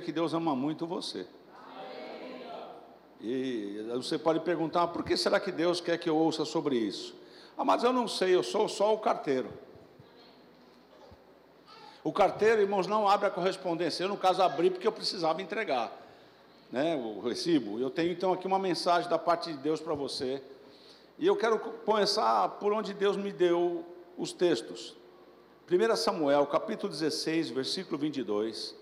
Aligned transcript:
que 0.00 0.12
Deus 0.12 0.34
ama 0.34 0.54
muito 0.54 0.86
você. 0.86 1.26
E 3.20 3.86
você 3.94 4.18
pode 4.18 4.40
perguntar, 4.40 4.88
por 4.88 5.02
que 5.02 5.16
será 5.16 5.40
que 5.40 5.50
Deus 5.50 5.80
quer 5.80 5.98
que 5.98 6.08
eu 6.08 6.16
ouça 6.16 6.44
sobre 6.44 6.76
isso? 6.76 7.14
Ah, 7.56 7.64
mas 7.64 7.82
eu 7.82 7.92
não 7.92 8.06
sei, 8.06 8.34
eu 8.34 8.42
sou 8.42 8.68
só 8.68 8.92
o 8.92 8.98
carteiro. 8.98 9.48
O 12.02 12.12
carteiro, 12.12 12.60
irmãos, 12.60 12.86
não 12.86 13.08
abre 13.08 13.28
a 13.28 13.30
correspondência. 13.30 14.04
Eu, 14.04 14.10
no 14.10 14.16
caso, 14.16 14.42
abri 14.42 14.68
porque 14.68 14.86
eu 14.86 14.92
precisava 14.92 15.40
entregar 15.40 15.90
né, 16.70 16.96
o 16.96 17.20
recibo. 17.20 17.78
Eu 17.78 17.88
tenho 17.88 18.12
então 18.12 18.32
aqui 18.32 18.46
uma 18.46 18.58
mensagem 18.58 19.08
da 19.08 19.18
parte 19.18 19.52
de 19.52 19.58
Deus 19.58 19.80
para 19.80 19.94
você. 19.94 20.42
E 21.18 21.26
eu 21.26 21.36
quero 21.36 21.58
começar 21.58 22.48
por 22.60 22.72
onde 22.72 22.92
Deus 22.92 23.16
me 23.16 23.32
deu 23.32 23.84
os 24.18 24.32
textos. 24.32 24.94
1 25.70 25.96
Samuel, 25.96 26.44
capítulo 26.46 26.92
16, 26.92 27.50
versículo 27.50 27.96
22. 27.96 28.74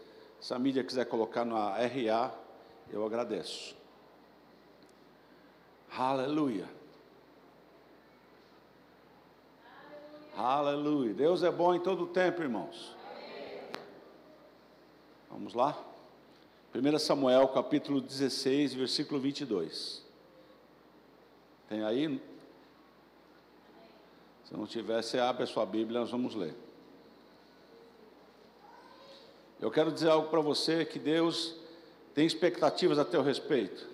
Se 0.43 0.52
a 0.52 0.59
mídia 0.59 0.82
quiser 0.82 1.04
colocar 1.06 1.45
na 1.45 1.77
RA, 1.77 2.34
eu 2.90 3.06
agradeço. 3.06 3.76
Aleluia. 5.96 6.68
Aleluia. 10.36 11.14
Deus 11.14 11.44
é 11.44 11.50
bom 11.50 11.72
em 11.72 11.80
todo 11.80 12.02
o 12.02 12.07
tempo, 12.08 12.43
irmãos. 12.43 12.96
Vamos 15.30 15.54
lá? 15.54 15.80
1 16.74 16.99
Samuel, 16.99 17.46
capítulo 17.49 18.00
16, 18.00 18.74
versículo 18.74 19.21
22. 19.21 20.04
Tem 21.68 21.85
aí? 21.85 22.21
Se 24.44 24.54
não 24.54 24.66
tiver, 24.66 25.00
você 25.00 25.21
abre 25.21 25.44
a 25.44 25.46
sua 25.46 25.64
Bíblia, 25.64 26.00
nós 26.00 26.11
vamos 26.11 26.35
ler. 26.35 26.61
Eu 29.62 29.71
quero 29.71 29.93
dizer 29.93 30.11
algo 30.11 30.29
para 30.29 30.40
você 30.40 30.84
que 30.84 30.98
Deus 30.98 31.54
tem 32.12 32.27
expectativas 32.27 32.98
a 32.98 33.05
teu 33.05 33.22
respeito. 33.22 33.86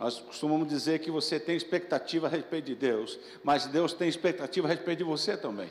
Nós 0.00 0.18
costumamos 0.18 0.66
dizer 0.66 1.00
que 1.00 1.10
você 1.10 1.38
tem 1.38 1.54
expectativa 1.54 2.28
a 2.28 2.30
respeito 2.30 2.64
de 2.64 2.74
Deus, 2.74 3.18
mas 3.44 3.66
Deus 3.66 3.92
tem 3.92 4.08
expectativa 4.08 4.66
a 4.66 4.70
respeito 4.70 5.00
de 5.00 5.04
você 5.04 5.36
também. 5.36 5.68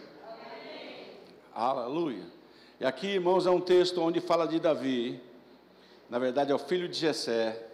Aleluia. 1.55 2.21
E 2.79 2.85
aqui, 2.85 3.07
irmãos, 3.07 3.47
é 3.47 3.49
um 3.49 3.59
texto 3.59 3.99
onde 3.99 4.21
fala 4.21 4.47
de 4.47 4.59
Davi. 4.59 5.19
Na 6.07 6.19
verdade, 6.19 6.51
é 6.51 6.55
o 6.55 6.59
filho 6.59 6.87
de 6.87 6.95
Jessé. 6.95 7.67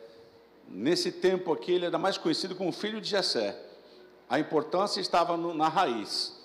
Nesse 0.69 1.11
tempo 1.11 1.51
aqui, 1.51 1.73
ele 1.73 1.85
era 1.85 1.97
mais 1.97 2.17
conhecido 2.17 2.55
como 2.55 2.71
filho 2.71 3.01
de 3.01 3.09
Jessé. 3.09 3.61
A 4.29 4.39
importância 4.39 5.01
estava 5.01 5.35
no, 5.35 5.53
na 5.53 5.67
raiz, 5.67 6.41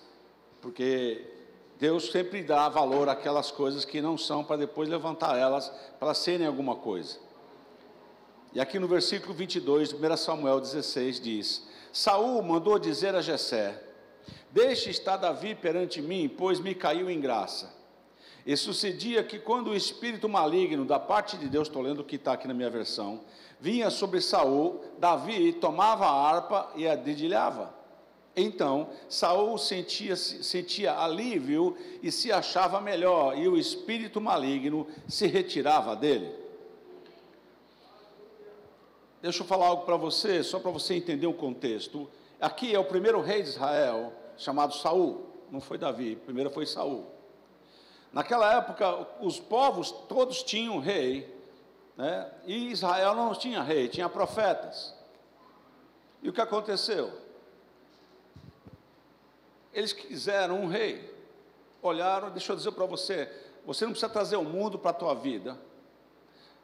porque 0.61 1.34
Deus 1.79 2.11
sempre 2.11 2.43
dá 2.43 2.69
valor 2.69 3.09
àquelas 3.09 3.51
coisas 3.51 3.85
que 3.85 4.01
não 4.01 4.17
são, 4.17 4.45
para 4.45 4.57
depois 4.57 4.89
levantar 4.89 5.37
elas 5.37 5.73
para 5.99 6.15
serem 6.15 6.47
alguma 6.47 6.77
coisa. 6.77 7.19
E 8.53 8.61
aqui 8.61 8.79
no 8.79 8.87
versículo 8.87 9.35
22, 9.35 9.93
1 9.93 10.17
Samuel 10.17 10.61
16, 10.61 11.21
diz: 11.21 11.67
Saul 11.93 12.41
mandou 12.43 12.79
dizer 12.79 13.15
a 13.15 13.21
Jessé: 13.21 13.83
Deixe 14.53 14.91
estar 14.91 15.17
Davi 15.17 15.57
perante 15.57 16.01
mim, 16.01 16.29
pois 16.29 16.61
me 16.61 16.75
caiu 16.75 17.11
em 17.11 17.21
graça. 17.21 17.75
E 18.47 18.57
sucedia 18.57 19.25
que 19.25 19.41
quando 19.41 19.71
o 19.71 19.77
espírito 19.77 20.29
maligno 20.29 20.85
da 20.85 21.01
parte 21.01 21.37
de 21.37 21.49
Deus, 21.49 21.67
estou 21.67 21.83
lendo 21.83 22.01
o 22.01 22.05
que 22.05 22.15
está 22.17 22.35
aqui 22.35 22.47
na 22.47 22.55
minha 22.55 22.71
versão, 22.71 23.23
vinha 23.59 23.91
sobre 23.91 24.21
Saul, 24.21 24.85
Davi 24.99 25.53
tomava 25.55 26.07
a 26.07 26.29
harpa 26.29 26.71
e 26.77 26.87
a 26.87 26.95
dedilhava. 26.95 27.74
Então 28.37 28.91
Saul 29.09 29.57
sentia, 29.59 30.17
sentia 30.17 30.99
alívio 30.99 31.77
e 32.03 32.11
se 32.11 32.33
achava 32.33 32.81
melhor, 32.81 33.39
e 33.39 33.47
o 33.47 33.57
espírito 33.57 34.21
maligno 34.21 34.87
se 35.07 35.27
retirava 35.27 35.95
dele. 35.95 36.35
Deixa 39.23 39.43
eu 39.43 39.47
falar 39.47 39.69
algo 39.69 39.87
para 39.87 39.97
você, 39.97 40.43
só 40.43 40.59
para 40.59 40.71
você 40.71 40.95
entender 40.95 41.27
o 41.27 41.33
contexto. 41.33 42.11
Aqui 42.41 42.75
é 42.75 42.79
o 42.79 42.85
primeiro 42.85 43.23
rei 43.23 43.43
de 43.43 43.49
Israel, 43.49 44.13
chamado 44.37 44.75
Saul. 44.75 45.27
Não 45.51 45.61
foi 45.61 45.79
Davi, 45.79 46.17
primeiro 46.17 46.51
foi 46.51 46.67
Saul. 46.67 47.07
Naquela 48.13 48.55
época, 48.55 49.09
os 49.21 49.41
povos 49.41 49.91
todos 49.91 50.43
tinham 50.43 50.79
rei, 50.79 51.35
né? 51.97 52.31
e 52.45 52.71
Israel 52.71 53.15
não 53.15 53.35
tinha 53.35 53.63
rei, 53.63 53.89
tinha 53.89 54.09
profetas. 54.09 54.95
E 56.23 56.29
o 56.29 56.33
que 56.33 56.41
aconteceu? 56.41 57.24
Eles 59.75 59.93
quiseram 59.93 60.61
um 60.61 60.67
rei. 60.67 61.13
Olharam, 61.83 62.31
deixa 62.31 62.53
eu 62.53 62.57
dizer 62.57 62.73
para 62.73 62.87
você, 62.87 63.31
você 63.67 63.85
não 63.85 63.93
precisa 63.93 64.11
trazer 64.11 64.37
o 64.37 64.45
mundo 64.45 64.79
para 64.79 64.91
a 64.91 64.95
tua 64.95 65.15
vida. 65.15 65.59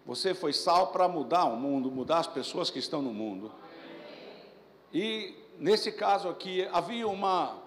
Você 0.06 0.32
foi 0.32 0.52
sal 0.52 0.88
para 0.88 1.06
mudar 1.08 1.44
o 1.44 1.56
mundo, 1.56 1.90
mudar 1.90 2.18
as 2.18 2.26
pessoas 2.26 2.70
que 2.70 2.78
estão 2.78 3.02
no 3.02 3.12
mundo. 3.12 3.52
E 4.92 5.34
nesse 5.58 5.92
caso 5.92 6.28
aqui 6.28 6.66
havia 6.72 7.06
uma 7.06 7.58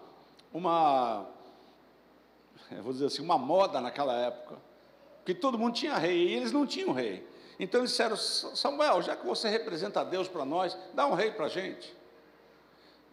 uma 0.52 1.28
vou 2.82 2.92
dizer 2.92 3.06
assim, 3.06 3.22
uma 3.22 3.38
moda 3.38 3.80
naquela 3.80 4.14
época, 4.14 4.58
que 5.26 5.34
todo 5.34 5.58
mundo 5.58 5.76
tinha 5.76 5.96
rei 5.98 6.30
e 6.30 6.34
eles 6.34 6.52
não 6.52 6.66
tinham 6.66 6.92
rei. 6.92 7.28
Então 7.60 7.82
eles 7.82 7.92
disseram: 7.92 8.16
Samuel, 8.16 9.02
já 9.02 9.16
que 9.16 9.26
você 9.26 9.48
representa 9.50 10.04
Deus 10.04 10.28
para 10.28 10.44
nós, 10.46 10.78
dá 10.94 11.06
um 11.06 11.14
rei 11.14 11.32
para 11.32 11.46
a 11.46 11.50
gente. 11.50 11.96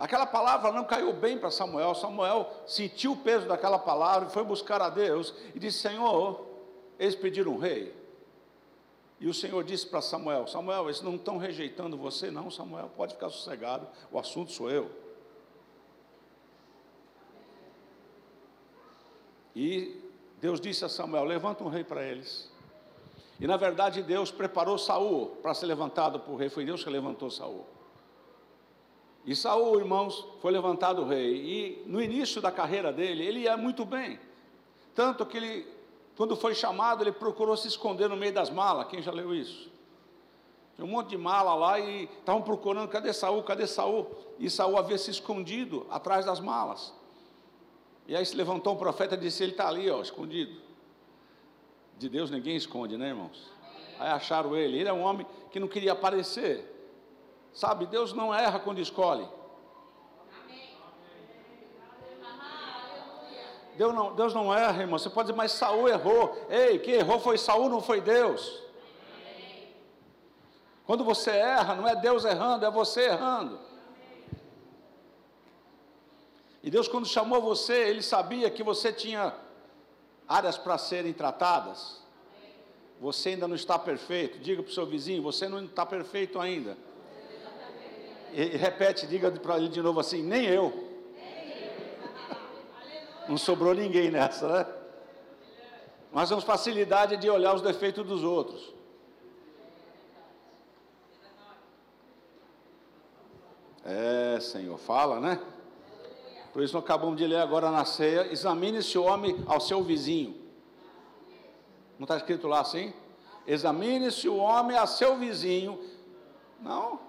Aquela 0.00 0.24
palavra 0.24 0.72
não 0.72 0.82
caiu 0.82 1.12
bem 1.12 1.36
para 1.36 1.50
Samuel. 1.50 1.94
Samuel 1.94 2.50
sentiu 2.66 3.12
o 3.12 3.16
peso 3.18 3.46
daquela 3.46 3.78
palavra 3.78 4.30
e 4.30 4.32
foi 4.32 4.42
buscar 4.42 4.80
a 4.80 4.88
Deus 4.88 5.34
e 5.54 5.58
disse: 5.58 5.80
Senhor, 5.80 6.46
eles 6.98 7.14
pediram 7.14 7.52
um 7.52 7.58
rei. 7.58 7.94
E 9.20 9.28
o 9.28 9.34
Senhor 9.34 9.62
disse 9.62 9.86
para 9.86 10.00
Samuel: 10.00 10.46
Samuel, 10.46 10.86
eles 10.86 11.02
não 11.02 11.16
estão 11.16 11.36
rejeitando 11.36 11.98
você, 11.98 12.30
não, 12.30 12.50
Samuel, 12.50 12.90
pode 12.96 13.12
ficar 13.12 13.28
sossegado, 13.28 13.86
o 14.10 14.18
assunto 14.18 14.52
sou 14.52 14.70
eu. 14.70 14.90
E 19.54 20.00
Deus 20.40 20.62
disse 20.62 20.82
a 20.82 20.88
Samuel: 20.88 21.24
Levanta 21.24 21.62
um 21.62 21.68
rei 21.68 21.84
para 21.84 22.02
eles. 22.02 22.50
E 23.38 23.46
na 23.46 23.58
verdade 23.58 24.02
Deus 24.02 24.30
preparou 24.30 24.78
Saul 24.78 25.36
para 25.42 25.52
ser 25.52 25.66
levantado 25.66 26.20
por 26.20 26.36
rei, 26.36 26.48
foi 26.48 26.64
Deus 26.64 26.82
que 26.82 26.88
levantou 26.88 27.30
Saul. 27.30 27.66
E 29.24 29.36
Saul, 29.36 29.78
irmãos, 29.78 30.26
foi 30.40 30.50
levantado 30.50 31.04
rei. 31.04 31.34
E 31.36 31.82
no 31.86 32.00
início 32.00 32.40
da 32.40 32.50
carreira 32.50 32.92
dele, 32.92 33.24
ele 33.24 33.40
ia 33.40 33.56
muito 33.56 33.84
bem. 33.84 34.18
Tanto 34.94 35.24
que 35.26 35.36
ele, 35.36 35.66
quando 36.16 36.36
foi 36.36 36.54
chamado, 36.54 37.02
ele 37.02 37.12
procurou 37.12 37.56
se 37.56 37.68
esconder 37.68 38.08
no 38.08 38.16
meio 38.16 38.32
das 38.32 38.50
malas. 38.50 38.88
Quem 38.88 39.02
já 39.02 39.12
leu 39.12 39.34
isso? 39.34 39.70
Tinha 40.74 40.86
um 40.86 40.90
monte 40.90 41.10
de 41.10 41.18
mala 41.18 41.54
lá 41.54 41.78
e 41.78 42.04
estavam 42.04 42.40
procurando, 42.40 42.88
cadê 42.88 43.12
Saul? 43.12 43.42
Cadê 43.42 43.66
Saul? 43.66 44.10
E 44.38 44.48
Saul 44.48 44.78
havia 44.78 44.96
se 44.96 45.10
escondido 45.10 45.86
atrás 45.90 46.24
das 46.24 46.40
malas. 46.40 46.94
E 48.08 48.16
aí 48.16 48.24
se 48.24 48.34
levantou 48.34 48.74
um 48.74 48.76
profeta 48.78 49.14
e 49.14 49.18
disse: 49.18 49.42
Ele 49.42 49.52
está 49.52 49.68
ali, 49.68 49.90
ó, 49.90 50.00
escondido. 50.00 50.60
De 51.98 52.08
Deus 52.08 52.30
ninguém 52.30 52.56
esconde, 52.56 52.96
né, 52.96 53.08
irmãos? 53.08 53.50
Aí 53.98 54.08
acharam 54.08 54.56
ele. 54.56 54.78
Ele 54.78 54.88
é 54.88 54.92
um 54.92 55.02
homem 55.02 55.26
que 55.52 55.60
não 55.60 55.68
queria 55.68 55.92
aparecer. 55.92 56.79
Sabe, 57.52 57.86
Deus 57.86 58.12
não 58.12 58.34
erra 58.34 58.58
quando 58.60 58.80
escolhe. 58.80 59.28
Deus 63.76 63.94
não, 63.94 64.14
Deus 64.14 64.34
não 64.34 64.54
erra, 64.54 64.82
irmão. 64.82 64.98
Você 64.98 65.08
pode 65.08 65.28
dizer, 65.28 65.36
mas 65.36 65.52
Saul 65.52 65.88
errou. 65.88 66.36
Ei, 66.50 66.78
quem 66.78 66.94
errou 66.94 67.18
foi 67.18 67.38
Saul, 67.38 67.68
não 67.68 67.80
foi 67.80 68.00
Deus. 68.00 68.62
Quando 70.84 71.04
você 71.04 71.30
erra, 71.30 71.74
não 71.74 71.88
é 71.88 71.96
Deus 71.96 72.24
errando, 72.24 72.66
é 72.66 72.70
você 72.70 73.06
errando. 73.06 73.58
E 76.62 76.70
Deus, 76.70 76.88
quando 76.88 77.06
chamou 77.06 77.40
você, 77.40 77.88
Ele 77.88 78.02
sabia 78.02 78.50
que 78.50 78.62
você 78.62 78.92
tinha 78.92 79.34
áreas 80.28 80.58
para 80.58 80.76
serem 80.76 81.12
tratadas. 81.12 82.02
Você 83.00 83.30
ainda 83.30 83.48
não 83.48 83.56
está 83.56 83.78
perfeito. 83.78 84.38
Diga 84.40 84.62
para 84.62 84.70
o 84.70 84.74
seu 84.74 84.84
vizinho: 84.84 85.22
você 85.22 85.48
não 85.48 85.64
está 85.64 85.86
perfeito 85.86 86.38
ainda. 86.38 86.76
E, 88.32 88.56
repete, 88.56 89.06
diga 89.06 89.30
para 89.30 89.56
ele 89.56 89.68
de 89.68 89.82
novo 89.82 90.00
assim: 90.00 90.22
nem 90.22 90.44
eu. 90.44 90.88
Não 93.28 93.36
sobrou 93.36 93.74
ninguém 93.74 94.10
nessa, 94.10 94.48
né? 94.48 94.66
Nós 96.12 96.28
temos 96.28 96.42
facilidade 96.42 97.16
de 97.16 97.30
olhar 97.30 97.54
os 97.54 97.62
defeitos 97.62 98.04
dos 98.06 98.24
outros. 98.24 98.74
É, 103.84 104.38
Senhor, 104.40 104.76
fala, 104.78 105.20
né? 105.20 105.40
Por 106.52 106.62
isso 106.62 106.74
nós 106.74 106.84
acabamos 106.84 107.16
de 107.16 107.26
ler 107.26 107.38
agora 107.38 107.70
na 107.70 107.84
ceia: 107.84 108.32
examine 108.32 108.78
esse 108.78 108.98
homem 108.98 109.42
ao 109.46 109.60
seu 109.60 109.82
vizinho. 109.82 110.40
Não 111.98 112.04
está 112.04 112.16
escrito 112.16 112.48
lá 112.48 112.60
assim? 112.60 112.92
Examine-se 113.46 114.28
o 114.28 114.36
homem 114.36 114.76
a 114.76 114.86
seu 114.86 115.16
vizinho. 115.16 115.78
Não, 116.60 117.00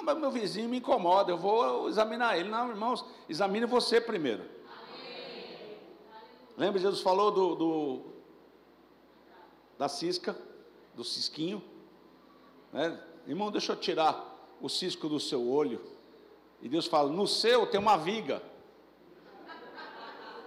não, 0.00 0.04
mas 0.04 0.18
meu 0.18 0.30
vizinho 0.30 0.68
me 0.68 0.78
incomoda, 0.78 1.30
eu 1.30 1.38
vou 1.38 1.88
examinar 1.88 2.38
ele. 2.38 2.48
Não, 2.48 2.70
irmãos, 2.70 3.04
examine 3.28 3.66
você 3.66 4.00
primeiro. 4.00 4.42
Amém. 4.42 5.78
Lembra, 6.56 6.80
Jesus 6.80 7.00
falou 7.00 7.30
do, 7.30 7.54
do, 7.54 8.02
da 9.78 9.88
cisca? 9.88 10.36
do 10.94 11.04
cisquinho. 11.04 11.62
Né? 12.72 12.98
Irmão, 13.26 13.50
deixa 13.50 13.72
eu 13.72 13.76
tirar 13.76 14.38
o 14.60 14.68
cisco 14.68 15.08
do 15.08 15.18
seu 15.18 15.46
olho. 15.48 15.80
E 16.60 16.68
Deus 16.68 16.86
fala: 16.86 17.10
no 17.10 17.26
seu 17.26 17.66
tem 17.66 17.80
uma 17.80 17.96
viga. 17.96 18.42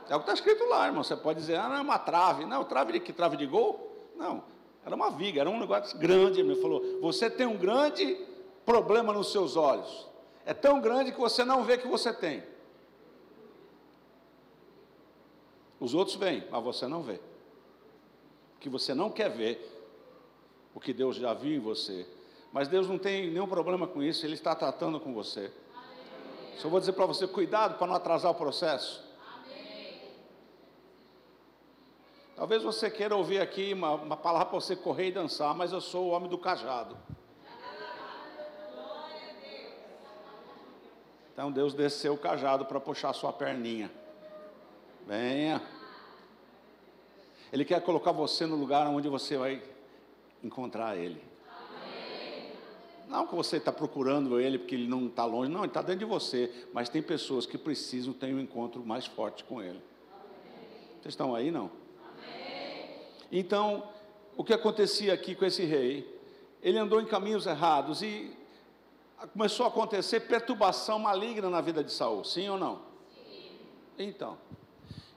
É 0.09 0.15
o 0.15 0.19
que 0.19 0.23
está 0.23 0.33
escrito 0.33 0.65
lá, 0.65 0.85
irmão. 0.85 1.03
Você 1.03 1.15
pode 1.15 1.39
dizer, 1.39 1.57
ah, 1.57 1.69
não 1.69 1.77
é 1.77 1.81
uma 1.81 1.97
trave. 1.97 2.45
Não, 2.45 2.63
trave 2.65 2.93
de 2.93 2.99
que? 2.99 3.13
Trave 3.13 3.37
de 3.37 3.47
gol? 3.47 4.11
Não, 4.15 4.43
era 4.85 4.93
uma 4.93 5.09
viga, 5.09 5.41
era 5.41 5.49
um 5.49 5.59
negócio 5.59 5.97
grande. 5.97 6.39
Ele 6.39 6.55
falou: 6.55 6.99
você 7.01 7.29
tem 7.29 7.47
um 7.47 7.57
grande 7.57 8.15
problema 8.65 9.13
nos 9.13 9.31
seus 9.31 9.55
olhos. 9.55 10.07
É 10.45 10.53
tão 10.53 10.81
grande 10.81 11.11
que 11.11 11.19
você 11.19 11.43
não 11.43 11.63
vê 11.63 11.77
que 11.77 11.87
você 11.87 12.13
tem. 12.13 12.43
Os 15.79 15.93
outros 15.93 16.15
veem, 16.15 16.47
mas 16.49 16.63
você 16.63 16.87
não 16.87 17.01
vê. 17.01 17.19
Que 18.59 18.69
você 18.69 18.93
não 18.93 19.09
quer 19.09 19.29
ver 19.29 19.69
o 20.73 20.79
que 20.79 20.93
Deus 20.93 21.15
já 21.15 21.33
viu 21.33 21.55
em 21.55 21.59
você. 21.59 22.07
Mas 22.51 22.67
Deus 22.67 22.87
não 22.87 22.97
tem 22.97 23.29
nenhum 23.31 23.47
problema 23.47 23.87
com 23.87 24.01
isso, 24.01 24.25
Ele 24.25 24.35
está 24.35 24.55
tratando 24.55 24.99
com 24.99 25.13
você. 25.13 25.51
Só 26.57 26.69
vou 26.69 26.79
dizer 26.79 26.93
para 26.93 27.05
você: 27.05 27.27
cuidado 27.27 27.77
para 27.77 27.87
não 27.87 27.95
atrasar 27.95 28.31
o 28.31 28.35
processo. 28.35 29.03
Talvez 32.35 32.63
você 32.63 32.89
queira 32.89 33.15
ouvir 33.15 33.39
aqui 33.39 33.73
uma, 33.73 33.91
uma 33.91 34.17
palavra 34.17 34.47
para 34.47 34.59
você 34.59 34.75
correr 34.75 35.07
e 35.07 35.11
dançar, 35.11 35.53
mas 35.53 35.71
eu 35.71 35.81
sou 35.81 36.07
o 36.07 36.09
homem 36.09 36.29
do 36.29 36.37
cajado. 36.37 36.97
Então 41.33 41.51
Deus 41.51 41.73
desceu 41.73 42.13
o 42.13 42.17
cajado 42.17 42.65
para 42.65 42.79
puxar 42.79 43.11
sua 43.11 43.33
perninha. 43.33 43.91
Venha. 45.07 45.61
Ele 47.51 47.65
quer 47.65 47.81
colocar 47.81 48.11
você 48.11 48.45
no 48.45 48.55
lugar 48.55 48.87
onde 48.87 49.09
você 49.09 49.35
vai 49.35 49.61
encontrar 50.43 50.95
Ele. 50.95 51.21
Não 53.07 53.27
que 53.27 53.35
você 53.35 53.57
está 53.57 53.71
procurando 53.71 54.39
Ele 54.39 54.57
porque 54.57 54.75
Ele 54.75 54.87
não 54.87 55.07
está 55.07 55.25
longe, 55.25 55.51
não, 55.51 55.61
Ele 55.61 55.67
está 55.67 55.81
dentro 55.81 55.99
de 55.99 56.05
você. 56.05 56.51
Mas 56.71 56.87
tem 56.87 57.01
pessoas 57.01 57.45
que 57.45 57.57
precisam 57.57 58.13
ter 58.13 58.33
um 58.33 58.39
encontro 58.39 58.85
mais 58.85 59.05
forte 59.05 59.43
com 59.43 59.61
Ele. 59.61 59.81
Vocês 61.01 61.13
estão 61.13 61.35
aí, 61.35 61.51
não? 61.51 61.69
Então, 63.31 63.83
o 64.37 64.43
que 64.43 64.53
acontecia 64.53 65.13
aqui 65.13 65.33
com 65.33 65.45
esse 65.45 65.63
rei? 65.65 66.07
Ele 66.61 66.77
andou 66.77 67.01
em 67.01 67.05
caminhos 67.05 67.45
errados 67.45 68.01
e 68.03 68.31
começou 69.27 69.65
a 69.65 69.69
acontecer 69.69 70.21
perturbação 70.21 70.99
maligna 70.99 71.49
na 71.49 71.61
vida 71.61 71.83
de 71.83 71.91
Saul, 71.91 72.23
sim 72.23 72.49
ou 72.49 72.57
não? 72.57 72.81
Sim. 73.25 73.51
Então, 73.97 74.37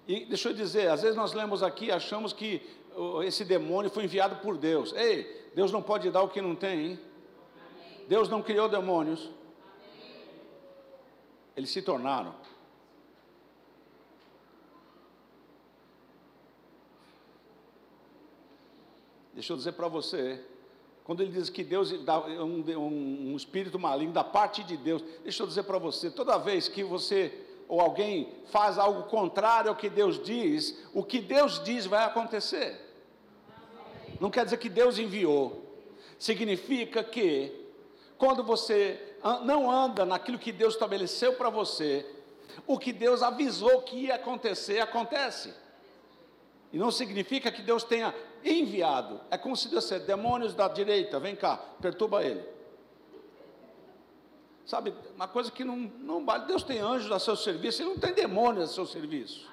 e 0.06 0.24
deixa 0.24 0.50
eu 0.50 0.54
dizer, 0.54 0.88
às 0.88 1.02
vezes 1.02 1.16
nós 1.16 1.32
lemos 1.32 1.62
aqui, 1.62 1.90
achamos 1.90 2.32
que 2.32 2.62
esse 3.24 3.44
demônio 3.44 3.90
foi 3.90 4.04
enviado 4.04 4.36
por 4.36 4.56
Deus. 4.56 4.92
Ei, 4.92 5.50
Deus 5.54 5.72
não 5.72 5.82
pode 5.82 6.10
dar 6.10 6.22
o 6.22 6.28
que 6.28 6.40
não 6.40 6.54
tem, 6.54 6.86
hein? 6.86 7.00
Deus 8.08 8.28
não 8.28 8.42
criou 8.42 8.68
demônios. 8.68 9.30
Eles 11.56 11.70
se 11.70 11.82
tornaram. 11.82 12.34
Deixa 19.34 19.52
eu 19.52 19.56
dizer 19.56 19.72
para 19.72 19.88
você, 19.88 20.42
quando 21.06 21.22
ele 21.22 21.30
diz 21.30 21.48
que 21.48 21.62
Deus 21.62 21.92
dá 22.02 22.18
um, 22.18 22.64
um, 22.68 23.30
um 23.30 23.36
espírito 23.36 23.78
maligno 23.78 24.12
da 24.12 24.24
parte 24.24 24.64
de 24.64 24.76
Deus, 24.76 25.04
deixa 25.22 25.40
eu 25.40 25.46
dizer 25.46 25.62
para 25.62 25.78
você, 25.78 26.10
toda 26.10 26.36
vez 26.36 26.66
que 26.66 26.82
você 26.82 27.32
ou 27.68 27.80
alguém 27.80 28.32
faz 28.50 28.76
algo 28.76 29.04
contrário 29.04 29.70
ao 29.70 29.76
que 29.76 29.88
Deus 29.88 30.20
diz, 30.20 30.76
o 30.92 31.04
que 31.04 31.20
Deus 31.20 31.62
diz 31.62 31.86
vai 31.86 32.04
acontecer. 32.04 32.76
Não 34.20 34.30
quer 34.30 34.46
dizer 34.46 34.56
que 34.56 34.68
Deus 34.68 34.98
enviou. 34.98 35.64
Significa 36.18 37.04
que 37.04 37.52
quando 38.18 38.42
você 38.42 39.00
não 39.44 39.70
anda 39.70 40.04
naquilo 40.04 40.40
que 40.40 40.50
Deus 40.50 40.74
estabeleceu 40.74 41.34
para 41.34 41.50
você, 41.50 42.04
o 42.66 42.76
que 42.80 42.92
Deus 42.92 43.22
avisou 43.22 43.82
que 43.82 44.06
ia 44.06 44.16
acontecer, 44.16 44.80
acontece. 44.80 45.54
E 46.72 46.78
não 46.78 46.90
significa 46.90 47.52
que 47.52 47.62
Deus 47.62 47.84
tenha 47.84 48.12
enviado. 48.46 49.20
É 49.30 49.36
como 49.36 49.56
se 49.56 49.68
dissesse, 49.68 50.06
demônios 50.06 50.54
da 50.54 50.68
direita, 50.68 51.18
vem 51.18 51.34
cá, 51.34 51.56
perturba 51.80 52.24
ele. 52.24 52.56
Sabe, 54.64 54.92
uma 55.14 55.28
coisa 55.28 55.50
que 55.50 55.64
não, 55.64 55.76
não 55.76 56.24
vale. 56.24 56.46
Deus 56.46 56.64
tem 56.64 56.80
anjos 56.80 57.10
a 57.12 57.20
seu 57.20 57.36
serviço, 57.36 57.82
Ele 57.82 57.90
não 57.90 57.98
tem 57.98 58.12
demônios 58.12 58.70
a 58.70 58.72
seu 58.72 58.84
serviço. 58.84 59.48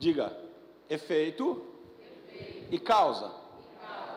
Diga, 0.00 0.36
efeito, 0.88 1.64
efeito. 2.24 2.70
E, 2.70 2.78
causa. 2.78 3.26
e 3.26 3.28
causa. 3.28 3.34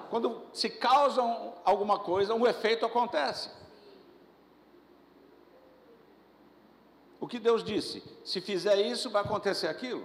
Quando 0.10 0.42
se 0.54 0.70
causam 0.70 1.56
alguma 1.64 2.00
coisa, 2.00 2.34
um 2.34 2.46
efeito 2.46 2.86
acontece. 2.86 3.50
O 7.22 7.28
que 7.28 7.40
Deus 7.40 7.64
disse? 7.64 8.04
Se 8.26 8.42
fizer 8.42 8.78
isso, 8.82 9.12
vai 9.12 9.22
acontecer 9.22 9.68
aquilo? 9.68 10.04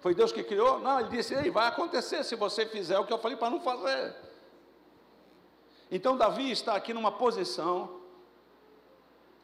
Foi 0.00 0.12
Deus 0.12 0.32
que 0.32 0.42
criou? 0.42 0.80
Não, 0.80 0.98
ele 0.98 1.10
disse: 1.10 1.32
Ei, 1.32 1.48
vai 1.48 1.68
acontecer 1.68 2.24
se 2.24 2.34
você 2.34 2.66
fizer 2.66 2.98
o 2.98 3.06
que 3.06 3.12
eu 3.12 3.18
falei 3.18 3.36
para 3.36 3.48
não 3.48 3.60
fazer. 3.60 4.16
Então, 5.92 6.16
Davi 6.16 6.50
está 6.50 6.74
aqui 6.74 6.92
numa 6.92 7.12
posição. 7.12 8.00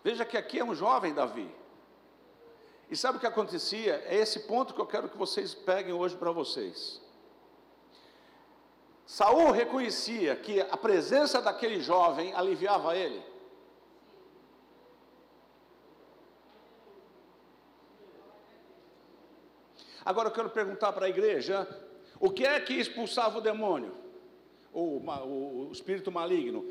Veja 0.02 0.25
que 0.25 0.37
aqui 0.37 0.58
é 0.58 0.64
um 0.64 0.75
jovem 0.75 1.14
Davi. 1.14 1.49
E 2.91 2.96
sabe 2.96 3.17
o 3.17 3.20
que 3.20 3.26
acontecia? 3.26 4.02
É 4.05 4.17
esse 4.17 4.41
ponto 4.41 4.75
que 4.75 4.81
eu 4.81 4.87
quero 4.87 5.08
que 5.08 5.17
vocês 5.17 5.55
peguem 5.55 5.94
hoje 5.94 6.17
para 6.17 6.32
vocês. 6.32 7.00
Saul 9.06 9.52
reconhecia 9.52 10.35
que 10.35 10.61
a 10.61 10.76
presença 10.76 11.41
daquele 11.41 11.81
jovem 11.81 12.35
aliviava 12.35 12.96
ele. 12.96 13.33
Agora 20.05 20.29
eu 20.29 20.33
quero 20.33 20.51
perguntar 20.51 20.93
para 20.93 21.06
a 21.06 21.09
igreja: 21.09 21.67
o 22.21 22.31
que 22.31 22.45
é 22.45 22.61
que 22.61 22.75
expulsava 22.75 23.39
o 23.39 23.41
demônio? 23.41 23.95
O, 24.73 24.99
o, 24.99 25.71
espírito 25.73 26.11
maligno? 26.12 26.65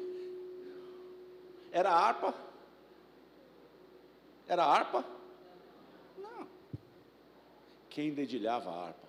Era 1.71 1.89
a 1.89 1.95
harpa? 1.95 2.33
Era 4.47 4.63
a 4.63 4.67
harpa? 4.67 5.05
Não. 6.17 6.47
Quem 7.89 8.13
dedilhava 8.13 8.69
a 8.69 8.87
harpa? 8.87 9.03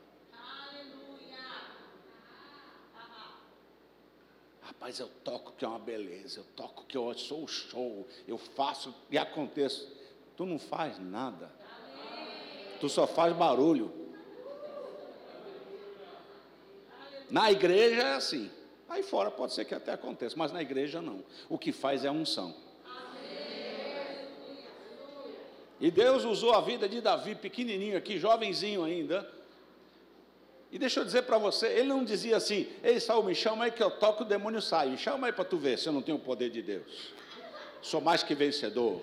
Rapaz, 4.62 4.98
eu 4.98 5.08
toco 5.22 5.52
que 5.52 5.64
é 5.64 5.68
uma 5.68 5.78
beleza, 5.78 6.40
eu 6.40 6.44
toco 6.56 6.84
que 6.84 6.96
eu 6.96 7.12
sou 7.14 7.44
o 7.44 7.48
show, 7.48 8.06
eu 8.26 8.36
faço 8.36 8.94
e 9.10 9.16
aconteço. 9.16 9.90
Tu 10.36 10.44
não 10.44 10.58
faz 10.58 10.98
nada. 10.98 11.50
Tu 12.80 12.88
só 12.88 13.06
faz 13.06 13.34
barulho. 13.34 14.03
Na 17.34 17.50
igreja 17.50 18.00
é 18.00 18.14
assim. 18.14 18.48
Aí 18.88 19.02
fora 19.02 19.28
pode 19.28 19.54
ser 19.54 19.64
que 19.64 19.74
até 19.74 19.92
aconteça, 19.92 20.36
mas 20.38 20.52
na 20.52 20.62
igreja 20.62 21.02
não. 21.02 21.24
O 21.48 21.58
que 21.58 21.72
faz 21.72 22.04
é 22.04 22.08
a 22.08 22.12
unção. 22.12 22.54
E 25.80 25.90
Deus 25.90 26.22
usou 26.22 26.54
a 26.54 26.60
vida 26.60 26.88
de 26.88 27.00
Davi, 27.00 27.34
pequenininho 27.34 27.98
aqui, 27.98 28.20
jovenzinho 28.20 28.84
ainda. 28.84 29.28
E 30.70 30.78
deixa 30.78 31.00
eu 31.00 31.04
dizer 31.04 31.22
para 31.22 31.36
você, 31.36 31.66
ele 31.66 31.88
não 31.88 32.04
dizia 32.04 32.36
assim: 32.36 32.68
Ei, 32.84 33.00
Saul, 33.00 33.24
me 33.24 33.34
chama 33.34 33.64
aí 33.64 33.72
que 33.72 33.82
eu 33.82 33.90
toco, 33.90 34.22
o 34.22 34.26
demônio 34.26 34.62
sai. 34.62 34.90
Me 34.90 34.96
chama 34.96 35.26
aí 35.26 35.32
para 35.32 35.44
tu 35.44 35.56
ver 35.56 35.76
se 35.76 35.88
eu 35.88 35.92
não 35.92 36.02
tenho 36.02 36.18
o 36.18 36.20
poder 36.20 36.50
de 36.50 36.62
Deus. 36.62 37.12
Sou 37.82 38.00
mais 38.00 38.22
que 38.22 38.36
vencedor. 38.36 39.02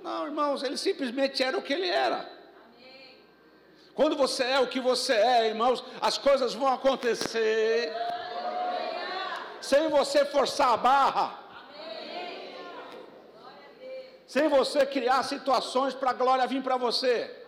Não, 0.00 0.26
irmãos, 0.26 0.62
ele 0.62 0.76
simplesmente 0.76 1.42
era 1.42 1.58
o 1.58 1.62
que 1.62 1.72
ele 1.72 1.88
era. 1.88 2.43
Quando 3.94 4.16
você 4.16 4.42
é 4.42 4.60
o 4.60 4.66
que 4.66 4.80
você 4.80 5.12
é, 5.12 5.48
irmãos, 5.48 5.84
as 6.00 6.18
coisas 6.18 6.52
vão 6.52 6.68
acontecer. 6.68 7.92
Sem 9.60 9.88
você 9.88 10.24
forçar 10.24 10.72
a 10.72 10.76
barra. 10.76 11.38
Sem 14.26 14.48
você 14.48 14.84
criar 14.84 15.22
situações 15.22 15.94
para 15.94 16.10
a 16.10 16.14
glória 16.14 16.46
vir 16.46 16.62
para 16.62 16.76
você. 16.76 17.44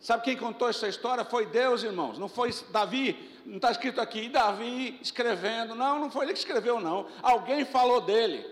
Sabe 0.00 0.22
quem 0.22 0.36
contou 0.36 0.68
essa 0.68 0.88
história? 0.88 1.24
Foi 1.24 1.46
Deus, 1.46 1.82
irmãos. 1.82 2.18
Não 2.18 2.28
foi 2.28 2.54
Davi, 2.70 3.40
não 3.44 3.56
está 3.56 3.70
escrito 3.70 4.00
aqui, 4.00 4.28
Davi 4.28 4.98
escrevendo. 5.02 5.74
Não, 5.74 5.98
não 5.98 6.10
foi 6.10 6.24
ele 6.24 6.32
que 6.32 6.38
escreveu, 6.38 6.80
não. 6.80 7.06
Alguém 7.22 7.64
falou 7.64 8.00
dele. 8.00 8.46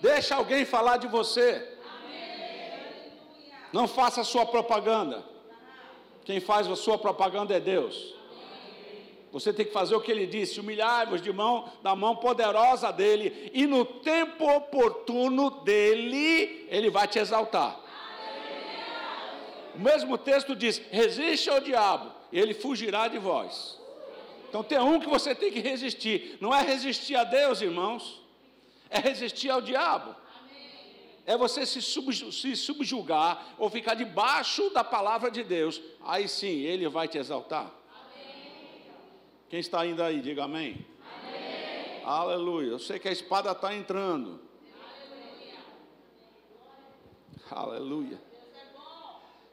Deixa 0.00 0.34
alguém 0.34 0.64
falar 0.66 0.98
de 0.98 1.06
você. 1.06 1.71
Não 3.72 3.88
faça 3.88 4.20
a 4.20 4.24
sua 4.24 4.44
propaganda. 4.44 5.24
Quem 6.24 6.40
faz 6.40 6.68
a 6.68 6.76
sua 6.76 6.98
propaganda 6.98 7.54
é 7.54 7.60
Deus. 7.60 8.14
Você 9.32 9.50
tem 9.50 9.64
que 9.64 9.72
fazer 9.72 9.94
o 9.94 10.00
que 10.00 10.12
ele 10.12 10.26
disse: 10.26 10.60
humilhar-vos 10.60 11.22
de 11.22 11.32
mão 11.32 11.70
da 11.82 11.96
mão 11.96 12.14
poderosa 12.14 12.92
dele, 12.92 13.50
e 13.54 13.66
no 13.66 13.84
tempo 13.84 14.44
oportuno 14.44 15.50
dele, 15.62 16.66
ele 16.68 16.90
vai 16.90 17.08
te 17.08 17.18
exaltar. 17.18 17.80
O 19.74 19.80
mesmo 19.80 20.18
texto 20.18 20.54
diz: 20.54 20.82
resiste 20.90 21.48
ao 21.48 21.60
diabo, 21.60 22.12
e 22.30 22.38
ele 22.38 22.52
fugirá 22.52 23.08
de 23.08 23.18
vós. 23.18 23.80
Então 24.50 24.62
tem 24.62 24.78
um 24.78 25.00
que 25.00 25.08
você 25.08 25.34
tem 25.34 25.50
que 25.50 25.60
resistir. 25.60 26.36
Não 26.38 26.54
é 26.54 26.60
resistir 26.60 27.16
a 27.16 27.24
Deus, 27.24 27.62
irmãos, 27.62 28.20
é 28.90 28.98
resistir 28.98 29.48
ao 29.48 29.62
diabo. 29.62 30.14
É 31.24 31.36
você 31.36 31.64
se, 31.64 31.80
se 31.80 32.56
subjugar 32.56 33.54
ou 33.56 33.70
ficar 33.70 33.94
debaixo 33.94 34.70
da 34.70 34.82
palavra 34.82 35.30
de 35.30 35.44
Deus. 35.44 35.80
Aí 36.02 36.28
sim, 36.28 36.60
ele 36.60 36.88
vai 36.88 37.06
te 37.06 37.18
exaltar. 37.18 37.72
Quem 39.48 39.60
está 39.60 39.80
ainda 39.80 40.06
aí, 40.06 40.20
diga 40.20 40.44
amém. 40.44 40.84
amém. 41.24 42.02
Aleluia. 42.04 42.70
Eu 42.70 42.78
sei 42.78 42.98
que 42.98 43.08
a 43.08 43.12
espada 43.12 43.52
está 43.52 43.72
entrando. 43.74 44.40
Aleluia. 47.50 48.18
Aleluia. 48.18 48.22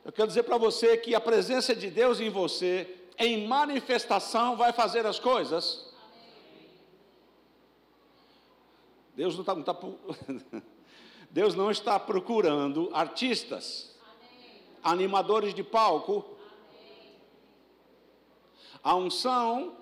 Eu 0.05 0.11
quero 0.11 0.27
dizer 0.27 0.43
para 0.43 0.57
você 0.57 0.97
que 0.97 1.13
a 1.13 1.21
presença 1.21 1.75
de 1.75 1.91
Deus 1.91 2.19
em 2.19 2.29
você, 2.29 2.97
em 3.17 3.45
manifestação, 3.45 4.55
vai 4.55 4.73
fazer 4.73 5.05
as 5.05 5.19
coisas. 5.19 5.93
Deus 9.15 9.35
não 9.35 9.41
está. 9.41 9.73
Tá, 9.73 9.77
Deus 11.29 11.53
não 11.53 11.69
está 11.69 12.00
procurando 12.00 12.89
artistas, 12.91 13.95
animadores 14.83 15.53
de 15.53 15.63
palco. 15.63 16.25
A 18.83 18.95
unção, 18.95 19.77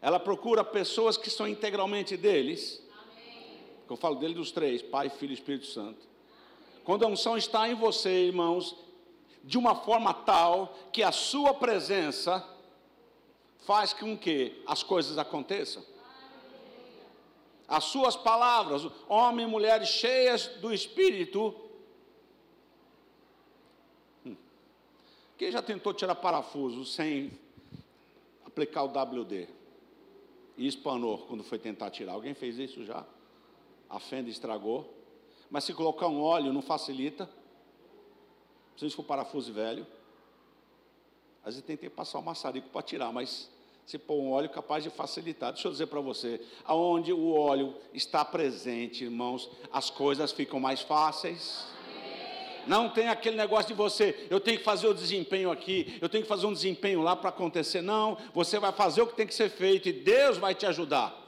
ela 0.00 0.18
procura 0.18 0.64
pessoas 0.64 1.16
que 1.16 1.28
são 1.28 1.46
integralmente 1.46 2.16
deles. 2.16 2.82
Eu 3.88 3.96
falo 3.96 4.16
dele 4.16 4.34
dos 4.34 4.50
três: 4.50 4.80
Pai, 4.80 5.10
Filho 5.10 5.32
e 5.32 5.34
Espírito 5.34 5.66
Santo. 5.66 6.08
Quando 6.82 7.04
a 7.04 7.08
unção 7.08 7.36
está 7.36 7.68
em 7.68 7.74
você, 7.74 8.26
irmãos, 8.26 8.74
de 9.44 9.58
uma 9.58 9.74
forma 9.74 10.14
tal 10.14 10.76
que 10.92 11.02
a 11.02 11.12
sua 11.12 11.52
presença 11.52 12.44
faz 13.66 13.92
com 13.92 14.16
que 14.16 14.62
as 14.66 14.82
coisas 14.82 15.18
aconteçam. 15.18 15.84
As 17.72 17.84
suas 17.84 18.14
palavras, 18.14 18.82
homens 19.08 19.48
e 19.48 19.50
mulheres 19.50 19.88
cheias 19.88 20.46
do 20.60 20.74
Espírito. 20.74 21.58
Hum. 24.26 24.36
Quem 25.38 25.50
já 25.50 25.62
tentou 25.62 25.94
tirar 25.94 26.14
parafuso 26.16 26.84
sem 26.84 27.32
aplicar 28.44 28.82
o 28.82 28.88
WD? 28.88 29.48
E 30.58 30.66
espanou 30.66 31.16
quando 31.20 31.42
foi 31.42 31.58
tentar 31.58 31.88
tirar. 31.88 32.12
Alguém 32.12 32.34
fez 32.34 32.58
isso 32.58 32.84
já? 32.84 33.06
A 33.88 33.98
fenda 33.98 34.28
estragou. 34.28 34.92
Mas 35.50 35.64
se 35.64 35.72
colocar 35.72 36.08
um 36.08 36.20
óleo 36.20 36.52
não 36.52 36.60
facilita. 36.60 37.26
Se 38.76 38.90
for 38.90 39.02
parafuso 39.02 39.50
velho. 39.50 39.86
Às 41.42 41.54
vezes 41.54 41.62
tentei 41.62 41.88
passar 41.88 42.18
o 42.18 42.22
maçarico 42.22 42.68
para 42.68 42.82
tirar, 42.82 43.10
mas 43.14 43.50
se 43.86 43.98
pôr 43.98 44.20
um 44.20 44.32
óleo 44.32 44.48
capaz 44.48 44.84
de 44.84 44.90
facilitar. 44.90 45.52
Deixa 45.52 45.68
eu 45.68 45.72
dizer 45.72 45.86
para 45.86 46.00
você, 46.00 46.40
aonde 46.64 47.12
o 47.12 47.34
óleo 47.34 47.74
está 47.92 48.24
presente, 48.24 49.04
irmãos, 49.04 49.50
as 49.72 49.90
coisas 49.90 50.32
ficam 50.32 50.60
mais 50.60 50.80
fáceis. 50.80 51.66
Não 52.66 52.88
tem 52.88 53.08
aquele 53.08 53.36
negócio 53.36 53.66
de 53.66 53.74
você, 53.74 54.26
eu 54.30 54.38
tenho 54.38 54.58
que 54.58 54.64
fazer 54.64 54.86
o 54.86 54.94
desempenho 54.94 55.50
aqui, 55.50 55.98
eu 56.00 56.08
tenho 56.08 56.22
que 56.22 56.28
fazer 56.28 56.46
um 56.46 56.52
desempenho 56.52 57.02
lá 57.02 57.16
para 57.16 57.30
acontecer. 57.30 57.82
Não, 57.82 58.16
você 58.32 58.58
vai 58.58 58.72
fazer 58.72 59.02
o 59.02 59.06
que 59.06 59.16
tem 59.16 59.26
que 59.26 59.34
ser 59.34 59.50
feito 59.50 59.88
e 59.88 59.92
Deus 59.92 60.38
vai 60.38 60.54
te 60.54 60.64
ajudar. 60.66 61.18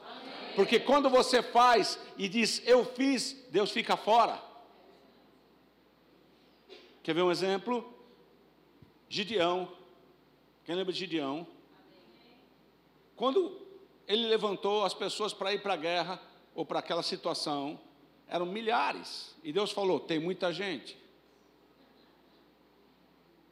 Porque 0.55 0.79
quando 0.79 1.09
você 1.09 1.43
faz 1.43 1.99
e 2.17 2.29
diz 2.29 2.65
eu 2.65 2.85
fiz, 2.85 3.45
Deus 3.51 3.71
fica 3.71 3.97
fora. 3.97 4.41
Quer 7.03 7.13
ver 7.13 7.21
um 7.21 7.31
exemplo? 7.31 7.93
Gideão. 9.09 9.71
Quem 10.63 10.73
lembra 10.73 10.93
de 10.93 10.99
Gideão? 10.99 11.45
Quando 13.15 13.61
ele 14.07 14.27
levantou 14.27 14.83
as 14.83 14.93
pessoas 14.93 15.33
para 15.33 15.53
ir 15.53 15.61
para 15.61 15.73
a 15.73 15.77
guerra 15.77 16.21
ou 16.53 16.65
para 16.65 16.79
aquela 16.79 17.03
situação, 17.03 17.79
eram 18.27 18.45
milhares. 18.45 19.35
E 19.43 19.51
Deus 19.51 19.71
falou: 19.71 19.99
tem 19.99 20.19
muita 20.19 20.51
gente. 20.51 20.97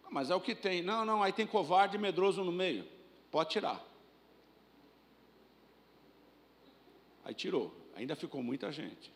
Mas 0.10 0.30
é 0.30 0.36
o 0.36 0.42
que 0.42 0.54
tem. 0.54 0.82
Não, 0.82 1.04
não, 1.04 1.24
aí 1.24 1.32
tem 1.32 1.48
covarde 1.48 1.96
e 1.98 2.00
medroso 2.00 2.44
no 2.44 2.52
meio. 2.52 2.86
Pode 3.32 3.50
tirar. 3.50 3.84
Aí 7.26 7.34
tirou, 7.34 7.74
ainda 7.96 8.16
ficou 8.16 8.44
muita 8.44 8.72
gente. 8.72 9.12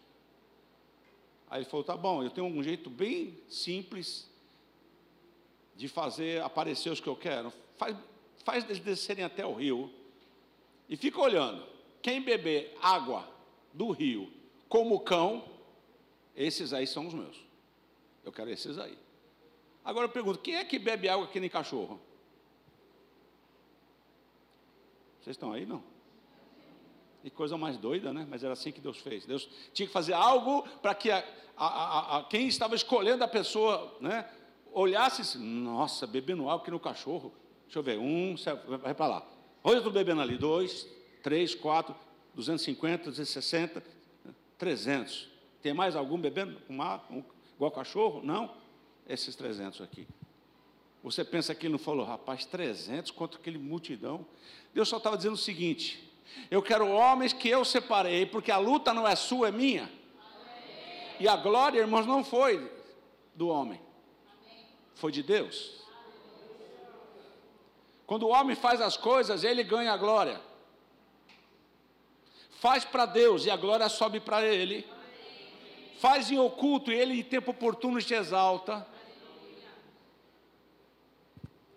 Aí 1.49 1.59
ele 1.59 1.69
falou: 1.69 1.83
tá 1.83 1.95
bom, 1.95 2.23
eu 2.23 2.29
tenho 2.29 2.47
um 2.47 2.63
jeito 2.63 2.89
bem 2.89 3.37
simples 3.47 4.29
de 5.75 5.87
fazer 5.87 6.41
aparecer 6.41 6.89
os 6.89 6.99
que 6.99 7.07
eu 7.07 7.15
quero. 7.15 7.53
Faz, 7.77 7.95
faz 8.43 8.63
eles 8.63 8.79
descerem 8.79 9.23
até 9.23 9.45
o 9.45 9.53
rio 9.53 9.93
e 10.89 10.95
fica 10.95 11.19
olhando. 11.19 11.65
Quem 12.01 12.21
beber 12.21 12.75
água 12.81 13.27
do 13.73 13.91
rio 13.91 14.31
como 14.69 14.99
cão, 14.99 15.43
esses 16.35 16.73
aí 16.73 16.85
são 16.85 17.07
os 17.07 17.13
meus. 17.13 17.37
Eu 18.23 18.31
quero 18.31 18.49
esses 18.49 18.77
aí. 18.77 18.97
Agora 19.83 20.05
eu 20.05 20.11
pergunto: 20.11 20.39
quem 20.39 20.55
é 20.55 20.65
que 20.65 20.77
bebe 20.77 21.09
água 21.09 21.27
que 21.27 21.39
nem 21.39 21.49
cachorro? 21.49 21.99
Vocês 25.21 25.35
estão 25.35 25.51
aí? 25.51 25.65
Não. 25.65 25.83
Que 27.21 27.29
coisa 27.29 27.57
mais 27.57 27.77
doida, 27.77 28.13
né? 28.13 28.25
Mas 28.29 28.43
era 28.43 28.53
assim 28.53 28.71
que 28.71 28.79
Deus 28.79 28.97
fez. 28.97 29.25
Deus 29.25 29.49
tinha 29.73 29.87
que 29.87 29.93
fazer 29.93 30.13
algo 30.13 30.67
para 30.81 30.95
que 30.95 31.11
a, 31.11 31.23
a, 31.57 32.17
a, 32.17 32.23
quem 32.25 32.47
estava 32.47 32.75
escolhendo 32.75 33.23
a 33.23 33.27
pessoa, 33.27 33.97
né? 33.99 34.29
Olhasse 34.71 35.37
e 35.37 35.41
nossa, 35.41 36.05
bebendo 36.05 36.49
água 36.49 36.63
que 36.63 36.71
no 36.71 36.79
cachorro. 36.79 37.33
Deixa 37.65 37.79
eu 37.79 37.83
ver, 37.83 37.97
um, 37.97 38.35
vai 38.81 38.93
para 38.93 39.07
lá. 39.07 39.36
Olha, 39.63 39.75
eu 39.75 39.79
estou 39.79 39.91
bebendo 39.91 40.21
ali, 40.21 40.37
dois, 40.37 40.87
três, 41.21 41.53
quatro, 41.53 41.95
250, 42.35 43.05
260, 43.09 43.83
300. 44.57 45.29
Tem 45.61 45.73
mais 45.73 45.95
algum 45.95 46.17
bebendo 46.17 46.61
uma, 46.69 47.01
um, 47.09 47.23
igual 47.55 47.71
cachorro? 47.71 48.21
Não? 48.23 48.55
Esses 49.07 49.35
300 49.35 49.81
aqui. 49.81 50.07
Você 51.03 51.23
pensa 51.23 51.55
que 51.55 51.65
ele 51.65 51.73
não 51.73 51.79
falou, 51.79 52.05
rapaz, 52.05 52.45
300 52.45 53.11
contra 53.11 53.39
aquele 53.39 53.57
multidão. 53.57 54.25
Deus 54.73 54.87
só 54.87 54.97
estava 54.97 55.17
dizendo 55.17 55.33
o 55.33 55.37
seguinte: 55.37 56.07
eu 56.49 56.61
quero 56.61 56.87
homens 56.87 57.33
que 57.33 57.49
eu 57.49 57.63
separei, 57.65 58.25
porque 58.25 58.51
a 58.51 58.57
luta 58.57 58.93
não 58.93 59.07
é 59.07 59.15
sua, 59.15 59.49
é 59.49 59.51
minha. 59.51 59.89
E 61.19 61.27
a 61.27 61.35
glória, 61.35 61.79
irmãos, 61.79 62.05
não 62.05 62.23
foi 62.23 62.71
do 63.33 63.47
homem, 63.47 63.81
foi 64.93 65.11
de 65.11 65.23
Deus. 65.23 65.86
Quando 68.07 68.23
o 68.23 68.29
homem 68.29 68.55
faz 68.55 68.79
as 68.79 68.95
coisas, 68.95 69.43
ele 69.43 69.61
ganha 69.65 69.91
a 69.91 69.97
glória. 69.97 70.39
Faz 72.51 72.85
para 72.85 73.05
Deus 73.05 73.45
e 73.45 73.51
a 73.51 73.57
glória 73.57 73.89
sobe 73.89 74.21
para 74.21 74.41
ele. 74.41 74.87
Faz 75.99 76.31
em 76.31 76.39
oculto 76.39 76.89
e 76.89 76.95
ele 76.95 77.19
em 77.19 77.23
tempo 77.23 77.51
oportuno 77.51 78.01
te 78.01 78.13
exalta. 78.13 78.87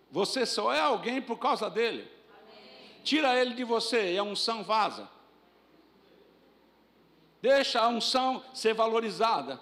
Você 0.08 0.46
só 0.46 0.72
é 0.72 0.78
alguém 0.78 1.20
por 1.20 1.37
causa 1.37 1.68
dele. 1.68 2.08
Tira 3.02 3.34
ele 3.40 3.54
de 3.54 3.64
você 3.64 4.12
e 4.12 4.18
a 4.18 4.22
unção 4.22 4.62
vaza. 4.62 5.10
Deixa 7.42 7.80
a 7.80 7.88
unção 7.88 8.44
ser 8.54 8.72
valorizada. 8.72 9.60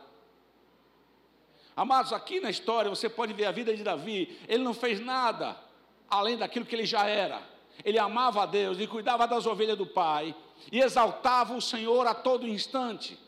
Amados, 1.74 2.12
aqui 2.12 2.40
na 2.40 2.50
história 2.50 2.90
você 2.90 3.08
pode 3.08 3.32
ver 3.32 3.46
a 3.46 3.52
vida 3.52 3.74
de 3.74 3.82
Davi. 3.82 4.38
Ele 4.46 4.62
não 4.62 4.74
fez 4.74 5.00
nada 5.00 5.67
além 6.10 6.36
daquilo 6.36 6.64
que 6.64 6.74
ele 6.74 6.86
já 6.86 7.06
era. 7.06 7.42
Ele 7.84 7.98
amava 7.98 8.42
a 8.42 8.46
Deus 8.46 8.78
e 8.78 8.86
cuidava 8.86 9.26
das 9.26 9.46
ovelhas 9.46 9.78
do 9.78 9.86
Pai 9.86 10.34
e 10.72 10.80
exaltava 10.80 11.54
o 11.54 11.62
Senhor 11.62 12.06
a 12.06 12.14
todo 12.14 12.46
instante. 12.46 13.18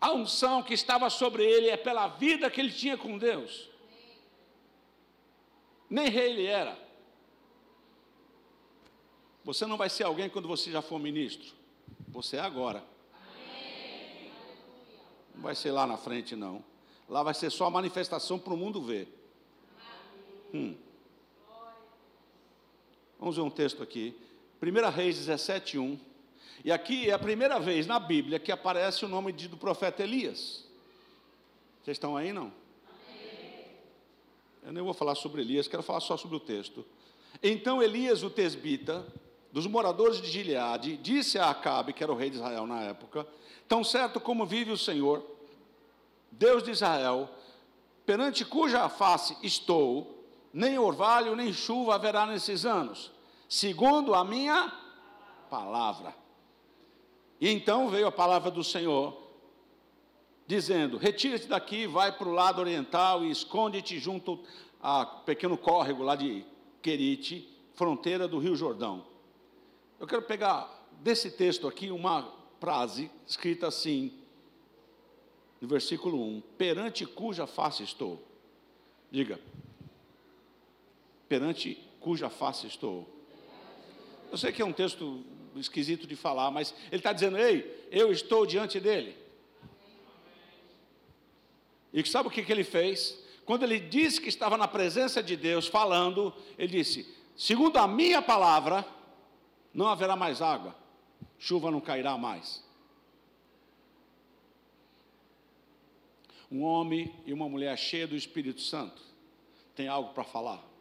A 0.00 0.12
unção 0.12 0.62
que 0.62 0.74
estava 0.74 1.08
sobre 1.08 1.44
ele 1.44 1.68
é 1.68 1.76
pela 1.76 2.08
vida 2.08 2.50
que 2.50 2.60
ele 2.60 2.72
tinha 2.72 2.96
com 2.96 3.16
Deus. 3.18 3.68
Nem 5.88 6.08
rei 6.08 6.30
ele 6.30 6.46
era. 6.46 6.76
Você 9.44 9.66
não 9.66 9.76
vai 9.76 9.88
ser 9.88 10.04
alguém 10.04 10.28
quando 10.28 10.48
você 10.48 10.70
já 10.70 10.82
for 10.82 10.98
ministro. 10.98 11.52
Você 12.08 12.36
é 12.36 12.40
agora. 12.40 12.84
Não 15.34 15.42
vai 15.42 15.54
ser 15.54 15.70
lá 15.72 15.86
na 15.86 15.96
frente, 15.96 16.36
não. 16.36 16.64
Lá 17.08 17.22
vai 17.22 17.34
ser 17.34 17.50
só 17.50 17.66
a 17.66 17.70
manifestação 17.70 18.38
para 18.38 18.54
o 18.54 18.56
mundo 18.56 18.80
ver. 18.82 19.21
Hum. 20.52 20.74
Vamos 23.18 23.36
ver 23.36 23.42
um 23.42 23.50
texto 23.50 23.82
aqui. 23.82 24.14
1 24.60 24.90
Reis 24.90 25.16
17, 25.16 25.78
1. 25.78 25.98
E 26.64 26.70
aqui 26.70 27.08
é 27.08 27.12
a 27.12 27.18
primeira 27.18 27.58
vez 27.58 27.86
na 27.86 27.98
Bíblia 27.98 28.38
que 28.38 28.52
aparece 28.52 29.04
o 29.04 29.08
nome 29.08 29.32
de, 29.32 29.48
do 29.48 29.56
profeta 29.56 30.02
Elias. 30.02 30.64
Vocês 31.82 31.96
estão 31.96 32.16
aí, 32.16 32.32
não? 32.32 32.52
Eu 34.62 34.72
nem 34.72 34.82
vou 34.82 34.94
falar 34.94 35.16
sobre 35.16 35.42
Elias, 35.42 35.66
quero 35.66 35.82
falar 35.82 36.00
só 36.00 36.16
sobre 36.16 36.36
o 36.36 36.40
texto. 36.40 36.84
Então 37.42 37.82
Elias, 37.82 38.22
o 38.22 38.30
tesbita, 38.30 39.04
dos 39.50 39.66
moradores 39.66 40.20
de 40.20 40.28
Gileade, 40.28 40.96
disse 40.96 41.38
a 41.38 41.50
Acabe, 41.50 41.92
que 41.92 42.02
era 42.02 42.12
o 42.12 42.16
rei 42.16 42.30
de 42.30 42.36
Israel 42.36 42.66
na 42.66 42.82
época: 42.82 43.26
Tão 43.66 43.82
certo 43.82 44.20
como 44.20 44.46
vive 44.46 44.70
o 44.70 44.78
Senhor, 44.78 45.24
Deus 46.30 46.62
de 46.62 46.70
Israel, 46.70 47.28
perante 48.06 48.44
cuja 48.44 48.88
face 48.88 49.36
estou, 49.42 50.21
nem 50.52 50.78
orvalho 50.78 51.34
nem 51.34 51.52
chuva 51.52 51.94
haverá 51.94 52.26
nesses 52.26 52.66
anos, 52.66 53.10
segundo 53.48 54.14
a 54.14 54.24
minha 54.24 54.72
palavra. 55.48 56.14
E 57.40 57.48
então 57.48 57.88
veio 57.88 58.06
a 58.06 58.12
palavra 58.12 58.50
do 58.50 58.62
Senhor, 58.62 59.16
dizendo: 60.46 60.98
Retira-te 60.98 61.46
daqui, 61.46 61.86
vai 61.86 62.12
para 62.12 62.28
o 62.28 62.32
lado 62.32 62.60
oriental 62.60 63.24
e 63.24 63.30
esconde-te 63.30 63.98
junto 63.98 64.38
a 64.80 65.04
pequeno 65.04 65.56
córrego 65.56 66.02
lá 66.02 66.14
de 66.14 66.44
Querite, 66.80 67.48
fronteira 67.74 68.28
do 68.28 68.38
Rio 68.38 68.54
Jordão. 68.54 69.06
Eu 69.98 70.06
quero 70.06 70.22
pegar 70.22 70.68
desse 71.00 71.30
texto 71.30 71.66
aqui 71.66 71.90
uma 71.90 72.32
frase 72.60 73.10
escrita 73.26 73.66
assim, 73.68 74.12
no 75.60 75.68
versículo 75.68 76.20
1: 76.20 76.42
Perante 76.58 77.06
cuja 77.06 77.46
face 77.46 77.82
estou. 77.82 78.22
Diga, 79.10 79.40
perante 81.32 81.82
cuja 81.98 82.28
face 82.28 82.66
estou. 82.66 83.08
Eu 84.30 84.36
sei 84.36 84.52
que 84.52 84.60
é 84.60 84.64
um 84.66 84.72
texto 84.72 85.24
esquisito 85.56 86.06
de 86.06 86.14
falar, 86.14 86.50
mas 86.50 86.74
ele 86.88 86.96
está 86.96 87.10
dizendo: 87.10 87.38
Ei, 87.38 87.88
eu 87.90 88.12
estou 88.12 88.44
diante 88.44 88.78
dele. 88.78 89.16
E 91.90 92.06
sabe 92.06 92.28
o 92.28 92.30
que, 92.30 92.42
que 92.42 92.52
ele 92.52 92.64
fez? 92.64 93.18
Quando 93.46 93.62
ele 93.62 93.80
disse 93.80 94.20
que 94.20 94.28
estava 94.28 94.58
na 94.58 94.68
presença 94.68 95.22
de 95.22 95.34
Deus 95.34 95.66
falando, 95.66 96.34
ele 96.58 96.68
disse: 96.68 97.10
Segundo 97.34 97.78
a 97.78 97.88
minha 97.88 98.20
palavra, 98.20 98.86
não 99.72 99.88
haverá 99.88 100.14
mais 100.14 100.42
água, 100.42 100.76
chuva 101.38 101.70
não 101.70 101.80
cairá 101.80 102.18
mais. 102.18 102.62
Um 106.50 106.62
homem 106.62 107.10
e 107.24 107.32
uma 107.32 107.48
mulher 107.48 107.78
cheia 107.78 108.06
do 108.06 108.16
Espírito 108.16 108.60
Santo 108.60 109.00
tem 109.74 109.88
algo 109.88 110.12
para 110.12 110.24
falar. 110.24 110.71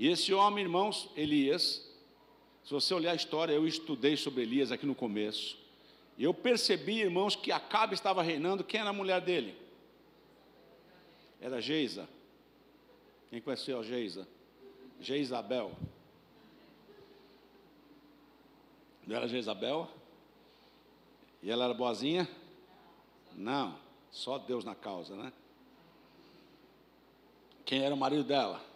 E 0.00 0.08
esse 0.08 0.32
homem, 0.32 0.64
irmãos, 0.64 1.10
Elias, 1.14 1.86
se 2.64 2.70
você 2.72 2.94
olhar 2.94 3.12
a 3.12 3.14
história, 3.14 3.52
eu 3.52 3.68
estudei 3.68 4.16
sobre 4.16 4.44
Elias 4.44 4.72
aqui 4.72 4.86
no 4.86 4.94
começo. 4.94 5.58
E 6.16 6.24
eu 6.24 6.32
percebi, 6.32 7.00
irmãos, 7.00 7.36
que 7.36 7.52
Acabe 7.52 7.92
estava 7.92 8.22
reinando. 8.22 8.64
Quem 8.64 8.80
era 8.80 8.88
a 8.88 8.94
mulher 8.94 9.20
dele? 9.20 9.54
Era 11.38 11.60
Geisa. 11.60 12.08
Quem 13.28 13.42
conheceu 13.42 13.78
a 13.78 13.82
Geisa? 13.82 14.26
Jezabel. 15.02 15.72
Não 19.06 19.16
era 19.16 19.28
Jezabel? 19.28 19.86
E 21.42 21.50
ela 21.50 21.66
era 21.66 21.74
boazinha? 21.74 22.26
Não, 23.34 23.78
só 24.10 24.38
Deus 24.38 24.64
na 24.64 24.74
causa, 24.74 25.14
né? 25.14 25.30
Quem 27.66 27.84
era 27.84 27.94
o 27.94 27.98
marido 27.98 28.24
dela? 28.24 28.69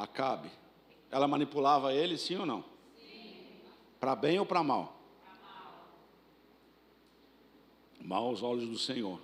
Acabe. 0.00 0.50
Ela 1.10 1.28
manipulava 1.28 1.92
ele, 1.92 2.16
sim 2.16 2.36
ou 2.36 2.46
não? 2.46 2.64
Para 4.00 4.16
bem 4.16 4.38
ou 4.38 4.46
para 4.46 4.62
mal? 4.62 4.98
mal? 5.42 5.88
Mal 8.00 8.24
aos 8.24 8.42
olhos 8.42 8.66
do 8.66 8.78
Senhor. 8.78 9.20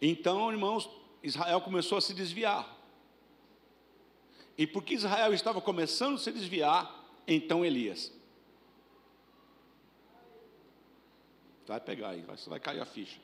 Então, 0.00 0.50
irmãos, 0.50 0.88
Israel 1.22 1.60
começou 1.60 1.98
a 1.98 2.00
se 2.00 2.14
desviar. 2.14 2.78
E 4.56 4.66
porque 4.66 4.94
Israel 4.94 5.34
estava 5.34 5.60
começando 5.60 6.14
a 6.14 6.18
se 6.18 6.32
desviar, 6.32 7.04
então 7.26 7.62
Elias. 7.62 8.10
Vai 11.66 11.78
pegar 11.78 12.08
aí, 12.08 12.22
vai 12.22 12.58
cair 12.58 12.80
a 12.80 12.86
ficha. 12.86 13.20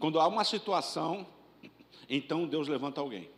Quando 0.00 0.18
há 0.18 0.26
uma 0.26 0.42
situação, 0.42 1.24
então 2.10 2.44
Deus 2.44 2.66
levanta 2.66 3.00
alguém. 3.00 3.30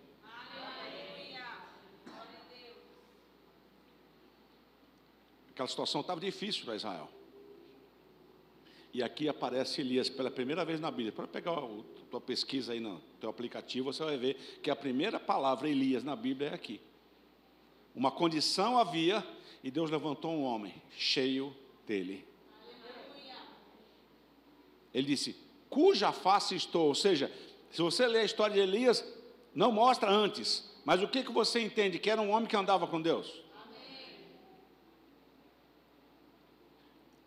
Aquela 5.55 5.69
situação 5.69 6.01
estava 6.01 6.21
difícil 6.21 6.65
para 6.65 6.75
Israel. 6.75 7.09
E 8.93 9.05
aqui 9.05 9.29
aparece 9.29 9.81
Elias 9.81 10.09
pela 10.09 10.29
primeira 10.29 10.65
vez 10.65 10.81
na 10.81 10.91
Bíblia. 10.91 11.13
Para 11.13 11.29
pegar 11.29 11.53
a 11.53 11.69
tua 12.11 12.21
pesquisa 12.21 12.73
aí 12.73 12.81
no 12.81 13.01
teu 13.21 13.31
aplicativo, 13.31 13.93
você 13.93 14.05
vai 14.05 14.17
ver 14.17 14.59
que 14.61 14.69
a 14.69 14.75
primeira 14.75 15.21
palavra 15.21 15.69
Elias 15.69 16.03
na 16.03 16.17
Bíblia 16.17 16.49
é 16.49 16.55
aqui. 16.55 16.81
Uma 17.95 18.11
condição 18.11 18.77
havia 18.79 19.25
e 19.63 19.71
Deus 19.71 19.91
levantou 19.91 20.33
um 20.33 20.43
homem 20.43 20.75
cheio 20.91 21.55
dele. 21.87 22.27
Ele 24.93 25.07
disse: 25.07 25.37
"Cuja 25.71 26.11
face 26.11 26.57
estou", 26.57 26.89
ou 26.89 26.95
seja, 26.97 27.31
se 27.71 27.81
você 27.81 28.09
ler 28.09 28.21
a 28.21 28.25
história 28.25 28.55
de 28.55 28.61
Elias, 28.61 29.05
não 29.55 29.71
mostra 29.71 30.11
antes, 30.11 30.69
mas 30.85 31.01
o 31.01 31.07
que 31.07 31.23
que 31.23 31.33
você 31.33 31.61
entende 31.61 32.01
que 32.01 32.11
era 32.11 32.21
um 32.21 32.31
homem 32.31 32.49
que 32.49 32.57
andava 32.57 32.89
com 32.89 33.01
Deus? 33.01 33.44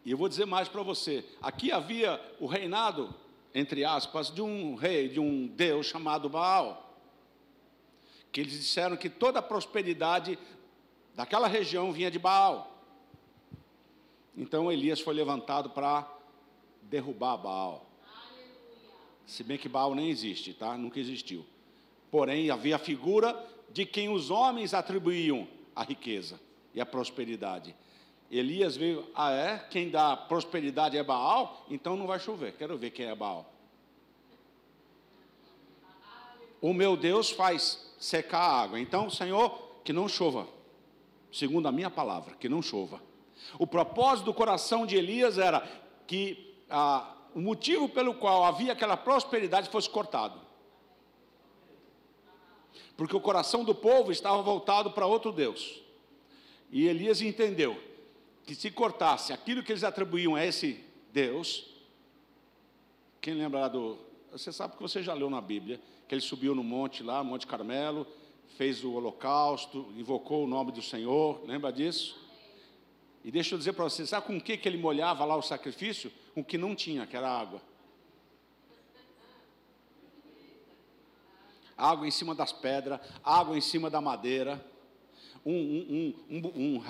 E 0.07 0.11
eu 0.11 0.17
vou 0.17 0.29
dizer 0.29 0.45
mais 0.45 0.69
para 0.69 0.81
você: 0.81 1.25
aqui 1.41 1.69
havia 1.69 2.17
o 2.39 2.45
reinado, 2.45 3.13
entre 3.53 3.83
aspas, 3.83 4.31
de 4.33 4.41
um 4.41 4.73
rei, 4.73 5.09
de 5.09 5.19
um 5.19 5.47
Deus 5.47 5.87
chamado 5.87 6.29
Baal. 6.29 6.97
Que 8.31 8.39
eles 8.39 8.53
disseram 8.53 8.95
que 8.95 9.09
toda 9.09 9.39
a 9.39 9.41
prosperidade 9.41 10.39
daquela 11.13 11.45
região 11.45 11.91
vinha 11.91 12.09
de 12.09 12.17
Baal. 12.17 12.73
Então 14.37 14.71
Elias 14.71 15.01
foi 15.01 15.13
levantado 15.13 15.71
para 15.71 16.09
derrubar 16.83 17.35
Baal. 17.35 17.85
Se 19.25 19.43
bem 19.43 19.57
que 19.57 19.67
Baal 19.67 19.93
nem 19.93 20.09
existe, 20.09 20.53
tá? 20.53 20.77
Nunca 20.77 21.01
existiu. 21.01 21.45
Porém, 22.09 22.49
havia 22.49 22.77
a 22.77 22.79
figura 22.79 23.45
de 23.69 23.85
quem 23.85 24.07
os 24.07 24.29
homens 24.29 24.73
atribuíam 24.73 25.45
a 25.75 25.83
riqueza 25.83 26.39
e 26.73 26.79
a 26.79 26.85
prosperidade. 26.85 27.75
Elias 28.29 28.75
veio, 28.75 29.07
ah 29.15 29.31
é? 29.31 29.57
Quem 29.69 29.89
dá 29.89 30.15
prosperidade 30.17 30.97
é 30.97 31.03
Baal? 31.03 31.65
Então 31.69 31.95
não 31.95 32.05
vai 32.05 32.19
chover. 32.19 32.53
Quero 32.53 32.77
ver 32.77 32.91
quem 32.91 33.05
é 33.05 33.15
Baal. 33.15 33.45
O 36.59 36.73
meu 36.73 36.97
Deus 36.97 37.29
faz 37.29 37.93
secar 37.97 38.41
a 38.41 38.61
água. 38.61 38.79
Então, 38.79 39.09
Senhor, 39.09 39.49
que 39.83 39.93
não 39.93 40.09
chova. 40.09 40.47
Segundo 41.31 41.67
a 41.67 41.71
minha 41.71 41.89
palavra, 41.89 42.35
que 42.35 42.49
não 42.49 42.61
chova. 42.61 43.01
O 43.57 43.65
propósito 43.65 44.25
do 44.25 44.33
coração 44.33 44.85
de 44.85 44.97
Elias 44.97 45.37
era 45.37 45.61
que 46.05 46.55
ah, 46.69 47.15
o 47.33 47.39
motivo 47.39 47.87
pelo 47.87 48.13
qual 48.15 48.43
havia 48.43 48.73
aquela 48.73 48.97
prosperidade 48.97 49.69
fosse 49.69 49.89
cortado. 49.89 50.41
Porque 52.97 53.15
o 53.15 53.21
coração 53.21 53.63
do 53.63 53.75
povo 53.75 54.11
estava 54.11 54.41
voltado 54.41 54.91
para 54.91 55.05
outro 55.05 55.31
Deus. 55.31 55.81
E 56.71 56.87
Elias 56.87 57.21
entendeu 57.21 57.86
que 58.47 58.55
se 58.55 58.71
cortasse 58.71 59.33
aquilo 59.33 59.61
que 59.61 59.73
eles 59.73 59.83
atribuíam 59.83 60.33
a 60.33 60.43
esse 60.43 60.81
Deus, 61.11 61.65
quem 63.19 63.33
lembra 63.33 63.59
lá 63.59 63.67
do. 63.67 63.97
Você 64.31 64.53
sabe 64.53 64.77
que 64.77 64.81
você 64.81 65.03
já 65.03 65.13
leu 65.13 65.29
na 65.29 65.41
Bíblia, 65.41 65.81
que 66.07 66.15
ele 66.15 66.21
subiu 66.21 66.55
no 66.55 66.63
monte 66.63 67.03
lá, 67.03 67.21
Monte 67.25 67.45
Carmelo, 67.45 68.07
fez 68.55 68.85
o 68.85 68.93
holocausto, 68.93 69.91
invocou 69.97 70.45
o 70.45 70.47
nome 70.47 70.71
do 70.71 70.81
Senhor, 70.81 71.43
lembra 71.45 71.73
disso? 71.73 72.25
E 73.21 73.29
deixa 73.29 73.53
eu 73.53 73.59
dizer 73.59 73.73
para 73.73 73.83
você, 73.83 74.07
sabe 74.07 74.25
com 74.25 74.37
o 74.37 74.41
que, 74.41 74.55
que 74.55 74.69
ele 74.69 74.77
molhava 74.77 75.25
lá 75.25 75.35
o 75.35 75.41
sacrifício? 75.41 76.09
O 76.33 76.41
que 76.41 76.57
não 76.57 76.73
tinha, 76.73 77.05
que 77.05 77.17
era 77.17 77.29
água. 77.29 77.61
Água 81.77 82.07
em 82.07 82.11
cima 82.11 82.33
das 82.33 82.53
pedras, 82.53 83.01
água 83.21 83.57
em 83.57 83.61
cima 83.61 83.89
da 83.89 83.99
madeira 83.99 84.65
um, 85.49 86.13
um, 86.29 86.37
um, 86.37 86.81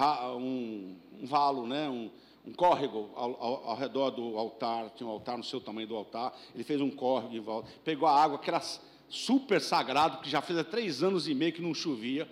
um, 1.22 1.26
valo, 1.26 1.68
né? 1.68 1.88
um, 1.88 2.10
um 2.46 2.54
córrego 2.54 3.10
ao, 3.16 3.44
ao, 3.44 3.70
ao, 3.70 3.76
redor 3.76 4.10
do 4.10 4.38
altar, 4.38 4.90
tinha 4.96 5.08
um 5.08 5.12
altar 5.12 5.38
no 5.38 5.44
seu 5.44 5.62
tamanho 5.62 5.88
do 5.88 5.96
altar, 5.96 6.36
ele 6.56 6.64
fez 6.64 6.82
um 6.82 6.90
córrego 6.90 7.36
em 7.36 7.40
volta, 7.40 7.70
pegou 7.86 8.08
a 8.08 8.20
água 8.20 8.40
que 8.40 8.50
era 8.50 8.62
super 9.08 9.62
sagrado, 9.62 10.22
que 10.22 10.30
já 10.30 10.42
fez 10.42 10.58
há 10.58 10.64
três 10.64 11.04
anos 11.04 11.28
e 11.28 11.36
meio 11.36 11.54
que 11.54 11.62
não 11.62 11.74
chovia, 11.74 12.28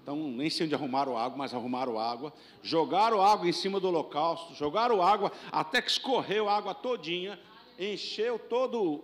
então 0.00 0.16
nem 0.16 0.48
sei 0.48 0.66
onde 0.66 0.74
arrumaram 0.74 1.18
água, 1.18 1.36
mas 1.36 1.52
arrumaram 1.52 1.98
água, 1.98 2.32
jogaram 2.62 3.20
água 3.20 3.48
em 3.48 3.52
cima 3.52 3.80
do 3.80 3.88
holocausto, 3.88 4.54
jogaram 4.54 5.02
água 5.02 5.32
até 5.50 5.82
que 5.82 5.90
escorreu 5.90 6.48
a 6.48 6.56
água 6.56 6.74
todinha, 6.74 7.38
encheu 7.78 8.38
todo, 8.38 9.02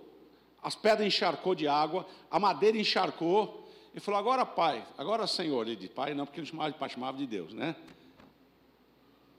as 0.63 0.77
pedras 0.77 1.07
encharcou 1.07 1.55
de 1.55 1.67
água, 1.67 2.07
a 2.31 2.39
madeira 2.39 2.79
encharcou, 2.79 3.60
ele 3.92 4.00
falou, 4.00 4.20
agora 4.20 4.46
pai, 4.46 4.87
agora 4.96 5.26
senhor. 5.26 5.66
Ele 5.66 5.76
disse, 5.76 5.92
pai 5.92 6.14
não, 6.14 6.24
porque 6.24 6.40
ele 6.40 6.46
chamava 6.46 6.70
de 6.70 6.79
pai, 6.79 6.88
chamava 6.88 7.18
de 7.18 7.26
Deus, 7.26 7.53
né? 7.53 7.74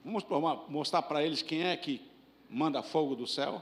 Vamos 0.03 0.25
mostrar 0.67 1.01
para 1.03 1.23
eles 1.23 1.41
quem 1.41 1.63
é 1.63 1.77
que 1.77 2.01
manda 2.49 2.81
fogo 2.81 3.15
do 3.15 3.25
céu. 3.27 3.61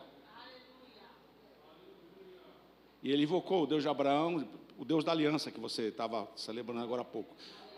E 3.04 3.12
ele 3.12 3.24
invocou 3.24 3.64
o 3.64 3.68
Deus 3.68 3.84
de 3.84 3.90
Abraão, 3.90 4.48
o 4.78 4.84
Deus 4.84 5.04
da 5.04 5.12
aliança 5.12 5.52
que 5.52 5.60
você 5.60 5.90
estava 5.90 6.28
celebrando 6.36 6.82
agora 6.82 7.02
há 7.02 7.06
pouco. 7.06 7.36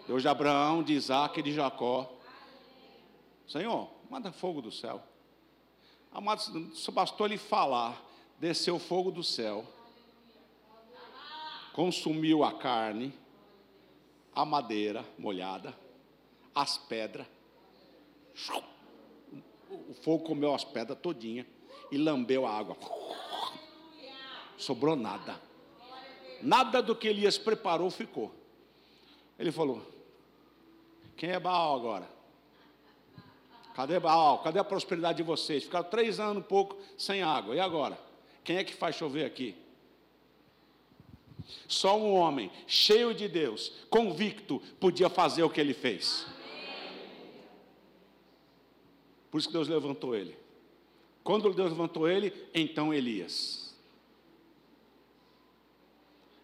Deus 0.08 0.22
de 0.22 0.28
Abraão, 0.28 0.82
de 0.82 0.94
Isaac 0.94 1.40
e 1.40 1.44
de 1.44 1.52
Jacó. 1.54 2.12
Senhor, 3.48 3.90
manda 4.10 4.32
fogo 4.32 4.62
do 4.62 4.72
céu. 4.72 5.02
Amados, 6.12 6.52
só 6.74 6.92
bastou 6.92 7.26
ele 7.26 7.38
falar, 7.38 8.02
desceu 8.40 8.80
fogo 8.80 9.12
do 9.12 9.24
céu, 9.24 9.66
consumiu 11.74 12.44
a 12.44 12.54
carne, 12.54 13.14
a 14.34 14.46
madeira 14.46 15.06
molhada, 15.18 15.76
as 16.54 16.78
pedras. 16.78 17.28
O 19.70 19.94
fogo 19.94 20.24
comeu 20.26 20.54
as 20.54 20.64
pedras 20.64 21.00
todinha 21.00 21.46
e 21.92 21.98
lambeu 21.98 22.46
a 22.46 22.52
água. 22.52 22.76
Sobrou 24.58 24.96
nada. 24.96 25.42
Nada 26.42 26.82
do 26.82 26.96
que 26.96 27.08
Elias 27.08 27.38
preparou 27.38 27.90
ficou. 27.90 28.32
Ele 29.38 29.52
falou: 29.52 29.82
Quem 31.16 31.32
é 31.32 31.40
Baal 31.40 31.76
agora? 31.76 32.10
Cadê 33.74 34.00
Baal? 34.00 34.40
Cadê 34.40 34.60
a 34.60 34.64
prosperidade 34.64 35.18
de 35.18 35.24
vocês? 35.24 35.64
Ficaram 35.64 35.90
três 35.90 36.20
anos 36.20 36.44
um 36.44 36.46
pouco 36.46 36.78
sem 36.98 37.22
água. 37.22 37.56
E 37.56 37.60
agora? 37.60 37.98
Quem 38.44 38.58
é 38.58 38.64
que 38.64 38.74
faz 38.74 38.96
chover 38.96 39.26
aqui? 39.26 39.56
Só 41.68 41.98
um 41.98 42.14
homem 42.14 42.52
cheio 42.68 43.14
de 43.14 43.28
Deus, 43.28 43.72
convicto, 43.90 44.62
podia 44.80 45.10
fazer 45.10 45.44
o 45.44 45.50
que 45.50 45.60
ele 45.60 45.74
fez. 45.74 46.26
Por 49.30 49.38
isso 49.38 49.48
que 49.48 49.54
Deus 49.54 49.68
levantou 49.68 50.16
ele. 50.16 50.36
Quando 51.24 51.54
Deus 51.54 51.70
levantou 51.70 52.08
ele, 52.08 52.34
então 52.54 52.94
Elias. 52.94 53.74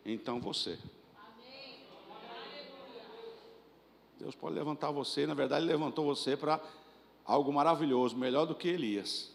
Então 0.06 0.40
você. 0.40 0.78
Deus 4.20 4.34
pode 4.34 4.56
levantar 4.56 4.90
você, 4.92 5.28
na 5.28 5.34
verdade, 5.34 5.64
Ele 5.64 5.74
levantou 5.74 6.06
você 6.06 6.36
para 6.36 6.60
algo 7.24 7.52
maravilhoso, 7.54 8.18
melhor 8.18 8.46
do 8.46 8.56
que 8.56 8.68
Elias. 8.68 9.32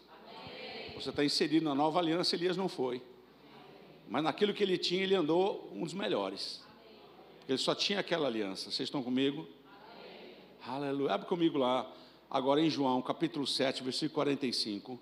Você 0.95 1.09
está 1.09 1.23
inserido 1.23 1.63
na 1.63 1.75
nova 1.75 1.99
aliança, 1.99 2.35
Elias 2.35 2.57
não 2.57 2.67
foi. 2.67 3.01
Mas 4.07 4.23
naquilo 4.23 4.53
que 4.53 4.63
ele 4.63 4.77
tinha, 4.77 5.03
ele 5.03 5.15
andou 5.15 5.69
um 5.73 5.83
dos 5.83 5.93
melhores. 5.93 6.61
Ele 7.47 7.57
só 7.57 7.73
tinha 7.73 7.99
aquela 7.99 8.27
aliança. 8.27 8.65
Vocês 8.65 8.87
estão 8.87 9.03
comigo? 9.03 9.47
Aleluia. 10.65 11.13
Abre 11.13 11.27
comigo 11.27 11.57
lá, 11.57 11.91
agora 12.29 12.61
em 12.61 12.69
João, 12.69 13.01
capítulo 13.01 13.45
7, 13.45 13.83
versículo 13.83 14.15
45. 14.15 14.99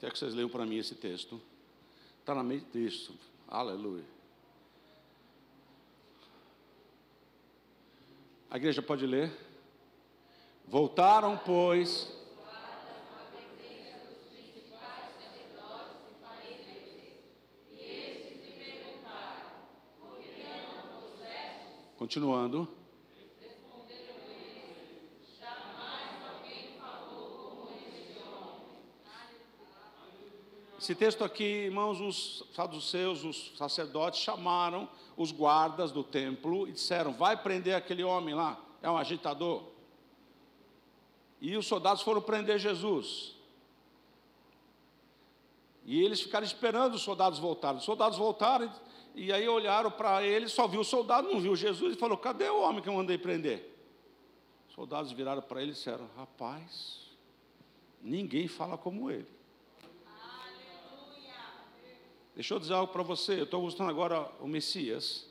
Quer 0.00 0.12
que 0.12 0.18
vocês 0.18 0.32
leiam 0.32 0.48
para 0.48 0.64
mim 0.64 0.78
esse 0.78 0.94
texto? 0.94 1.40
Está 2.20 2.34
na 2.34 2.42
meio 2.42 2.62
texto. 2.62 3.12
Aleluia. 3.48 4.04
A 8.50 8.56
igreja 8.56 8.80
pode 8.80 9.06
ler? 9.06 9.30
Voltaram, 10.70 11.40
pois. 11.46 12.14
Continuando. 21.96 22.68
Esse 30.78 30.94
texto 30.94 31.24
aqui, 31.24 31.44
irmãos, 31.44 31.98
os 31.98 32.44
saduceus, 32.54 33.24
os 33.24 33.56
sacerdotes 33.56 34.20
chamaram 34.20 34.86
os 35.16 35.32
guardas 35.32 35.90
do 35.90 36.04
templo 36.04 36.68
e 36.68 36.72
disseram: 36.72 37.14
Vai 37.14 37.42
prender 37.42 37.74
aquele 37.74 38.04
homem 38.04 38.34
lá, 38.34 38.62
é 38.82 38.90
um 38.90 38.98
agitador. 38.98 39.77
E 41.40 41.56
os 41.56 41.66
soldados 41.66 42.02
foram 42.02 42.20
prender 42.20 42.58
Jesus. 42.58 43.34
E 45.84 46.02
eles 46.04 46.20
ficaram 46.20 46.44
esperando 46.46 46.94
os 46.94 47.02
soldados 47.02 47.38
voltarem. 47.38 47.78
Os 47.78 47.84
soldados 47.84 48.18
voltaram 48.18 48.72
e 49.14 49.32
aí 49.32 49.48
olharam 49.48 49.90
para 49.90 50.22
ele, 50.22 50.48
só 50.48 50.68
viu 50.68 50.80
o 50.80 50.84
soldado, 50.84 51.28
não 51.28 51.40
viu 51.40 51.56
Jesus, 51.56 51.94
e 51.94 51.98
falou: 51.98 52.18
Cadê 52.18 52.48
o 52.48 52.60
homem 52.60 52.82
que 52.82 52.88
eu 52.88 52.92
mandei 52.92 53.16
prender? 53.16 53.74
Os 54.68 54.74
soldados 54.74 55.12
viraram 55.12 55.42
para 55.42 55.62
ele 55.62 55.70
e 55.70 55.74
disseram: 55.74 56.08
Rapaz, 56.16 57.00
ninguém 58.02 58.46
fala 58.46 58.76
como 58.76 59.10
ele. 59.10 59.26
Deixa 62.34 62.54
eu 62.54 62.60
dizer 62.60 62.74
algo 62.74 62.92
para 62.92 63.02
você, 63.02 63.40
eu 63.40 63.44
estou 63.44 63.60
gostando 63.60 63.90
agora 63.90 64.30
o 64.38 64.46
Messias. 64.46 65.26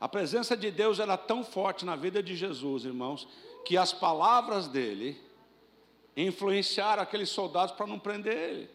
A 0.00 0.08
presença 0.08 0.56
de 0.56 0.70
Deus 0.70 1.00
era 1.00 1.16
tão 1.16 1.42
forte 1.42 1.84
na 1.84 1.96
vida 1.96 2.22
de 2.22 2.36
Jesus, 2.36 2.84
irmãos, 2.84 3.26
que 3.66 3.76
as 3.76 3.92
palavras 3.92 4.68
dele 4.68 5.20
influenciaram 6.16 7.02
aqueles 7.02 7.28
soldados 7.28 7.74
para 7.74 7.88
não 7.88 7.98
prender 7.98 8.38
ele. 8.38 8.70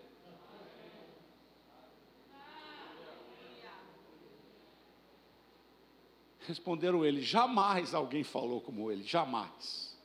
Responderam 6.41 7.05
ele: 7.05 7.21
jamais 7.21 7.93
alguém 7.93 8.21
falou 8.21 8.59
como 8.59 8.91
ele, 8.91 9.01
jamais. 9.03 9.97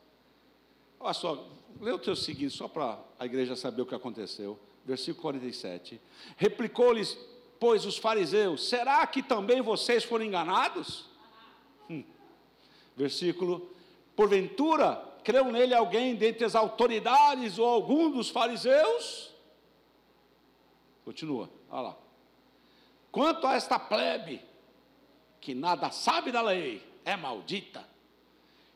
Olha 1.00 1.12
só, 1.12 1.48
lê 1.80 1.90
o 1.90 1.98
teu 1.98 2.14
seguinte, 2.14 2.54
só 2.54 2.68
para 2.68 2.96
a 3.18 3.26
igreja 3.26 3.56
saber 3.56 3.82
o 3.82 3.86
que 3.86 3.94
aconteceu 3.94 4.56
versículo 4.84 5.22
47. 5.22 6.00
Replicou-lhes, 6.36 7.18
pois, 7.58 7.84
os 7.84 7.96
fariseus: 7.96 8.68
Será 8.68 9.04
que 9.04 9.20
também 9.20 9.60
vocês 9.60 10.04
foram 10.04 10.24
enganados? 10.24 11.06
Hum. 11.90 12.04
Versículo: 12.96 13.75
Porventura, 14.16 14.96
creu 15.22 15.52
nele 15.52 15.74
alguém 15.74 16.16
dentre 16.16 16.44
as 16.44 16.54
autoridades 16.54 17.58
ou 17.58 17.68
algum 17.68 18.10
dos 18.10 18.30
fariseus? 18.30 19.30
Continua, 21.04 21.50
olha 21.70 21.82
lá. 21.82 21.96
Quanto 23.12 23.46
a 23.46 23.54
esta 23.54 23.78
plebe, 23.78 24.42
que 25.40 25.54
nada 25.54 25.90
sabe 25.90 26.32
da 26.32 26.40
lei, 26.40 26.82
é 27.04 27.14
maldita. 27.14 27.86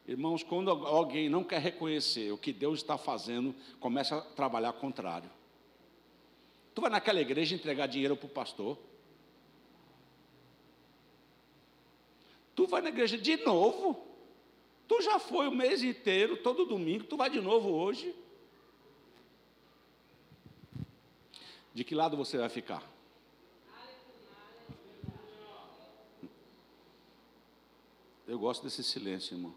Irmãos, 0.07 0.42
quando 0.42 0.70
alguém 0.70 1.29
não 1.29 1.42
quer 1.42 1.61
reconhecer 1.61 2.31
o 2.33 2.38
que 2.38 2.53
Deus 2.53 2.81
está 2.81 2.98
fazendo, 2.98 3.55
começa 3.79 4.18
a 4.18 4.20
trabalhar 4.20 4.72
contrário. 4.74 5.31
Tu 6.74 6.81
vai 6.81 6.90
naquela 6.90 7.20
igreja 7.20 7.55
entregar 7.55 7.87
dinheiro 7.87 8.16
para 8.16 8.26
o 8.26 8.31
pastor. 8.31 8.79
Tu 12.55 12.66
vai 12.66 12.83
na 12.83 12.88
igreja 12.90 13.16
de 13.16 13.37
novo. 13.38 14.10
Tu 14.90 15.00
já 15.03 15.20
foi 15.20 15.46
o 15.46 15.53
mês 15.53 15.85
inteiro, 15.85 16.37
todo 16.37 16.66
domingo, 16.66 17.05
tu 17.05 17.16
vai 17.16 17.31
de 17.31 17.40
novo 17.40 17.70
hoje. 17.70 18.12
De 21.72 21.85
que 21.85 21.94
lado 21.94 22.16
você 22.16 22.37
vai 22.37 22.48
ficar? 22.48 22.83
Eu 28.26 28.37
gosto 28.37 28.64
desse 28.64 28.83
silêncio, 28.83 29.37
irmãos. 29.37 29.55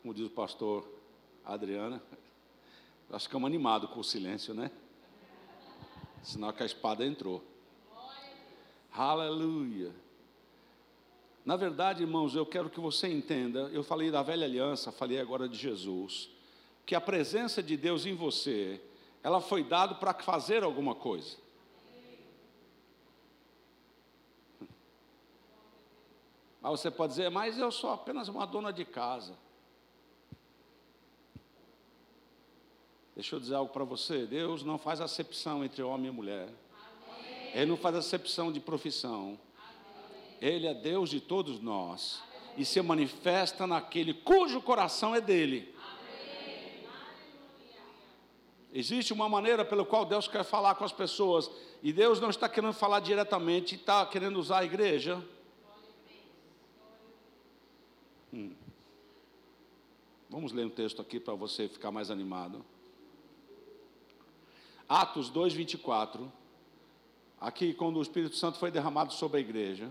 Como 0.00 0.14
diz 0.14 0.24
o 0.24 0.30
pastor 0.30 0.90
Adriana, 1.44 2.02
nós 3.10 3.24
ficamos 3.24 3.46
animados 3.46 3.90
com 3.90 4.00
o 4.00 4.04
silêncio, 4.04 4.54
né? 4.54 4.70
Sinal 6.22 6.54
que 6.54 6.62
a 6.62 6.66
espada 6.66 7.04
entrou. 7.04 7.44
Aleluia. 8.90 10.07
Na 11.48 11.56
verdade, 11.56 12.02
irmãos, 12.02 12.34
eu 12.34 12.44
quero 12.44 12.68
que 12.68 12.78
você 12.78 13.08
entenda. 13.08 13.70
Eu 13.72 13.82
falei 13.82 14.10
da 14.10 14.22
velha 14.22 14.44
aliança, 14.44 14.92
falei 14.92 15.18
agora 15.18 15.48
de 15.48 15.56
Jesus. 15.56 16.28
Que 16.84 16.94
a 16.94 17.00
presença 17.00 17.62
de 17.62 17.74
Deus 17.74 18.04
em 18.04 18.14
você, 18.14 18.78
ela 19.22 19.40
foi 19.40 19.64
dada 19.64 19.94
para 19.94 20.12
fazer 20.12 20.62
alguma 20.62 20.94
coisa. 20.94 21.38
Mas 26.60 26.80
você 26.80 26.90
pode 26.90 27.14
dizer, 27.14 27.30
mas 27.30 27.58
eu 27.58 27.72
sou 27.72 27.92
apenas 27.92 28.28
uma 28.28 28.46
dona 28.46 28.70
de 28.70 28.84
casa. 28.84 29.34
Deixa 33.14 33.34
eu 33.34 33.40
dizer 33.40 33.54
algo 33.54 33.72
para 33.72 33.84
você: 33.84 34.26
Deus 34.26 34.62
não 34.62 34.76
faz 34.76 35.00
acepção 35.00 35.64
entre 35.64 35.82
homem 35.82 36.08
e 36.08 36.14
mulher. 36.14 36.50
Amém. 36.74 37.52
Ele 37.54 37.70
não 37.70 37.78
faz 37.78 37.96
acepção 37.96 38.52
de 38.52 38.60
profissão. 38.60 39.40
Ele 40.40 40.66
é 40.66 40.74
Deus 40.74 41.10
de 41.10 41.20
todos 41.20 41.60
nós. 41.60 42.22
E 42.56 42.64
se 42.64 42.80
manifesta 42.82 43.66
naquele 43.66 44.12
cujo 44.14 44.60
coração 44.60 45.14
é 45.14 45.20
dele. 45.20 45.74
Existe 48.72 49.12
uma 49.12 49.28
maneira 49.28 49.64
pela 49.64 49.84
qual 49.84 50.04
Deus 50.04 50.28
quer 50.28 50.44
falar 50.44 50.74
com 50.74 50.84
as 50.84 50.92
pessoas. 50.92 51.50
E 51.82 51.92
Deus 51.92 52.20
não 52.20 52.30
está 52.30 52.48
querendo 52.48 52.72
falar 52.74 53.00
diretamente, 53.00 53.76
está 53.76 54.04
querendo 54.04 54.38
usar 54.38 54.58
a 54.58 54.64
igreja. 54.64 55.24
Hum. 58.32 58.54
Vamos 60.28 60.52
ler 60.52 60.66
um 60.66 60.70
texto 60.70 61.00
aqui 61.00 61.18
para 61.18 61.34
você 61.34 61.68
ficar 61.68 61.90
mais 61.90 62.10
animado. 62.10 62.64
Atos 64.88 65.30
2, 65.30 65.54
24. 65.54 66.30
Aqui, 67.40 67.72
quando 67.72 67.98
o 67.98 68.02
Espírito 68.02 68.36
Santo 68.36 68.58
foi 68.58 68.70
derramado 68.70 69.12
sobre 69.12 69.38
a 69.38 69.40
igreja. 69.40 69.90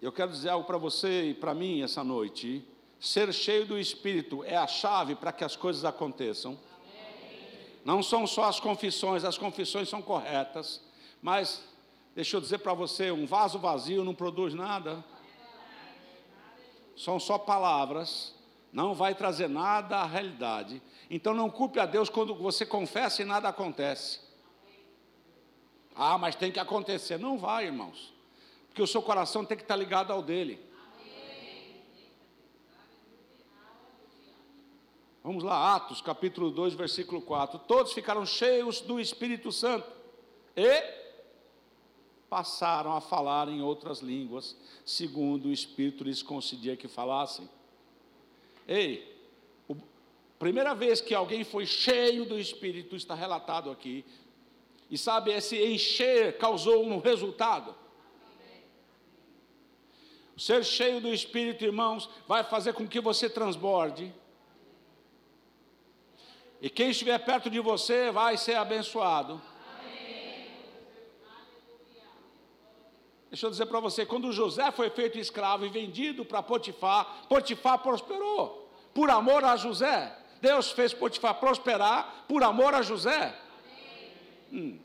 Eu 0.00 0.12
quero 0.12 0.30
dizer 0.30 0.50
algo 0.50 0.66
para 0.66 0.76
você 0.76 1.30
e 1.30 1.34
para 1.34 1.54
mim 1.54 1.82
essa 1.82 2.04
noite. 2.04 2.62
Ser 3.00 3.32
cheio 3.32 3.66
do 3.66 3.78
Espírito 3.78 4.44
é 4.44 4.56
a 4.56 4.66
chave 4.66 5.14
para 5.14 5.32
que 5.32 5.42
as 5.42 5.56
coisas 5.56 5.84
aconteçam. 5.84 6.58
Não 7.84 8.02
são 8.02 8.26
só 8.26 8.44
as 8.44 8.60
confissões, 8.60 9.24
as 9.24 9.38
confissões 9.38 9.88
são 9.88 10.02
corretas, 10.02 10.82
mas 11.22 11.62
deixa 12.14 12.36
eu 12.36 12.40
dizer 12.40 12.58
para 12.58 12.74
você: 12.74 13.10
um 13.10 13.26
vaso 13.26 13.58
vazio 13.58 14.04
não 14.04 14.14
produz 14.14 14.52
nada. 14.52 15.02
São 16.96 17.20
só 17.20 17.38
palavras, 17.38 18.34
não 18.72 18.94
vai 18.94 19.14
trazer 19.14 19.48
nada 19.48 19.98
à 19.98 20.04
realidade. 20.04 20.82
Então 21.08 21.32
não 21.32 21.48
culpe 21.48 21.78
a 21.78 21.86
Deus 21.86 22.10
quando 22.10 22.34
você 22.34 22.66
confessa 22.66 23.22
e 23.22 23.24
nada 23.24 23.48
acontece. 23.48 24.20
Ah, 25.94 26.18
mas 26.18 26.34
tem 26.34 26.52
que 26.52 26.58
acontecer. 26.58 27.18
Não 27.18 27.38
vai, 27.38 27.66
irmãos. 27.66 28.15
Porque 28.76 28.82
o 28.82 28.86
seu 28.86 29.00
coração 29.00 29.42
tem 29.42 29.56
que 29.56 29.62
estar 29.62 29.74
ligado 29.74 30.12
ao 30.12 30.20
dele. 30.20 30.60
Vamos 35.24 35.42
lá, 35.42 35.74
Atos 35.74 36.02
capítulo 36.02 36.50
2, 36.50 36.74
versículo 36.74 37.22
4. 37.22 37.58
Todos 37.60 37.94
ficaram 37.94 38.26
cheios 38.26 38.82
do 38.82 39.00
Espírito 39.00 39.50
Santo 39.50 39.90
e 40.54 40.82
passaram 42.28 42.92
a 42.94 43.00
falar 43.00 43.48
em 43.48 43.62
outras 43.62 44.00
línguas, 44.00 44.54
segundo 44.84 45.46
o 45.46 45.52
Espírito 45.52 46.04
lhes 46.04 46.22
concedia 46.22 46.76
que 46.76 46.86
falassem. 46.86 47.48
Ei, 48.68 49.10
a 49.70 49.74
primeira 50.38 50.74
vez 50.74 51.00
que 51.00 51.14
alguém 51.14 51.44
foi 51.44 51.64
cheio 51.64 52.26
do 52.26 52.38
Espírito 52.38 52.94
está 52.94 53.14
relatado 53.14 53.70
aqui. 53.70 54.04
E 54.90 54.98
sabe, 54.98 55.32
esse 55.32 55.56
encher 55.64 56.36
causou 56.36 56.84
um 56.84 56.98
resultado. 56.98 57.85
Ser 60.36 60.64
cheio 60.64 61.00
do 61.00 61.12
Espírito, 61.12 61.64
irmãos, 61.64 62.08
vai 62.28 62.44
fazer 62.44 62.74
com 62.74 62.86
que 62.86 63.00
você 63.00 63.28
transborde 63.28 64.12
e 66.60 66.70
quem 66.70 66.90
estiver 66.90 67.18
perto 67.18 67.50
de 67.50 67.60
você 67.60 68.10
vai 68.10 68.36
ser 68.36 68.56
abençoado. 68.56 69.40
Deixa 73.30 73.46
eu 73.46 73.50
dizer 73.50 73.66
para 73.66 73.80
você, 73.80 74.06
quando 74.06 74.32
José 74.32 74.70
foi 74.70 74.88
feito 74.88 75.18
escravo 75.18 75.66
e 75.66 75.68
vendido 75.68 76.24
para 76.24 76.42
Potifar, 76.42 77.26
Potifar 77.28 77.78
prosperou 77.80 78.70
por 78.94 79.10
amor 79.10 79.44
a 79.44 79.56
José. 79.56 80.16
Deus 80.40 80.70
fez 80.70 80.94
Potifar 80.94 81.34
prosperar 81.34 82.24
por 82.26 82.42
amor 82.42 82.74
a 82.74 82.82
José. 82.82 83.38
Hum. 84.52 84.78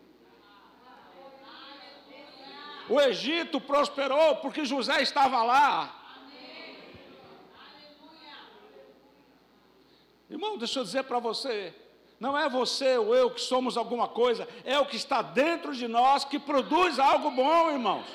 O 2.91 2.99
Egito 2.99 3.61
prosperou 3.61 4.35
porque 4.37 4.65
José 4.65 5.01
estava 5.01 5.41
lá. 5.43 5.97
Irmão, 10.29 10.57
deixa 10.57 10.79
eu 10.79 10.83
dizer 10.83 11.03
para 11.03 11.17
você, 11.17 11.73
não 12.19 12.37
é 12.37 12.49
você 12.49 12.97
ou 12.97 13.15
eu 13.15 13.31
que 13.31 13.39
somos 13.39 13.77
alguma 13.77 14.09
coisa, 14.09 14.45
é 14.65 14.77
o 14.77 14.85
que 14.85 14.97
está 14.97 15.21
dentro 15.21 15.73
de 15.73 15.87
nós 15.87 16.25
que 16.25 16.37
produz 16.37 16.99
algo 16.99 17.31
bom, 17.31 17.71
irmãos. 17.71 18.07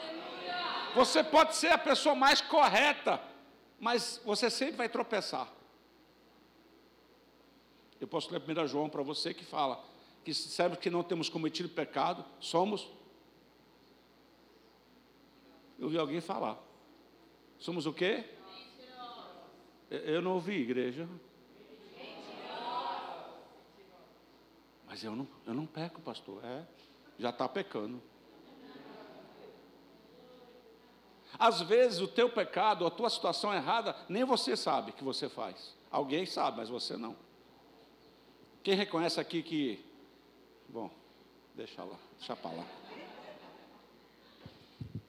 Você 0.95 1.25
pode 1.25 1.57
ser 1.57 1.69
a 1.69 1.79
pessoa 1.79 2.15
mais 2.15 2.43
correta, 2.43 3.19
mas 3.81 4.21
você 4.27 4.51
sempre 4.51 4.77
vai 4.77 4.91
tropeçar. 4.91 5.49
Eu 7.99 8.07
posso 8.07 8.31
ler 8.31 8.43
1 8.43 8.67
João 8.67 8.91
para 8.91 9.03
você 9.03 9.33
que 9.33 9.45
fala 9.45 9.83
que 10.23 10.35
serve 10.35 10.77
que 10.77 10.91
não 10.91 11.03
temos 11.03 11.31
cometido 11.31 11.69
pecado, 11.71 12.23
somos. 12.39 12.87
Eu 15.79 15.85
ouvi 15.85 15.99
alguém 15.99 16.21
falar. 16.21 16.59
Somos 17.59 17.87
o 17.87 17.93
quê? 17.93 18.25
Eu 19.91 20.21
não 20.21 20.35
ouvi, 20.35 20.55
igreja. 20.55 21.09
Mas 24.87 25.05
eu 25.05 25.15
não, 25.15 25.29
eu 25.47 25.55
não 25.55 25.67
peco, 25.67 26.01
pastor. 26.01 26.45
É, 26.45 26.67
já 27.19 27.31
está 27.31 27.49
pecando. 27.49 28.03
Às 31.39 31.61
vezes 31.61 32.01
o 32.01 32.09
teu 32.09 32.31
pecado, 32.31 32.87
a 32.87 32.91
tua 32.91 33.11
situação 33.11 33.53
errada, 33.53 33.95
nem 34.09 34.25
você 34.25 34.57
sabe 34.57 34.93
que 34.93 35.05
você 35.05 35.29
faz. 35.29 35.77
Alguém 35.91 36.25
sabe, 36.25 36.59
mas 36.59 36.69
você 36.69 36.97
não. 36.97 37.17
Quem 38.62 38.75
reconhece 38.75 39.21
aqui 39.21 39.43
que. 39.43 39.85
Bom, 40.69 40.91
deixa 41.55 41.85
lá, 41.85 41.97
deixa 42.19 42.35
para 42.35 42.51
lá. 42.53 42.86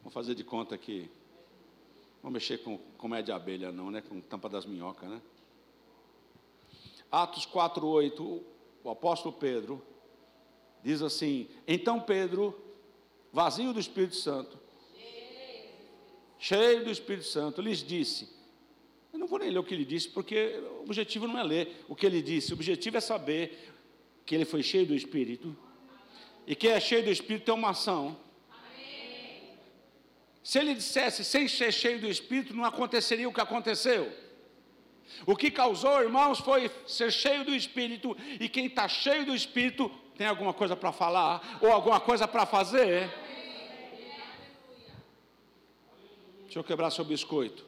Vamos 0.07 0.13
fazer 0.13 0.35
de 0.35 0.43
conta 0.45 0.77
que. 0.77 1.09
Vamos 2.23 2.35
mexer 2.35 2.59
com 2.59 2.77
comédia 2.97 3.35
abelha, 3.35 3.73
não, 3.73 3.91
né? 3.91 3.99
Com 3.99 4.21
tampa 4.21 4.47
das 4.47 4.65
minhocas, 4.65 5.09
né? 5.09 5.21
Atos 7.11 7.45
4, 7.45 7.85
8 7.85 8.43
o 8.85 8.89
apóstolo 8.89 9.35
Pedro, 9.35 9.85
diz 10.81 11.01
assim: 11.01 11.49
Então 11.67 11.99
Pedro, 11.99 12.57
vazio 13.33 13.73
do 13.73 13.81
Espírito 13.81 14.15
Santo, 14.15 14.57
cheio 16.39 16.85
do 16.85 16.89
Espírito 16.89 17.25
Santo, 17.25 17.61
lhes 17.61 17.79
disse: 17.79 18.29
Eu 19.11 19.19
não 19.19 19.27
vou 19.27 19.39
nem 19.39 19.49
ler 19.49 19.59
o 19.59 19.63
que 19.65 19.73
ele 19.73 19.83
disse, 19.83 20.07
porque 20.07 20.57
o 20.79 20.83
objetivo 20.83 21.27
não 21.27 21.37
é 21.37 21.43
ler 21.43 21.83
o 21.89 21.93
que 21.93 22.05
ele 22.05 22.21
disse, 22.21 22.53
o 22.53 22.55
objetivo 22.55 22.95
é 22.95 23.01
saber 23.01 23.73
que 24.25 24.33
ele 24.33 24.45
foi 24.45 24.63
cheio 24.63 24.87
do 24.87 24.95
Espírito. 24.95 25.53
E 26.47 26.55
quem 26.55 26.69
é 26.69 26.79
cheio 26.79 27.03
do 27.03 27.11
Espírito 27.11 27.43
tem 27.43 27.53
uma 27.53 27.71
ação. 27.71 28.25
Se 30.47 30.57
ele 30.59 30.73
dissesse 30.73 31.25
sem 31.25 31.45
ser 31.45 31.73
cheio 31.73 31.99
do 31.99 32.07
Espírito, 32.07 32.55
não 32.55 32.63
aconteceria 32.63 33.27
o 33.27 33.33
que 33.33 33.41
aconteceu. 33.41 34.09
O 35.25 35.35
que 35.35 35.51
causou, 35.51 36.01
irmãos, 36.01 36.39
foi 36.39 36.71
ser 36.87 37.11
cheio 37.11 37.43
do 37.43 37.53
Espírito, 37.53 38.15
e 38.39 38.47
quem 38.47 38.67
está 38.67 38.87
cheio 38.87 39.25
do 39.25 39.35
Espírito 39.35 39.91
tem 40.17 40.25
alguma 40.25 40.53
coisa 40.53 40.73
para 40.73 40.93
falar, 40.93 41.59
ou 41.61 41.69
alguma 41.69 41.99
coisa 41.99 42.25
para 42.29 42.45
fazer. 42.45 43.13
Deixa 46.43 46.59
eu 46.59 46.63
quebrar 46.63 46.91
seu 46.91 47.03
biscoito. 47.03 47.65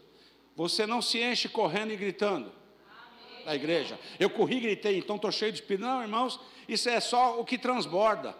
Você 0.56 0.88
não 0.88 1.02
se 1.02 1.22
enche 1.22 1.50
correndo 1.50 1.92
e 1.92 1.98
gritando 1.98 2.50
na 3.46 3.54
igreja. 3.56 4.00
Eu 4.18 4.30
corri 4.30 4.56
e 4.56 4.62
gritei, 4.62 5.00
então 5.00 5.18
estou 5.18 5.34
cheio 5.34 5.52
de 5.52 5.60
Espírito. 5.60 5.86
Não, 5.86 6.02
irmãos, 6.02 6.39
isso 6.65 6.88
é 6.88 7.02
só 7.02 7.42
o 7.42 7.44
que 7.44 7.58
transborda. 7.58 8.34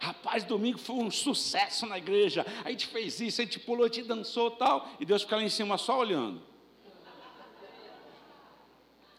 Rapaz, 0.00 0.44
domingo 0.44 0.78
foi 0.78 0.96
um 0.96 1.10
sucesso 1.10 1.86
na 1.86 1.98
igreja. 1.98 2.44
A 2.64 2.70
gente 2.70 2.86
fez 2.86 3.20
isso, 3.20 3.40
a 3.40 3.44
gente 3.44 3.58
pulou, 3.58 3.84
a 3.84 3.88
gente 3.88 4.06
dançou 4.06 4.50
tal. 4.50 4.88
E 5.00 5.04
Deus 5.04 5.22
fica 5.22 5.36
lá 5.36 5.42
em 5.42 5.48
cima 5.48 5.78
só 5.78 5.98
olhando. 5.98 6.42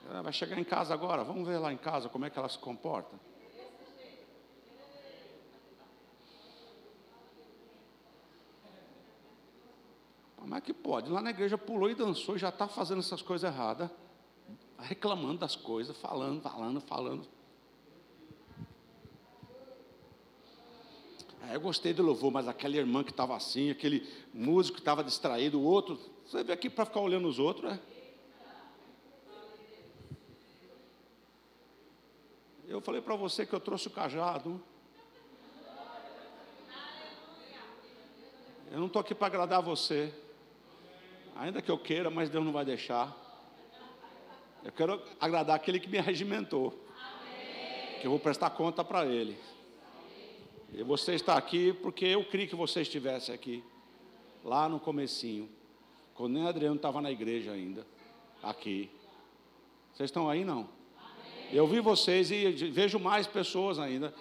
Ela 0.10 0.22
vai 0.22 0.32
chegar 0.32 0.58
em 0.58 0.64
casa 0.64 0.94
agora, 0.94 1.24
vamos 1.24 1.46
ver 1.48 1.58
lá 1.58 1.72
em 1.72 1.78
casa 1.78 2.08
como 2.08 2.26
é 2.26 2.30
que 2.30 2.40
ela 2.40 2.48
se 2.48 2.58
comporta. 2.58 3.20
Como 10.38 10.56
é 10.56 10.62
que 10.62 10.74
pode? 10.74 11.12
Lá 11.12 11.22
na 11.22 11.32
igreja 11.32 11.58
pulou 11.58 11.90
e 11.90 11.96
dançou 11.96 12.38
já 12.38 12.48
está 12.48 12.70
fazendo 12.70 13.00
essas 13.00 13.22
coisas 13.22 13.52
erradas, 13.52 13.90
reclamando 14.80 15.40
das 15.40 15.58
coisas, 15.58 15.98
falando, 15.98 16.42
falando, 16.42 16.80
falando. 16.80 17.37
É, 21.50 21.56
eu 21.56 21.62
gostei 21.62 21.94
do 21.94 22.04
louvor, 22.04 22.30
mas 22.30 22.48
aquela 22.48 22.76
irmã 22.76 23.04
que 23.04 23.12
estava 23.12 23.36
assim, 23.36 23.70
aquele 23.70 24.06
músico 24.34 24.76
que 24.76 24.82
estava 24.82 25.02
distraído, 25.04 25.60
o 25.60 25.64
outro, 25.64 25.98
você 26.26 26.44
veio 26.44 26.54
aqui 26.54 26.70
para 26.70 26.86
ficar 26.86 27.00
olhando 27.00 27.28
os 27.28 27.40
outros, 27.40 27.72
é? 27.72 27.80
Eu 32.68 32.82
falei 32.82 33.02
para 33.02 33.16
você 33.16 33.46
que 33.46 33.54
eu 33.54 33.62
trouxe 33.62 33.88
o 33.88 33.92
cajado. 33.92 34.62
Eu 38.70 38.80
não 38.80 38.88
estou 38.88 39.00
aqui 39.00 39.16
para 39.16 39.28
agradar 39.28 39.62
você. 39.62 40.14
Ainda 41.38 41.62
que 41.62 41.72
eu 41.72 41.78
queira, 41.78 42.10
mas 42.10 42.30
Deus 42.30 42.44
não 42.44 42.52
vai 42.52 42.66
deixar. 42.66 43.16
Eu 44.66 44.72
quero 44.74 45.02
agradar 45.18 45.56
aquele 45.56 45.80
que 45.80 45.88
me 45.88 46.02
regimentou. 46.02 46.78
Que 48.02 48.06
eu 48.06 48.12
vou 48.12 48.20
prestar 48.20 48.50
conta 48.50 48.84
para 48.84 49.06
ele. 49.06 49.40
E 50.74 50.84
você 50.84 51.14
está 51.14 51.38
aqui 51.38 51.74
porque 51.74 52.06
eu 52.06 52.24
queria 52.24 52.48
que 52.48 52.56
você 52.56 52.82
estivesse 52.82 53.32
aqui, 53.32 53.64
lá 54.44 54.68
no 54.68 54.80
comecinho, 54.80 55.50
quando 56.14 56.34
nem 56.34 56.48
Adriano 56.48 56.76
estava 56.76 57.02
na 57.02 57.12
igreja 57.12 57.52
ainda, 57.52 57.86
aqui. 58.42 58.90
Vocês 59.94 60.10
estão 60.10 60.30
aí 60.30 60.44
não? 60.44 60.70
Eu 61.52 61.66
vi 61.68 61.80
vocês 61.80 62.30
e 62.30 62.52
vejo 62.70 63.00
mais 63.00 63.26
pessoas 63.26 63.80
ainda. 63.80 64.14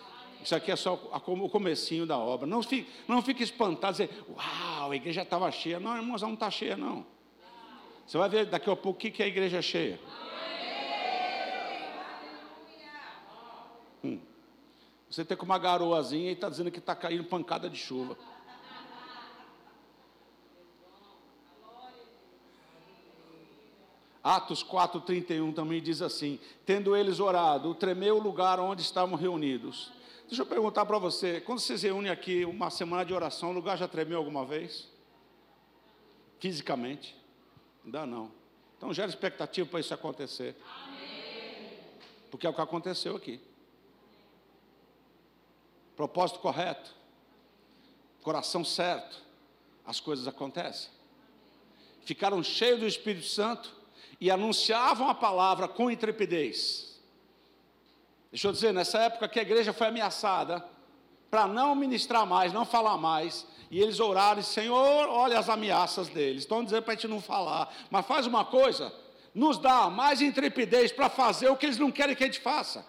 Isso 0.43 0.55
aqui 0.55 0.71
é 0.71 0.77
só 0.77 0.95
o 0.95 1.49
comecinho 1.49 2.07
da 2.07 2.17
obra. 2.17 2.47
Não 2.47 2.63
fique, 2.63 2.89
não 3.09 3.21
fique 3.21 3.43
espantado, 3.43 3.93
dizer, 3.93 4.11
uau, 4.29 4.93
a 4.93 4.97
igreja 4.97 5.23
estava 5.23 5.51
cheia. 5.51 5.81
Não, 5.81 5.97
irmãos, 5.97 6.23
não 6.23 6.35
está 6.35 6.51
cheia, 6.51 6.77
não. 6.77 7.05
Você 8.07 8.17
vai 8.17 8.29
ver 8.29 8.47
daqui 8.47 8.71
a 8.71 8.77
pouco 8.77 8.91
o 8.91 9.11
que, 9.11 9.23
é 9.23 9.27
a 9.27 9.29
igreja 9.29 9.61
cheia. 9.61 9.99
Hum. 10.07 10.26
Você 15.17 15.25
tem 15.25 15.35
com 15.35 15.47
uma 15.47 15.59
garoazinha 15.59 16.29
e 16.29 16.35
está 16.35 16.47
dizendo 16.47 16.71
que 16.71 16.79
está 16.79 16.95
caindo 16.95 17.25
pancada 17.25 17.71
de 17.71 17.79
chuva. 17.79 18.19
Atos 24.23 24.63
4,31 24.63 25.55
também 25.55 25.81
diz 25.81 26.03
assim: 26.03 26.39
Tendo 26.67 26.95
eles 26.95 27.19
orado, 27.19 27.75
tremeu 27.75 28.19
o 28.19 28.23
lugar 28.23 28.61
onde 28.61 28.83
estavam 28.83 29.17
reunidos. 29.17 29.91
Deixa 30.29 30.43
eu 30.43 30.47
perguntar 30.47 30.85
para 30.85 30.99
você: 30.99 31.41
quando 31.41 31.61
vocês 31.61 31.83
reúnem 31.83 32.13
aqui 32.13 32.45
uma 32.45 32.69
semana 32.69 33.03
de 33.03 33.15
oração, 33.15 33.53
o 33.53 33.55
lugar 33.55 33.79
já 33.79 33.89
tremeu 33.89 34.19
alguma 34.19 34.45
vez? 34.45 34.87
Fisicamente? 36.39 37.17
Não 37.83 37.91
dá 37.91 38.05
não. 38.05 38.31
Então 38.77 38.93
gera 38.93 39.09
expectativa 39.09 39.67
para 39.67 39.81
isso 39.81 39.95
acontecer. 39.95 40.55
Amém. 40.85 41.79
Porque 42.31 42.47
é 42.47 42.51
o 42.51 42.53
que 42.53 42.61
aconteceu 42.61 43.17
aqui. 43.17 43.41
Propósito 45.97 46.41
correto, 46.41 46.95
coração 48.23 48.63
certo, 48.63 49.23
as 49.85 49.99
coisas 49.99 50.29
acontecem. 50.29 50.91
Ficaram 52.05 52.43
cheios 52.43 52.81
do 52.81 52.87
Espírito 52.87 53.27
Santo 53.27 53.75
e 54.21 54.31
anunciavam 54.31 55.09
a 55.09 55.15
palavra 55.15 55.67
com 55.67 55.91
intrepidez. 55.91 57.01
Deixa 58.31 58.49
eu 58.49 58.53
dizer, 58.53 58.73
nessa 58.73 58.99
época 58.99 59.29
que 59.29 59.39
a 59.39 59.43
igreja 59.43 59.73
foi 59.73 59.87
ameaçada, 59.87 60.63
para 61.31 61.47
não 61.47 61.75
ministrar 61.75 62.27
mais, 62.27 62.53
não 62.53 62.65
falar 62.65 62.97
mais, 62.97 63.47
e 63.71 63.81
eles 63.81 63.99
oraram, 63.99 64.43
Senhor, 64.43 65.09
olha 65.09 65.39
as 65.39 65.49
ameaças 65.49 66.09
deles, 66.09 66.43
estão 66.43 66.63
dizendo 66.63 66.83
para 66.83 66.93
a 66.93 66.97
gente 66.97 67.09
não 67.09 67.21
falar, 67.21 67.75
mas 67.91 68.07
faz 68.07 68.27
uma 68.27 68.45
coisa, 68.45 68.93
nos 69.35 69.59
dá 69.59 69.91
mais 69.91 70.21
intrepidez 70.21 70.93
para 70.93 71.09
fazer 71.09 71.49
o 71.49 71.57
que 71.57 71.67
eles 71.67 71.79
não 71.79 71.91
querem 71.91 72.15
que 72.15 72.23
a 72.23 72.27
gente 72.27 72.41
faça. 72.41 72.87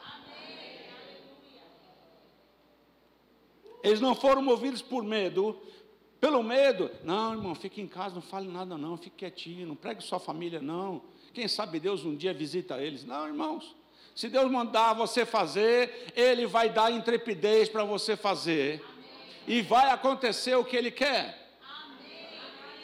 Eles 3.88 4.02
não 4.02 4.14
foram 4.14 4.42
movidos 4.42 4.82
por 4.82 5.04
medo, 5.04 5.60
pelo 6.20 6.42
medo, 6.42 6.90
não, 7.04 7.34
irmão, 7.34 7.54
fique 7.54 7.80
em 7.80 7.88
casa, 7.88 8.16
não 8.16 8.22
fale 8.22 8.48
nada, 8.48 8.78
não, 8.78 8.98
fique 8.98 9.18
quietinho, 9.18 9.68
não 9.68 9.76
pregue 9.76 10.04
sua 10.04 10.20
família, 10.20 10.60
não. 10.60 11.02
Quem 11.34 11.48
sabe 11.48 11.80
Deus 11.80 12.04
um 12.04 12.16
dia 12.16 12.34
visita 12.34 12.82
eles. 12.82 13.06
Não, 13.06 13.28
irmãos. 13.28 13.76
Se 14.16 14.28
Deus 14.28 14.50
mandar 14.50 14.94
você 14.94 15.28
fazer, 15.28 16.12
Ele 16.16 16.48
vai 16.48 16.70
dar 16.70 16.92
intrepidez 16.92 17.70
para 17.70 17.84
você 17.84 18.18
fazer. 18.18 18.84
Amém. 18.84 19.60
E 19.60 19.62
vai 19.62 19.92
acontecer 19.92 20.56
o 20.56 20.66
que 20.66 20.76
Ele 20.76 20.90
quer. 20.90 21.56
Amém. 21.62 22.40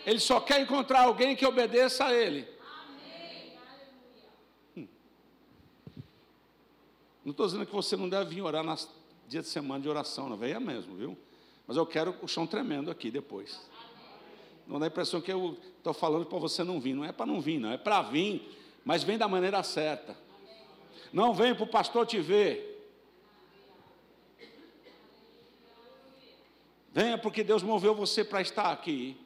Ele 0.05 0.19
só 0.19 0.39
quer 0.39 0.61
encontrar 0.61 1.05
alguém 1.05 1.35
que 1.35 1.43
obedeça 1.43 2.05
a 2.05 2.13
Ele. 2.13 2.47
Hum. 4.77 4.87
Não 7.25 7.31
estou 7.31 7.47
dizendo 7.47 7.65
que 7.65 7.73
você 7.73 7.97
não 7.97 8.07
deve 8.07 8.35
vir 8.35 8.43
orar 8.43 8.63
nas 8.63 8.87
dias 9.27 9.45
de 9.45 9.49
semana 9.49 9.81
de 9.81 9.89
oração, 9.89 10.29
não 10.29 10.37
venha 10.37 10.59
mesmo, 10.59 10.95
viu? 10.95 11.17
Mas 11.67 11.77
eu 11.77 11.85
quero 11.85 12.15
o 12.21 12.27
chão 12.27 12.45
tremendo 12.45 12.91
aqui 12.91 13.09
depois. 13.09 13.59
Não 14.67 14.79
dá 14.79 14.85
a 14.85 14.87
impressão 14.87 15.21
que 15.21 15.31
eu 15.31 15.57
estou 15.77 15.93
falando 15.93 16.25
para 16.25 16.37
você 16.37 16.63
não 16.63 16.79
vir. 16.79 16.93
Não 16.93 17.03
é 17.03 17.11
para 17.11 17.25
não 17.25 17.41
vir, 17.41 17.59
não. 17.59 17.71
É 17.71 17.77
para 17.77 18.01
vir, 18.01 18.57
mas 18.83 19.03
vem 19.03 19.17
da 19.17 19.27
maneira 19.27 19.61
certa. 19.63 20.17
Não 21.11 21.33
vem 21.33 21.53
para 21.53 21.63
o 21.63 21.67
pastor 21.67 22.05
te 22.05 22.19
ver. 22.19 22.71
Venha 26.91 27.17
porque 27.17 27.43
Deus 27.43 27.63
moveu 27.63 27.95
você 27.95 28.23
para 28.23 28.41
estar 28.41 28.71
aqui. 28.71 29.17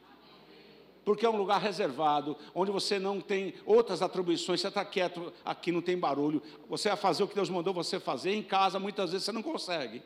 Porque 1.08 1.24
é 1.24 1.30
um 1.30 1.38
lugar 1.38 1.58
reservado, 1.58 2.36
onde 2.54 2.70
você 2.70 2.98
não 2.98 3.18
tem 3.18 3.54
outras 3.64 4.02
atribuições, 4.02 4.60
você 4.60 4.68
está 4.68 4.84
quieto 4.84 5.32
aqui, 5.42 5.72
não 5.72 5.80
tem 5.80 5.96
barulho. 5.96 6.42
Você 6.68 6.90
vai 6.90 6.98
fazer 6.98 7.22
o 7.22 7.26
que 7.26 7.34
Deus 7.34 7.48
mandou 7.48 7.72
você 7.72 7.98
fazer. 7.98 8.34
Em 8.34 8.42
casa, 8.42 8.78
muitas 8.78 9.12
vezes, 9.12 9.24
você 9.24 9.32
não 9.32 9.42
consegue. 9.42 10.02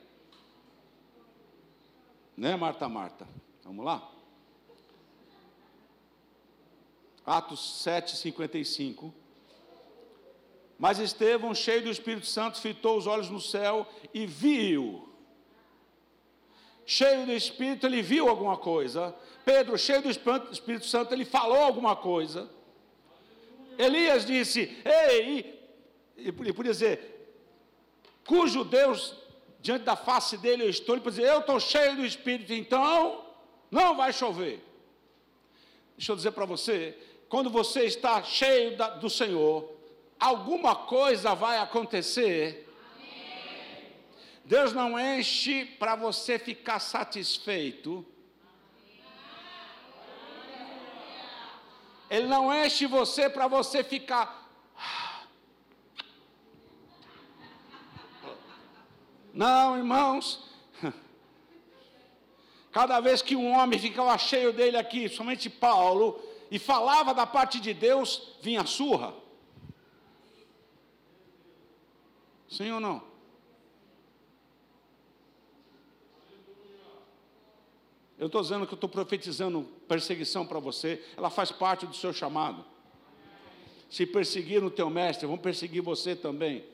Né, 2.36 2.54
Marta, 2.54 2.88
Marta? 2.88 3.26
Vamos 3.64 3.84
lá? 3.84 4.08
Atos 7.26 7.82
7, 7.82 8.16
55. 8.16 9.12
Mas 10.78 11.00
Estevão, 11.00 11.52
cheio 11.52 11.82
do 11.82 11.90
Espírito 11.90 12.26
Santo, 12.26 12.60
fitou 12.60 12.96
os 12.96 13.08
olhos 13.08 13.28
no 13.28 13.40
céu 13.40 13.88
e 14.14 14.24
viu. 14.24 15.11
Cheio 16.92 17.24
do 17.24 17.32
Espírito, 17.32 17.86
ele 17.86 18.02
viu 18.02 18.28
alguma 18.28 18.58
coisa. 18.58 19.14
Pedro, 19.46 19.78
cheio 19.78 20.02
do 20.02 20.10
Espírito 20.10 20.84
Santo, 20.84 21.14
ele 21.14 21.24
falou 21.24 21.56
alguma 21.56 21.96
coisa. 21.96 22.50
Elias 23.78 24.26
disse: 24.26 24.76
Ei, 24.84 25.58
ele 26.18 26.52
podia 26.52 26.70
dizer, 26.70 26.98
cujo 28.26 28.62
Deus 28.62 29.16
diante 29.58 29.84
da 29.84 29.96
face 29.96 30.36
dele 30.36 30.64
eu 30.64 30.68
estou, 30.68 30.94
ele 30.94 31.02
podia 31.02 31.22
dizer: 31.22 31.32
Eu 31.32 31.40
estou 31.40 31.58
cheio 31.58 31.96
do 31.96 32.04
Espírito, 32.04 32.52
então 32.52 33.24
não 33.70 33.96
vai 33.96 34.12
chover. 34.12 34.62
Deixa 35.96 36.12
eu 36.12 36.16
dizer 36.16 36.32
para 36.32 36.44
você, 36.44 36.94
quando 37.26 37.48
você 37.48 37.84
está 37.84 38.22
cheio 38.22 38.76
da, 38.76 38.90
do 38.90 39.08
Senhor, 39.08 39.66
alguma 40.20 40.76
coisa 40.76 41.34
vai 41.34 41.56
acontecer. 41.56 42.68
Deus 44.44 44.72
não 44.72 44.98
enche 44.98 45.64
para 45.64 45.94
você 45.94 46.38
ficar 46.38 46.80
satisfeito. 46.80 48.04
Ele 52.10 52.26
não 52.26 52.52
enche 52.52 52.86
você 52.86 53.30
para 53.30 53.46
você 53.46 53.82
ficar. 53.82 54.50
Não, 59.32 59.78
irmãos. 59.78 60.50
Cada 62.70 63.00
vez 63.00 63.22
que 63.22 63.34
um 63.34 63.50
homem 63.52 63.78
ficava 63.78 64.18
cheio 64.18 64.52
dele 64.52 64.76
aqui, 64.76 65.08
somente 65.08 65.48
Paulo, 65.48 66.20
e 66.50 66.58
falava 66.58 67.14
da 67.14 67.26
parte 67.26 67.58
de 67.58 67.72
Deus, 67.72 68.36
vinha 68.42 68.66
surra. 68.66 69.14
Sim 72.46 72.72
ou 72.72 72.80
não? 72.80 73.11
Eu 78.22 78.26
estou 78.26 78.40
dizendo 78.40 78.64
que 78.68 78.72
eu 78.72 78.76
estou 78.76 78.88
profetizando 78.88 79.64
perseguição 79.88 80.46
para 80.46 80.60
você, 80.60 81.04
ela 81.16 81.28
faz 81.28 81.50
parte 81.50 81.86
do 81.86 81.96
seu 81.96 82.12
chamado. 82.12 82.64
Se 83.90 84.06
perseguir 84.06 84.62
o 84.62 84.70
teu 84.70 84.88
mestre, 84.88 85.26
vão 85.26 85.36
perseguir 85.36 85.82
você 85.82 86.14
também. 86.14 86.64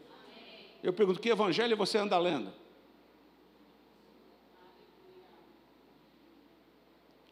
Eu 0.83 0.93
pergunto: 0.93 1.19
que 1.19 1.31
evangelho 1.31 1.75
você 1.75 1.97
anda 1.97 2.19
lendo? 2.19 2.53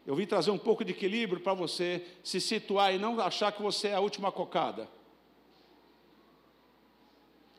Eu 0.03 0.15
vim 0.15 0.25
trazer 0.25 0.49
um 0.49 0.57
pouco 0.57 0.83
de 0.83 0.93
equilíbrio 0.93 1.39
para 1.39 1.53
você 1.53 2.03
se 2.23 2.41
situar 2.41 2.95
e 2.95 2.97
não 2.97 3.19
achar 3.19 3.51
que 3.51 3.61
você 3.61 3.89
é 3.89 3.93
a 3.93 3.99
última 3.99 4.31
cocada. 4.31 4.89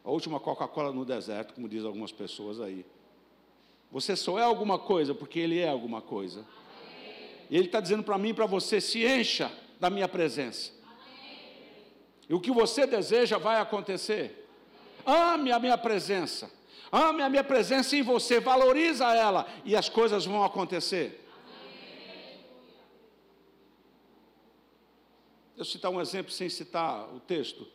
A 0.02 0.10
última 0.10 0.40
Coca-Cola 0.40 0.92
no 0.92 1.04
deserto, 1.04 1.54
como 1.54 1.68
diz 1.68 1.84
algumas 1.84 2.10
pessoas 2.10 2.60
aí. 2.60 2.84
Você 3.90 4.14
só 4.14 4.38
é 4.38 4.42
alguma 4.42 4.78
coisa 4.78 5.14
porque 5.14 5.38
Ele 5.38 5.58
é 5.58 5.68
alguma 5.68 6.00
coisa. 6.00 6.44
E 7.50 7.56
Ele 7.56 7.66
está 7.66 7.80
dizendo 7.80 8.02
para 8.02 8.18
mim 8.18 8.30
e 8.30 8.34
para 8.34 8.46
você: 8.46 8.80
se 8.80 9.04
encha 9.06 9.50
da 9.80 9.88
minha 9.88 10.08
presença. 10.08 10.72
E 12.28 12.34
o 12.34 12.40
que 12.40 12.50
você 12.50 12.86
deseja 12.86 13.38
vai 13.38 13.60
acontecer. 13.60 14.46
Ame 15.06 15.50
a 15.50 15.58
minha 15.58 15.78
presença. 15.78 16.50
Ame 16.92 17.22
a 17.22 17.28
minha 17.28 17.44
presença 17.44 17.96
em 17.96 18.02
você. 18.02 18.40
Valoriza 18.40 19.06
ela 19.14 19.46
e 19.64 19.74
as 19.74 19.88
coisas 19.88 20.26
vão 20.26 20.44
acontecer. 20.44 21.24
eu 25.58 25.64
citar 25.64 25.90
um 25.90 26.00
exemplo 26.00 26.32
sem 26.32 26.48
citar 26.48 27.12
o 27.12 27.18
texto. 27.18 27.66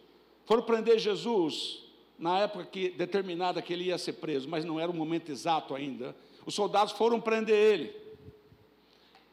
Foram 0.46 0.64
prender 0.64 0.98
Jesus 0.98 1.84
na 2.18 2.40
época 2.40 2.66
que, 2.66 2.90
determinada 2.90 3.62
que 3.62 3.74
ele 3.74 3.86
ia 3.86 3.98
ser 3.98 4.14
preso, 4.14 4.48
mas 4.48 4.64
não 4.64 4.80
era 4.80 4.92
o 4.92 4.96
momento 4.96 5.32
exato 5.32 5.76
ainda. 5.76 6.16
Os 6.46 6.54
soldados 6.54 6.94
foram 6.94 7.20
prender 7.20 7.56
ele. 7.56 7.96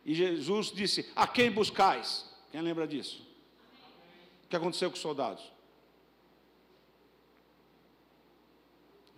E 0.04 0.14
Jesus 0.14 0.72
disse: 0.72 1.10
A 1.14 1.26
quem 1.26 1.50
buscais? 1.50 2.28
Quem 2.50 2.60
lembra 2.60 2.86
disso? 2.86 3.26
O 4.44 4.48
que 4.48 4.56
aconteceu 4.56 4.90
com 4.90 4.96
os 4.96 5.02
soldados? 5.02 5.44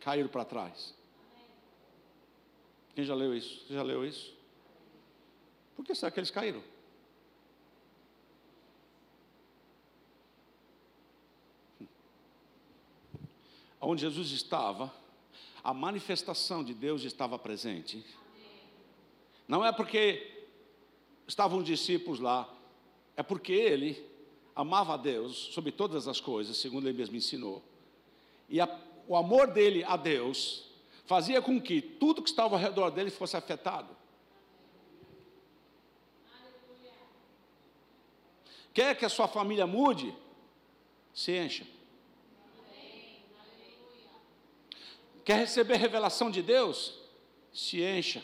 Caíram 0.00 0.28
para 0.28 0.44
trás. 0.44 0.94
Quem 2.94 3.04
já 3.04 3.14
leu 3.14 3.34
isso? 3.34 3.66
Você 3.66 3.74
já 3.74 3.82
leu 3.82 4.04
isso? 4.04 4.34
Por 5.76 5.84
que 5.84 5.94
será 5.94 6.10
que 6.10 6.20
eles 6.20 6.30
caíram? 6.30 6.62
Onde 13.82 14.02
Jesus 14.02 14.30
estava, 14.30 14.92
a 15.62 15.74
manifestação 15.74 16.62
de 16.62 16.72
Deus 16.72 17.02
estava 17.02 17.38
presente. 17.38 18.04
Não 19.48 19.64
é 19.64 19.72
porque 19.72 20.46
estavam 21.26 21.62
discípulos 21.62 22.20
lá, 22.20 22.48
é 23.16 23.22
porque 23.22 23.52
ele 23.52 24.02
amava 24.54 24.94
a 24.94 24.96
Deus 24.96 25.36
sobre 25.52 25.72
todas 25.72 26.06
as 26.06 26.20
coisas, 26.20 26.56
segundo 26.56 26.88
ele 26.88 26.96
mesmo 26.96 27.16
ensinou. 27.16 27.62
E 28.48 28.60
a, 28.60 28.80
o 29.08 29.16
amor 29.16 29.48
dele 29.48 29.82
a 29.84 29.96
Deus 29.96 30.70
fazia 31.04 31.42
com 31.42 31.60
que 31.60 31.82
tudo 31.82 32.22
que 32.22 32.30
estava 32.30 32.54
ao 32.54 32.60
redor 32.60 32.90
dele 32.90 33.10
fosse 33.10 33.36
afetado. 33.36 33.96
Quer 38.72 38.96
que 38.96 39.04
a 39.04 39.08
sua 39.08 39.28
família 39.28 39.66
mude? 39.66 40.14
Se 41.12 41.36
encha. 41.36 41.66
Quer 45.24 45.38
receber 45.38 45.76
revelação 45.76 46.30
de 46.30 46.42
Deus? 46.42 46.98
Se 47.52 47.82
encha. 47.82 48.22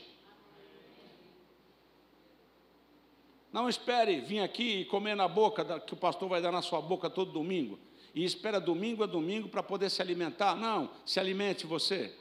Não 3.52 3.68
espere 3.68 4.20
vir 4.20 4.40
aqui 4.40 4.80
e 4.80 4.84
comer 4.84 5.14
na 5.14 5.26
boca, 5.26 5.80
que 5.80 5.94
o 5.94 5.96
pastor 5.96 6.28
vai 6.28 6.40
dar 6.40 6.52
na 6.52 6.62
sua 6.62 6.80
boca 6.80 7.08
todo 7.08 7.32
domingo. 7.32 7.78
E 8.14 8.24
espera 8.24 8.60
domingo 8.60 9.04
a 9.04 9.06
domingo 9.06 9.48
para 9.48 9.62
poder 9.62 9.90
se 9.90 10.02
alimentar. 10.02 10.54
Não, 10.56 10.90
se 11.04 11.18
alimente 11.20 11.66
você. 11.66 12.14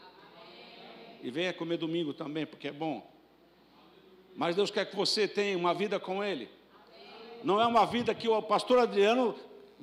E 1.22 1.32
venha 1.32 1.54
comer 1.54 1.78
domingo 1.78 2.14
também, 2.14 2.46
porque 2.46 2.68
é 2.68 2.72
bom. 2.72 3.10
Mas 4.36 4.56
Deus 4.56 4.70
quer 4.70 4.86
que 4.86 4.96
você 4.96 5.28
tenha 5.28 5.58
uma 5.58 5.74
vida 5.74 6.00
com 6.00 6.24
Ele. 6.24 6.50
Não 7.44 7.60
é 7.60 7.66
uma 7.66 7.86
vida 7.86 8.14
que 8.14 8.28
o 8.28 8.42
pastor 8.42 8.80
Adriano 8.80 9.36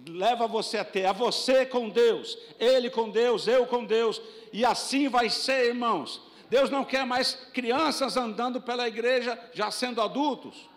leva 0.09 0.47
você 0.47 0.79
a 0.79 0.85
ter, 0.85 1.01
é 1.01 1.13
você 1.13 1.65
com 1.65 1.89
Deus, 1.89 2.37
Ele 2.59 2.91
com 2.91 3.11
Deus, 3.11 3.47
eu 3.47 3.67
com 3.67 3.85
Deus, 3.85 4.21
e 4.53 4.65
assim 4.65 5.09
vai 5.09 5.31
ser, 5.31 5.67
irmãos. 5.67 6.21
Deus 6.49 6.71
não 6.71 6.85
quer 6.85 7.07
mais 7.07 7.35
crianças 7.53 8.17
andando 8.17 8.61
pela 8.61 8.87
igreja 8.87 9.39
já 9.53 9.71
sendo 9.71 10.01
adultos. 10.01 10.69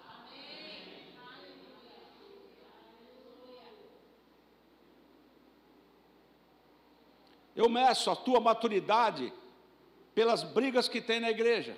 Eu 7.55 7.67
meço 7.67 8.11
a 8.11 8.15
tua 8.15 8.39
maturidade 8.39 9.33
pelas 10.13 10.43
brigas 10.43 10.87
que 10.87 11.01
tem 11.01 11.19
na 11.19 11.31
igreja. 11.31 11.75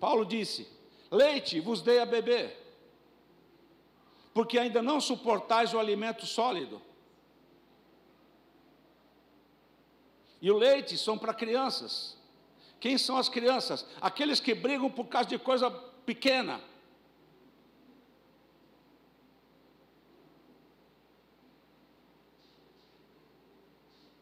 Paulo 0.00 0.24
disse: 0.24 0.77
Leite 1.10 1.60
vos 1.60 1.80
dei 1.80 2.00
a 2.00 2.06
beber, 2.06 2.56
porque 4.34 4.58
ainda 4.58 4.82
não 4.82 5.00
suportais 5.00 5.72
o 5.72 5.78
alimento 5.78 6.26
sólido. 6.26 6.82
E 10.40 10.50
o 10.50 10.56
leite 10.56 10.96
são 10.96 11.18
para 11.18 11.34
crianças. 11.34 12.16
Quem 12.78 12.96
são 12.96 13.16
as 13.16 13.28
crianças? 13.28 13.84
Aqueles 14.00 14.38
que 14.38 14.54
brigam 14.54 14.90
por 14.90 15.06
causa 15.06 15.28
de 15.28 15.38
coisa 15.38 15.70
pequena. 15.70 16.60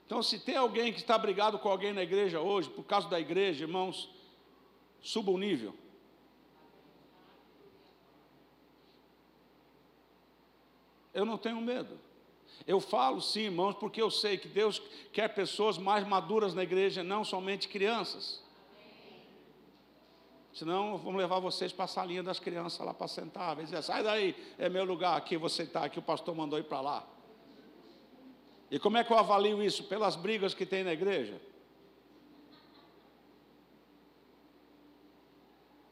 Então, 0.06 0.22
se 0.22 0.38
tem 0.38 0.56
alguém 0.56 0.92
que 0.92 1.00
está 1.00 1.18
brigado 1.18 1.58
com 1.58 1.68
alguém 1.68 1.92
na 1.92 2.02
igreja 2.02 2.40
hoje, 2.40 2.70
por 2.70 2.84
causa 2.84 3.08
da 3.08 3.18
igreja, 3.18 3.64
irmãos, 3.64 4.08
suba 5.02 5.32
o 5.32 5.36
nível. 5.36 5.74
Eu 11.16 11.24
não 11.24 11.38
tenho 11.38 11.58
medo. 11.62 11.98
Eu 12.66 12.78
falo 12.78 13.22
sim, 13.22 13.44
irmãos, 13.44 13.74
porque 13.74 14.02
eu 14.02 14.10
sei 14.10 14.36
que 14.36 14.46
Deus 14.46 14.82
quer 15.14 15.28
pessoas 15.34 15.78
mais 15.78 16.06
maduras 16.06 16.52
na 16.52 16.62
igreja, 16.62 17.02
não 17.02 17.24
somente 17.24 17.68
crianças. 17.68 18.44
Senão, 20.52 20.98
vamos 20.98 21.16
levar 21.16 21.40
vocês 21.40 21.72
para 21.72 21.86
a 21.86 21.88
salinha 21.88 22.22
das 22.22 22.38
crianças 22.38 22.84
lá 22.84 22.92
para 22.92 23.08
sentar. 23.08 23.56
Dizer, 23.56 23.82
sai 23.82 24.02
daí, 24.02 24.36
é 24.58 24.68
meu 24.68 24.84
lugar, 24.84 25.16
aqui 25.16 25.38
você 25.38 25.62
está, 25.62 25.84
aqui 25.84 25.98
o 25.98 26.02
pastor 26.02 26.34
mandou 26.34 26.58
ir 26.58 26.64
para 26.64 26.82
lá. 26.82 27.06
E 28.70 28.78
como 28.78 28.98
é 28.98 29.04
que 29.04 29.10
eu 29.10 29.16
avalio 29.16 29.62
isso? 29.62 29.84
Pelas 29.84 30.16
brigas 30.16 30.52
que 30.52 30.66
tem 30.66 30.84
na 30.84 30.92
igreja. 30.92 31.40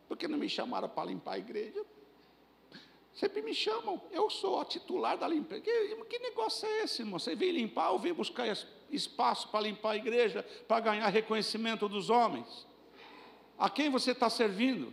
Porque 0.06 0.28
não 0.28 0.36
me 0.36 0.50
chamaram 0.50 0.88
para 0.88 1.08
limpar 1.08 1.32
a 1.32 1.38
igreja? 1.38 1.82
Sempre 3.14 3.42
me 3.42 3.54
chamam, 3.54 4.02
eu 4.10 4.28
sou 4.28 4.60
a 4.60 4.64
titular 4.64 5.16
da 5.16 5.28
limpeza. 5.28 5.60
Que, 5.60 5.96
que 6.04 6.18
negócio 6.18 6.66
é 6.66 6.82
esse, 6.82 7.02
irmão? 7.02 7.18
Você 7.18 7.36
vem 7.36 7.52
limpar 7.52 7.90
ou 7.90 7.98
vem 7.98 8.12
buscar 8.12 8.44
espaço 8.90 9.48
para 9.48 9.60
limpar 9.60 9.92
a 9.92 9.96
igreja, 9.96 10.42
para 10.66 10.80
ganhar 10.80 11.08
reconhecimento 11.08 11.88
dos 11.88 12.10
homens? 12.10 12.66
A 13.56 13.70
quem 13.70 13.88
você 13.88 14.10
está 14.10 14.28
servindo? 14.28 14.92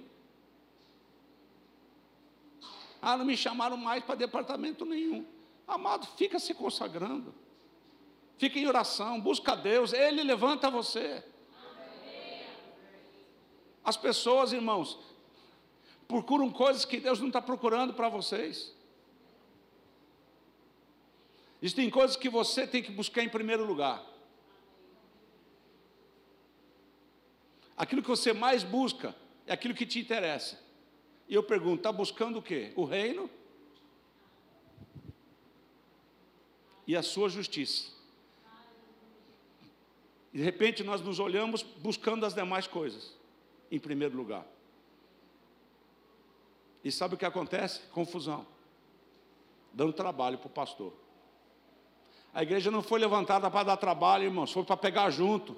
Ah, 3.02 3.18
não 3.18 3.26
me 3.26 3.36
chamaram 3.36 3.76
mais 3.76 4.04
para 4.04 4.14
departamento 4.14 4.86
nenhum. 4.86 5.26
Amado, 5.68 6.06
fica 6.16 6.38
se 6.38 6.54
consagrando. 6.54 7.34
Fica 8.38 8.60
em 8.60 8.68
oração, 8.68 9.20
busca 9.20 9.56
Deus, 9.56 9.94
Ele 9.94 10.22
levanta 10.22 10.70
você. 10.70 11.24
As 13.84 13.98
pessoas, 13.98 14.54
irmãos, 14.54 15.00
procuram 16.12 16.52
coisas 16.52 16.84
que 16.84 17.00
Deus 17.00 17.22
não 17.22 17.28
está 17.28 17.42
procurando 17.42 17.94
para 17.94 18.10
vocês. 18.10 18.76
Existem 21.62 21.90
coisas 21.90 22.18
que 22.18 22.28
você 22.28 22.68
tem 22.68 22.84
que 22.84 22.92
buscar 22.92 23.24
em 23.24 23.30
primeiro 23.30 23.64
lugar. 23.64 24.04
Aquilo 27.78 28.02
que 28.02 28.10
você 28.10 28.34
mais 28.34 28.62
busca 28.62 29.16
é 29.48 29.54
aquilo 29.54 29.74
que 29.74 29.86
te 29.86 30.00
interessa. 30.00 30.60
E 31.30 31.34
eu 31.34 31.42
pergunto: 31.42 31.78
está 31.78 31.94
buscando 31.94 32.40
o 32.40 32.42
quê? 32.42 32.74
O 32.76 32.84
reino 32.84 33.30
e 36.86 36.94
a 36.94 37.02
sua 37.02 37.30
justiça. 37.30 37.90
E 40.34 40.40
de 40.40 40.44
repente 40.44 40.84
nós 40.84 41.00
nos 41.00 41.20
olhamos 41.20 41.64
buscando 41.64 42.26
as 42.26 42.34
demais 42.34 42.68
coisas, 42.68 43.16
em 43.72 43.80
primeiro 43.80 44.18
lugar. 44.18 44.46
E 46.84 46.92
sabe 46.92 47.16
o 47.16 47.18
que 47.18 47.26
acontece? 47.26 47.82
Confusão. 47.92 48.46
Dando 49.74 49.94
trabalho 49.94 50.38
para 50.38 50.48
o 50.48 50.52
pastor. 50.52 50.94
A 52.34 52.42
igreja 52.44 52.72
não 52.72 52.82
foi 52.82 53.00
levantada 53.00 53.50
para 53.52 53.64
dar 53.64 53.78
trabalho, 53.78 54.24
irmãos, 54.24 54.52
foi 54.52 54.64
para 54.64 54.78
pegar 54.78 55.10
junto, 55.10 55.56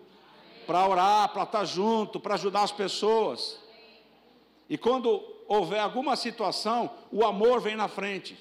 para 0.65 0.87
orar, 0.87 1.29
para 1.29 1.43
estar 1.43 1.65
junto, 1.65 2.19
para 2.19 2.33
ajudar 2.33 2.63
as 2.63 2.71
pessoas. 2.71 3.59
E 4.67 4.77
quando 4.77 5.23
houver 5.47 5.79
alguma 5.79 6.15
situação, 6.15 6.89
o 7.11 7.23
amor 7.23 7.61
vem 7.61 7.75
na 7.75 7.87
frente. 7.87 8.37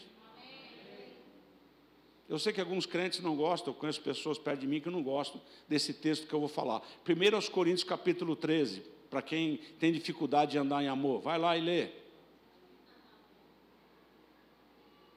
Eu 2.29 2.39
sei 2.39 2.53
que 2.53 2.61
alguns 2.61 2.87
crentes 2.87 3.21
não 3.21 3.37
gostam, 3.37 3.75
eu 3.75 3.79
conheço 3.79 4.01
pessoas 4.01 4.39
perto 4.39 4.61
de 4.61 4.67
mim 4.67 4.81
que 4.81 4.89
não 4.89 5.03
gostam 5.03 5.39
desse 5.69 5.93
texto 5.93 6.27
que 6.27 6.33
eu 6.33 6.41
vou 6.41 6.49
falar. 6.49 6.81
Primeiro 7.05 7.37
aos 7.37 7.49
Coríntios 7.49 7.85
capítulo 7.85 8.35
13, 8.35 8.83
para 9.11 9.21
quem 9.21 9.59
tem 9.79 9.93
dificuldade 9.93 10.53
de 10.53 10.59
andar 10.59 10.83
em 10.83 10.89
amor, 10.89 11.21
vai 11.21 11.39
lá 11.39 11.55
e 11.55 11.61
lê. 11.61 12.02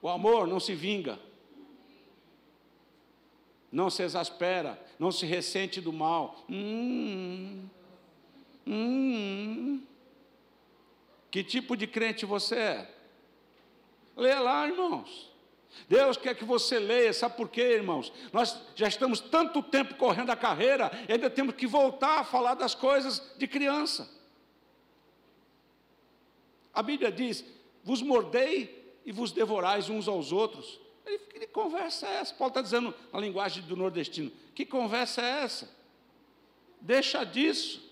O 0.05 0.09
amor 0.09 0.45
não 0.45 0.59
se 0.59 0.75
vinga, 0.75 1.17
não 3.71 3.89
se 3.89 4.03
exaspera, 4.03 4.79
não 4.99 5.11
se 5.11 5.25
ressente 5.25 5.81
do 5.81 5.91
mal. 5.91 6.45
Hum, 6.47 7.67
hum, 8.67 9.81
que 11.31 11.43
tipo 11.43 11.75
de 11.75 11.87
crente 11.87 12.23
você 12.23 12.55
é? 12.55 12.95
Lê 14.15 14.35
lá, 14.35 14.67
irmãos. 14.67 15.33
Deus 15.89 16.17
quer 16.17 16.35
que 16.35 16.45
você 16.45 16.77
leia, 16.77 17.11
sabe 17.11 17.35
por 17.35 17.49
quê, 17.49 17.63
irmãos? 17.63 18.13
Nós 18.31 18.61
já 18.75 18.87
estamos 18.87 19.19
tanto 19.19 19.63
tempo 19.63 19.95
correndo 19.95 20.29
a 20.29 20.35
carreira, 20.35 20.91
ainda 21.09 21.31
temos 21.31 21.55
que 21.55 21.65
voltar 21.65 22.19
a 22.19 22.23
falar 22.23 22.53
das 22.53 22.75
coisas 22.75 23.33
de 23.39 23.47
criança. 23.47 24.07
A 26.71 26.83
Bíblia 26.83 27.11
diz: 27.11 27.43
vos 27.83 28.03
mordei 28.03 28.84
e 29.05 29.11
vos 29.11 29.31
devorais 29.31 29.89
uns 29.89 30.07
aos 30.07 30.31
outros. 30.31 30.79
Ele, 31.05 31.19
que 31.19 31.47
conversa 31.47 32.07
é 32.07 32.15
essa? 32.15 32.33
Paulo 32.33 32.49
está 32.49 32.61
dizendo 32.61 32.93
na 33.13 33.19
linguagem 33.19 33.63
do 33.63 33.75
nordestino: 33.75 34.31
que 34.53 34.65
conversa 34.65 35.21
é 35.21 35.43
essa? 35.43 35.69
Deixa 36.81 37.23
disso. 37.23 37.83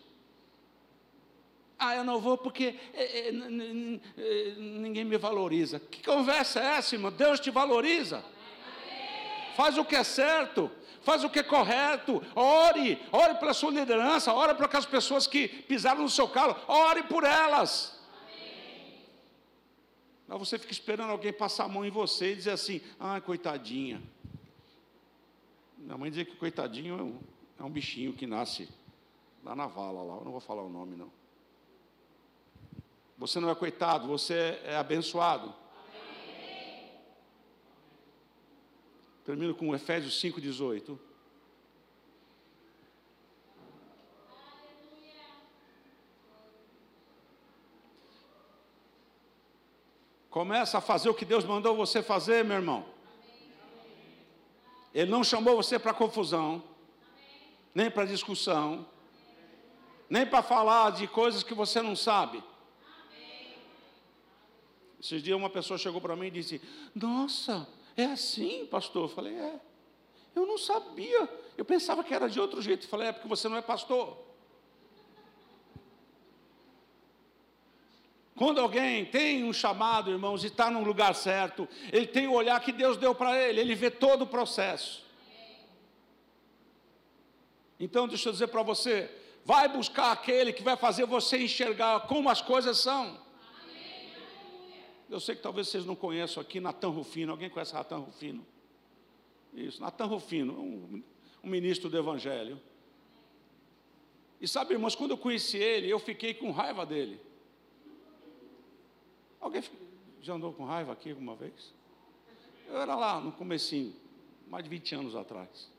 Ah, 1.78 1.95
eu 1.95 2.03
não 2.03 2.20
vou 2.20 2.38
porque 2.38 2.76
é, 2.93 3.03
é, 3.03 3.30
é, 3.30 4.55
ninguém 4.57 5.03
me 5.03 5.18
valoriza. 5.18 5.80
Que 5.80 6.01
conversa 6.01 6.59
é 6.59 6.78
essa, 6.78 6.95
irmão? 6.95 7.11
Deus 7.11 7.39
te 7.39 7.51
valoriza. 7.51 8.24
Faz 9.55 9.78
o 9.78 9.86
que 9.86 9.95
é 9.95 10.03
certo, 10.03 10.72
faz 11.01 11.24
o 11.24 11.30
que 11.30 11.39
é 11.39 11.43
correto. 11.43 12.24
Ore, 12.36 12.99
ore 13.11 13.36
pela 13.36 13.53
sua 13.53 13.72
liderança, 13.72 14.34
ore 14.34 14.53
para 14.55 14.66
aquelas 14.66 14.86
pessoas 14.86 15.28
que 15.28 15.47
pisaram 15.47 16.01
no 16.01 16.09
seu 16.09 16.28
calo, 16.28 16.55
ore 16.68 17.03
por 17.03 17.24
elas. 17.24 17.99
Mas 20.28 20.40
você 20.40 20.58
fica 20.58 20.72
esperando 20.72 21.12
alguém 21.12 21.34
passar 21.34 21.66
a 21.66 21.68
mão 21.70 21.86
em 21.86 21.92
você 21.92 22.32
e 22.32 22.36
dizer 22.36 22.52
assim: 22.52 22.82
ah, 23.00 23.20
coitadinha. 23.20 24.02
Minha 25.78 25.98
mãe 25.98 26.10
dizia 26.10 26.26
que 26.26 26.36
coitadinho 26.36 26.98
é 26.98 27.04
um, 27.04 27.20
é 27.60 27.64
um 27.64 27.70
bichinho 27.70 28.14
que 28.14 28.26
nasce 28.26 28.70
lá 29.44 29.56
na 29.56 29.68
vala, 29.68 30.02
lá. 30.02 30.16
Eu 30.16 30.24
não 30.24 30.32
vou 30.32 30.40
falar 30.40 30.64
o 30.64 30.70
nome, 30.70 30.96
não. 30.96 31.12
Você 33.18 33.40
não 33.40 33.50
é 33.50 33.56
coitado, 33.56 34.08
você 34.08 34.60
é 34.64 34.76
abençoado. 34.76 35.54
Termino 39.26 39.56
com 39.56 39.74
Efésios 39.74 40.22
5,18. 40.22 40.98
Começa 50.34 50.80
a 50.80 50.82
fazer 50.82 51.10
o 51.10 51.14
que 51.14 51.26
Deus 51.26 51.46
mandou 51.46 51.76
você 51.76 52.02
fazer, 52.02 52.44
meu 52.44 52.56
irmão. 52.56 52.84
Ele 54.92 55.12
não 55.12 55.24
chamou 55.24 55.56
você 55.56 55.78
para 55.78 55.94
confusão, 55.94 56.64
nem 57.72 57.92
para 57.92 58.04
discussão, 58.04 58.84
nem 60.10 60.26
para 60.26 60.42
falar 60.42 60.90
de 60.90 61.06
coisas 61.06 61.44
que 61.44 61.54
você 61.54 61.84
não 61.84 61.96
sabe. 61.96 62.44
Esses 65.00 65.22
dias 65.22 65.38
uma 65.38 65.52
pessoa 65.52 65.78
chegou 65.78 66.02
para 66.02 66.16
mim 66.16 66.26
e 66.26 66.32
disse: 66.32 66.60
Nossa, 66.96 67.70
é 67.96 68.06
assim, 68.06 68.66
pastor? 68.66 69.04
Eu 69.04 69.10
falei: 69.10 69.36
É. 69.36 69.60
Eu 70.36 70.48
não 70.48 70.58
sabia. 70.58 71.30
Eu 71.56 71.64
pensava 71.64 72.04
que 72.04 72.12
era 72.12 72.28
de 72.28 72.40
outro 72.40 72.60
jeito. 72.60 72.88
Eu 72.88 72.90
falei: 72.90 73.10
É 73.10 73.12
porque 73.12 73.28
você 73.28 73.48
não 73.48 73.58
é 73.58 73.62
pastor. 73.62 74.18
Quando 78.36 78.60
alguém 78.60 79.06
tem 79.06 79.44
um 79.44 79.54
chamado, 79.54 80.10
irmãos, 80.10 80.44
e 80.44 80.48
está 80.48 80.72
num 80.72 80.84
lugar 80.84 81.14
certo, 81.14 81.68
ele 81.92 82.08
tem 82.08 82.28
o 82.28 82.34
olhar 82.34 82.60
que 82.60 82.72
Deus 82.72 82.98
deu 82.98 83.14
para 83.14 83.40
ele, 83.40 83.62
ele 83.62 83.76
vê 83.76 83.92
todo 83.92 84.24
o 84.24 84.28
processo. 84.28 85.04
Então, 87.80 88.08
deixa 88.08 88.30
eu 88.30 88.34
dizer 88.34 88.48
para 88.48 88.64
você: 88.64 89.10
vai 89.46 89.68
buscar 89.68 90.12
aquele 90.12 90.52
que 90.52 90.64
vai 90.64 90.76
fazer 90.76 91.06
você 91.06 91.38
enxergar 91.38 92.02
como 92.08 92.30
as 92.30 92.42
coisas 92.42 92.80
são. 92.80 93.22
Eu 95.10 95.20
sei 95.20 95.36
que 95.36 95.42
talvez 95.42 95.68
vocês 95.68 95.86
não 95.86 95.96
conheçam 95.96 96.42
aqui 96.42 96.60
Natan 96.60 96.90
Rufino. 96.90 97.34
Alguém 97.34 97.50
conhece 97.50 97.74
Natan 97.74 97.98
Rufino? 97.98 98.44
Isso, 99.54 99.80
Natan 99.80 100.06
Rufino, 100.06 100.54
um, 100.60 101.04
um 101.44 101.50
ministro 101.50 101.88
do 101.88 101.96
Evangelho. 101.96 102.60
E 104.42 104.48
sabe, 104.48 104.74
irmãos, 104.74 104.96
quando 104.96 105.12
eu 105.12 105.18
conheci 105.18 105.58
ele, 105.58 105.88
eu 105.88 106.00
fiquei 106.00 106.34
com 106.34 106.50
raiva 106.50 106.84
dele. 106.84 107.20
Alguém 109.44 109.62
já 110.22 110.34
andou 110.34 110.54
com 110.54 110.64
raiva 110.64 110.94
aqui 110.94 111.10
alguma 111.10 111.36
vez? 111.36 111.74
Eu 112.70 112.80
era 112.80 112.96
lá 112.96 113.20
no 113.20 113.34
comecinho, 113.34 113.94
mais 114.48 114.64
de 114.64 114.70
20 114.70 114.96
anos 114.96 115.16
atrás. 115.18 115.70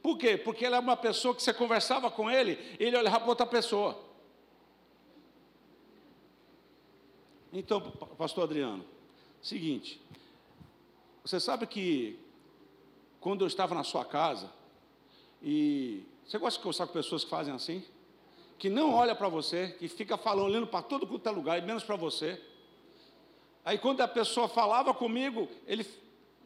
Por 0.00 0.16
quê? 0.16 0.36
Porque 0.36 0.64
ele 0.64 0.76
é 0.76 0.78
uma 0.78 0.96
pessoa 0.96 1.34
que 1.34 1.42
você 1.42 1.52
conversava 1.52 2.12
com 2.12 2.30
ele, 2.30 2.56
ele 2.78 2.96
olhava 2.96 3.18
para 3.18 3.28
outra 3.28 3.44
pessoa. 3.44 4.00
Então, 7.52 7.80
pastor 8.16 8.44
Adriano, 8.44 8.84
seguinte, 9.42 10.00
você 11.24 11.40
sabe 11.40 11.66
que 11.66 12.20
quando 13.18 13.40
eu 13.42 13.48
estava 13.48 13.74
na 13.74 13.82
sua 13.82 14.04
casa, 14.04 14.48
e 15.42 16.04
você 16.24 16.38
gosta 16.38 16.56
de 16.56 16.62
conversar 16.62 16.86
com 16.86 16.92
pessoas 16.92 17.24
que 17.24 17.30
fazem 17.30 17.52
assim? 17.52 17.84
Que 18.56 18.70
não 18.70 18.94
olha 18.94 19.14
para 19.16 19.28
você, 19.28 19.74
que 19.76 19.88
fica 19.88 20.16
falando, 20.16 20.46
olhando 20.46 20.66
para 20.68 20.82
todo 20.82 21.04
quanto 21.04 21.28
é 21.28 21.32
lugar, 21.32 21.58
e 21.58 21.62
menos 21.62 21.82
para 21.82 21.96
você. 21.96 22.40
Aí 23.68 23.76
quando 23.76 24.00
a 24.00 24.08
pessoa 24.08 24.48
falava 24.48 24.94
comigo, 24.94 25.46
ele, 25.66 25.86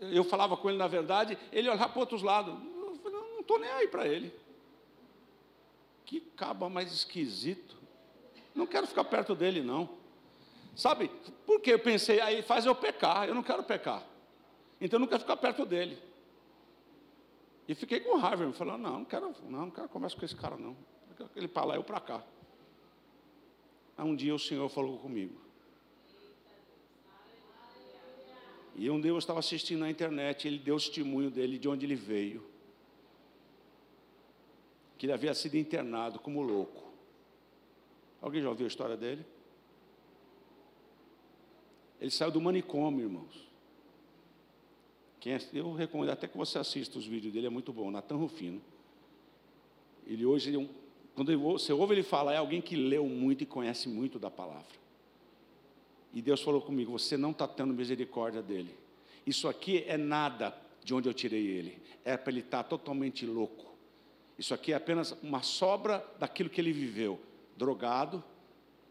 eu 0.01 0.25
falava 0.25 0.57
com 0.57 0.68
ele 0.68 0.77
na 0.77 0.89
verdade, 0.89 1.39
ele 1.53 1.68
olhava 1.68 1.89
para 1.89 2.01
outros 2.01 2.20
lados. 2.20 2.53
Eu 2.53 2.97
falei, 2.97 3.16
não 3.16 3.39
estou 3.39 3.61
nem 3.61 3.70
aí 3.70 3.87
para 3.87 4.09
ele. 4.09 4.35
Que 6.05 6.18
caba 6.18 6.68
mais 6.68 6.93
esquisito. 6.93 7.77
Não 8.53 8.66
quero 8.66 8.89
ficar 8.89 9.05
perto 9.05 9.37
dele, 9.37 9.62
não. 9.62 9.89
Sabe, 10.75 11.12
porque 11.47 11.75
eu 11.75 11.79
pensei, 11.79 12.20
aí 12.20 12.43
faz 12.43 12.66
eu 12.66 12.75
pecar, 12.75 13.29
eu 13.29 13.37
não 13.37 13.43
quero 13.45 13.62
pecar. 13.62 14.03
Então 14.81 14.97
eu 14.97 15.03
não 15.03 15.07
quero 15.07 15.20
ficar 15.20 15.37
perto 15.37 15.64
dele. 15.64 15.97
E 17.68 17.75
fiquei 17.77 18.01
com 18.01 18.16
raiva, 18.16 18.45
me 18.45 18.53
falando, 18.53 18.83
não, 18.83 18.99
não 18.99 19.05
quero, 19.05 19.33
não, 19.45 19.61
não 19.61 19.70
quero 19.70 19.89
conversar 19.89 20.18
com 20.18 20.25
esse 20.25 20.35
cara, 20.35 20.57
não. 20.57 20.77
Ele 21.37 21.47
para 21.47 21.66
lá, 21.66 21.77
eu 21.77 21.85
para 21.85 22.01
cá. 22.01 22.20
Aí 23.97 24.05
um 24.05 24.16
dia 24.16 24.35
o 24.35 24.41
Senhor 24.41 24.68
falou 24.68 24.99
comigo. 24.99 25.52
E 28.75 28.89
um 28.91 29.05
eu 29.05 29.18
estava 29.18 29.39
assistindo 29.39 29.81
na 29.81 29.91
internet, 29.91 30.49
ele 30.49 30.59
deu 30.59 30.77
o 30.77 30.79
testemunho 30.79 31.31
dele, 31.31 31.59
de 31.59 31.68
onde 31.68 31.85
ele 31.85 31.95
veio. 31.95 32.43
Que 34.97 35.07
ele 35.07 35.12
havia 35.12 35.35
sido 35.35 35.57
internado 35.57 36.18
como 36.18 36.41
louco. 36.41 36.91
Alguém 38.20 38.41
já 38.41 38.49
ouviu 38.49 38.66
a 38.66 38.68
história 38.68 38.97
dele? 38.97 39.25
Ele 42.01 42.11
saiu 42.11 42.31
do 42.31 42.41
manicômio, 42.41 43.05
irmãos. 43.05 43.53
Quem 45.20 45.39
eu 45.53 45.73
recomendo 45.73 46.11
até 46.11 46.27
que 46.27 46.37
você 46.37 46.59
assista 46.59 46.99
os 46.99 47.07
vídeos 47.07 47.33
dele, 47.33 47.47
é 47.47 47.51
muito 47.51 47.73
bom, 47.73 47.91
Natan 47.91 48.16
Rufino. 48.16 48.61
Ele 50.07 50.27
hoje, 50.27 50.57
é 50.57 50.68
quando 51.14 51.39
você 51.39 51.73
ouve 51.73 51.95
ele 51.95 52.03
falar, 52.03 52.33
é 52.33 52.39
alguém 52.39 52.61
que 52.61 52.75
leu 52.75 53.07
muito 53.07 53.43
e 53.43 53.47
conhece 53.47 53.89
muito 53.89 54.18
da 54.18 54.31
palavra. 54.31 54.82
E 56.13 56.21
Deus 56.21 56.43
falou 56.43 56.61
comigo: 56.61 56.93
Você 56.93 57.17
não 57.17 57.31
está 57.31 57.49
tendo 57.49 57.73
misericórdia 57.73 58.43
dele. 58.43 58.75
Isso 59.27 59.49
aqui 59.49 59.85
é 59.87 59.97
nada 59.97 60.55
de 60.83 60.95
onde 60.95 61.09
eu 61.09 61.15
tirei 61.15 61.47
ele. 61.47 61.79
É 62.05 62.17
para 62.17 62.33
ele 62.33 62.41
estar 62.41 62.63
tá 62.63 62.69
totalmente 62.69 63.25
louco. 63.25 63.73
Isso 64.39 64.53
aqui 64.53 64.73
é 64.73 64.77
apenas 64.77 65.13
uma 65.23 65.43
sobra 65.43 66.05
daquilo 66.19 66.51
que 66.51 66.61
ele 66.61 66.73
viveu. 66.73 67.21
Drogado 67.57 68.23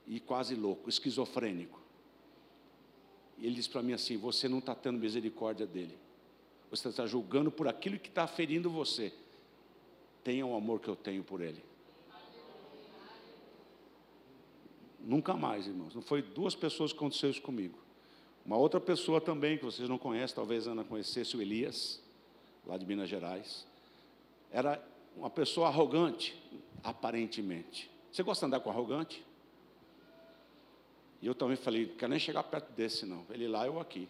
e 0.07 0.19
quase 0.19 0.55
louco, 0.55 0.89
esquizofrênico. 0.89 1.79
E 3.37 3.45
ele 3.45 3.55
disse 3.55 3.69
para 3.69 3.83
mim 3.83 3.93
assim: 3.93 4.17
Você 4.17 4.47
não 4.47 4.59
está 4.59 4.73
tendo 4.73 4.97
misericórdia 4.97 5.67
dele. 5.67 5.97
Você 6.69 6.87
está 6.87 7.05
julgando 7.05 7.51
por 7.51 7.67
aquilo 7.67 7.99
que 7.99 8.07
está 8.07 8.25
ferindo 8.25 8.69
você. 8.69 9.13
Tenha 10.23 10.45
o 10.45 10.55
amor 10.55 10.79
que 10.79 10.87
eu 10.87 10.95
tenho 10.95 11.23
por 11.23 11.41
ele. 11.41 11.61
Nunca 15.03 15.35
mais, 15.35 15.67
irmãos. 15.67 15.95
Não 15.95 16.01
foi 16.01 16.21
duas 16.21 16.55
pessoas 16.55 16.91
que 16.91 16.97
aconteceu 16.97 17.29
isso 17.29 17.41
comigo. 17.41 17.77
Uma 18.45 18.57
outra 18.57 18.79
pessoa 18.79 19.21
também, 19.21 19.57
que 19.57 19.65
vocês 19.65 19.87
não 19.87 19.97
conhecem, 19.97 20.35
talvez 20.35 20.67
a 20.67 20.71
Ana 20.71 20.83
conhecesse, 20.83 21.35
o 21.35 21.41
Elias, 21.41 22.01
lá 22.65 22.77
de 22.77 22.85
Minas 22.85 23.09
Gerais. 23.09 23.65
Era 24.51 24.83
uma 25.15 25.29
pessoa 25.29 25.67
arrogante, 25.67 26.35
aparentemente. 26.83 27.89
Você 28.11 28.23
gosta 28.23 28.45
de 28.45 28.47
andar 28.47 28.59
com 28.59 28.69
arrogante? 28.69 29.23
E 31.21 31.27
eu 31.27 31.35
também 31.35 31.55
falei, 31.55 31.85
não 31.85 31.95
quero 31.95 32.09
nem 32.09 32.19
chegar 32.19 32.43
perto 32.43 32.71
desse, 32.73 33.05
não. 33.05 33.25
Ele 33.29 33.47
lá, 33.47 33.65
eu 33.65 33.79
aqui. 33.79 34.09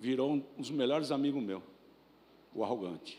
Virou 0.00 0.32
um 0.32 0.38
dos 0.58 0.70
melhores 0.70 1.10
amigos 1.10 1.42
meu, 1.42 1.62
o 2.52 2.64
arrogante. 2.64 3.18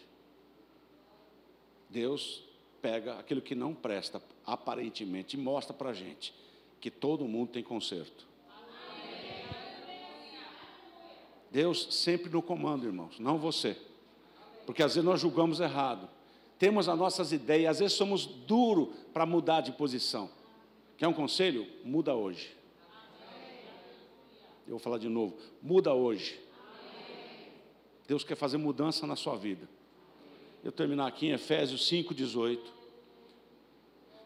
Deus 1.90 2.44
pega 2.82 3.18
aquilo 3.18 3.42
que 3.42 3.56
não 3.56 3.74
presta, 3.74 4.22
aparentemente, 4.46 5.38
mostra 5.38 5.74
para 5.74 5.90
a 5.90 5.94
gente 5.94 6.34
que 6.80 6.92
todo 6.92 7.26
mundo 7.26 7.52
tem 7.52 7.64
conserto. 7.64 8.28
Deus 11.52 11.88
sempre 11.90 12.30
no 12.30 12.42
comando, 12.42 12.86
irmãos, 12.86 13.18
não 13.18 13.38
você. 13.38 13.78
Porque 14.66 14.84
às 14.84 14.96
vezes 14.96 15.06
nós 15.06 15.22
julgamos 15.22 15.60
errado. 15.60 16.10
Temos 16.60 16.88
as 16.90 16.98
nossas 16.98 17.32
ideias, 17.32 17.72
às 17.72 17.80
vezes 17.80 17.98
somos 17.98 18.26
duros 18.26 18.90
para 19.14 19.26
mudar 19.26 19.62
de 19.62 19.72
posição. 19.72 20.30
Quer 20.98 21.08
um 21.08 21.14
conselho? 21.14 21.68
Muda 21.84 22.14
hoje. 22.14 22.56
Eu 24.66 24.72
vou 24.72 24.80
falar 24.80 24.98
de 24.98 25.10
novo. 25.10 25.38
Muda 25.62 25.94
hoje. 25.94 26.40
Deus 28.08 28.24
quer 28.24 28.36
fazer 28.36 28.58
mudança 28.58 29.06
na 29.08 29.16
sua 29.16 29.36
vida. 29.36 29.68
Eu 30.64 30.72
terminar 30.72 31.08
aqui 31.08 31.28
em 31.28 31.32
Efésios 31.32 31.90
5,18. 31.90 32.60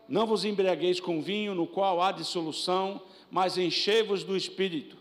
Não 0.10 0.26
vos 0.26 0.44
embriagueis 0.44 1.00
com 1.00 1.22
vinho, 1.22 1.54
no 1.54 1.68
qual 1.68 2.02
há 2.02 2.12
dissolução, 2.12 3.00
mas 3.30 3.60
enchei-vos 3.60 4.24
do 4.24 4.36
espírito. 4.36 4.98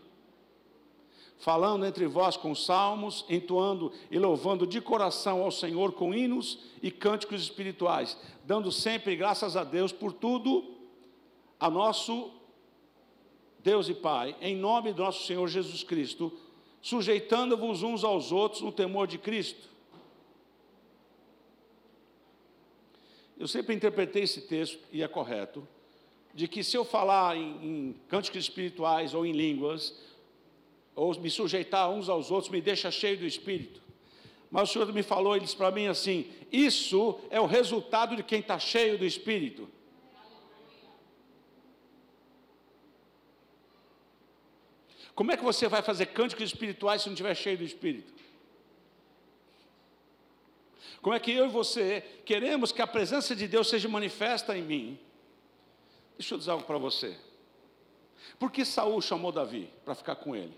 Falando 1.39 1.83
entre 1.83 2.05
vós 2.05 2.37
com 2.37 2.53
salmos, 2.53 3.25
entoando 3.27 3.91
e 4.11 4.19
louvando 4.19 4.67
de 4.67 4.79
coração 4.79 5.41
ao 5.41 5.51
Senhor 5.51 5.93
com 5.93 6.13
hinos 6.13 6.59
e 6.83 6.91
cânticos 6.91 7.41
espirituais, 7.41 8.17
dando 8.45 8.71
sempre 8.71 9.15
graças 9.15 9.57
a 9.57 9.63
Deus 9.63 9.91
por 9.91 10.13
tudo, 10.13 10.75
a 11.59 11.71
nosso 11.71 12.29
Deus 13.63 13.89
e 13.89 13.95
Pai, 13.95 14.35
em 14.39 14.55
nome 14.55 14.93
do 14.93 15.01
nosso 15.01 15.25
Senhor 15.25 15.47
Jesus 15.47 15.81
Cristo, 15.81 16.31
sujeitando-vos 16.81 17.81
uns 17.81 18.03
aos 18.03 18.31
outros 18.31 18.61
no 18.61 18.71
temor 18.71 19.07
de 19.07 19.17
Cristo 19.17 19.69
Eu 23.39 23.47
sempre 23.47 23.73
interpretei 23.73 24.23
esse 24.23 24.41
texto, 24.41 24.77
e 24.91 25.01
é 25.01 25.07
correto, 25.07 25.65
de 26.33 26.45
que 26.45 26.61
se 26.61 26.75
eu 26.75 26.83
falar 26.83 27.37
em, 27.37 27.65
em 27.65 27.95
cânticos 28.09 28.43
espirituais 28.43 29.13
ou 29.13 29.25
em 29.25 29.31
línguas, 29.31 29.95
ou 30.93 31.17
me 31.17 31.29
sujeitar 31.29 31.89
uns 31.89 32.09
aos 32.09 32.29
outros, 32.29 32.51
me 32.51 32.59
deixa 32.59 32.91
cheio 32.91 33.17
do 33.17 33.25
Espírito. 33.25 33.81
Mas 34.51 34.69
o 34.69 34.73
Senhor 34.73 34.91
me 34.91 35.01
falou, 35.01 35.35
ele 35.35 35.45
disse 35.45 35.55
para 35.55 35.71
mim 35.71 35.87
assim: 35.87 36.29
Isso 36.51 37.17
é 37.29 37.39
o 37.39 37.45
resultado 37.45 38.15
de 38.15 38.23
quem 38.23 38.41
está 38.41 38.59
cheio 38.59 38.97
do 38.97 39.05
Espírito. 39.05 39.69
Como 45.15 45.31
é 45.31 45.37
que 45.37 45.43
você 45.43 45.67
vai 45.67 45.81
fazer 45.81 46.07
cânticos 46.07 46.45
espirituais 46.45 47.01
se 47.01 47.07
não 47.07 47.13
estiver 47.13 47.35
cheio 47.35 47.57
do 47.57 47.63
Espírito? 47.63 48.13
Como 51.01 51.15
é 51.15 51.19
que 51.19 51.31
eu 51.31 51.45
e 51.45 51.49
você 51.49 52.01
queremos 52.25 52.71
que 52.71 52.81
a 52.81 52.87
presença 52.87 53.35
de 53.35 53.47
Deus 53.47 53.69
seja 53.69 53.87
manifesta 53.87 54.57
em 54.57 54.61
mim? 54.61 54.99
Deixa 56.17 56.33
eu 56.33 56.37
dizer 56.37 56.51
algo 56.51 56.65
para 56.65 56.77
você. 56.77 57.17
Por 58.37 58.51
que 58.51 58.65
Saul 58.65 59.01
chamou 59.01 59.31
Davi 59.31 59.71
para 59.85 59.95
ficar 59.95 60.15
com 60.15 60.35
ele? 60.35 60.57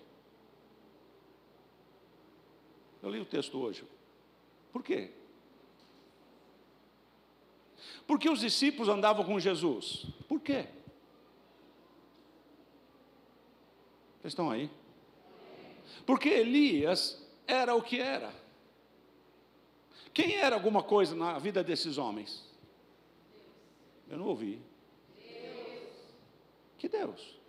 Eu 3.01 3.09
li 3.09 3.19
o 3.19 3.25
texto 3.25 3.59
hoje. 3.59 3.83
Por 4.71 4.83
quê? 4.83 5.11
Porque 8.07 8.29
os 8.29 8.39
discípulos 8.39 8.89
andavam 8.89 9.23
com 9.23 9.39
Jesus. 9.39 10.05
Por 10.27 10.39
quê? 10.39 10.67
Vocês 14.19 14.33
estão 14.33 14.49
aí? 14.49 14.69
Porque 16.05 16.29
Elias 16.29 17.21
era 17.47 17.73
o 17.75 17.81
que 17.81 17.99
era. 17.99 18.40
Quem 20.13 20.35
era 20.35 20.55
alguma 20.55 20.83
coisa 20.83 21.15
na 21.15 21.39
vida 21.39 21.63
desses 21.63 21.97
homens? 21.97 22.43
Eu 24.09 24.17
não 24.17 24.25
ouvi. 24.25 24.61
Deus. 25.17 25.89
Que 26.77 26.89
Deus? 26.89 27.39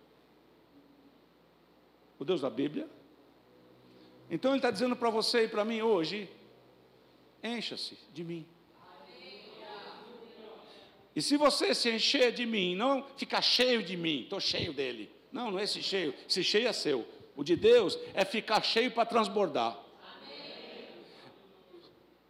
O 2.17 2.23
Deus 2.23 2.41
da 2.41 2.49
Bíblia? 2.49 2.87
Então 4.29 4.51
ele 4.51 4.59
está 4.59 4.71
dizendo 4.71 4.95
para 4.95 5.09
você 5.09 5.43
e 5.43 5.47
para 5.47 5.65
mim 5.65 5.81
hoje: 5.81 6.29
encha-se 7.43 7.97
de 8.13 8.23
mim. 8.23 8.45
E 11.15 11.21
se 11.21 11.37
você 11.37 11.75
se 11.75 11.91
encher 11.91 12.31
de 12.31 12.45
mim, 12.45 12.75
não 12.75 13.05
ficar 13.17 13.41
cheio 13.41 13.83
de 13.83 13.95
mim, 13.95 14.21
estou 14.21 14.39
cheio 14.39 14.73
dele. 14.73 15.11
Não, 15.31 15.51
não 15.51 15.59
é 15.59 15.63
esse 15.63 15.83
cheio, 15.83 16.13
esse 16.27 16.43
cheio 16.43 16.67
é 16.67 16.73
seu. 16.73 17.07
O 17.35 17.43
de 17.43 17.55
Deus 17.55 17.99
é 18.13 18.23
ficar 18.25 18.63
cheio 18.63 18.89
para 18.91 19.05
transbordar. 19.05 19.77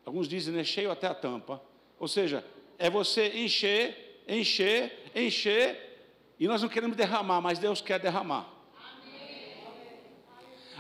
Alguns 0.05 0.27
dizem, 0.27 0.57
é 0.59 0.63
cheio 0.63 0.91
até 0.91 1.07
a 1.07 1.13
tampa. 1.13 1.61
Ou 1.99 2.07
seja, 2.07 2.45
é 2.77 2.89
você 2.89 3.29
encher, 3.29 4.23
encher, 4.27 5.11
encher, 5.15 5.93
e 6.39 6.47
nós 6.47 6.61
não 6.61 6.69
queremos 6.69 6.97
derramar, 6.97 7.39
mas 7.41 7.59
Deus 7.59 7.81
quer 7.81 7.99
derramar. 7.99 8.49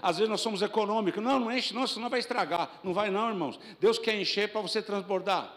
Às 0.01 0.17
vezes 0.17 0.29
nós 0.29 0.41
somos 0.41 0.61
econômicos. 0.61 1.23
Não, 1.23 1.39
não 1.39 1.49
enche, 1.49 1.73
não, 1.73 1.87
senão 1.87 2.09
vai 2.09 2.19
estragar. 2.19 2.81
Não 2.83 2.93
vai, 2.93 3.09
não, 3.09 3.29
irmãos. 3.29 3.57
Deus 3.79 3.97
quer 3.97 4.19
encher 4.19 4.51
para 4.51 4.59
você 4.59 4.81
transbordar. 4.81 5.53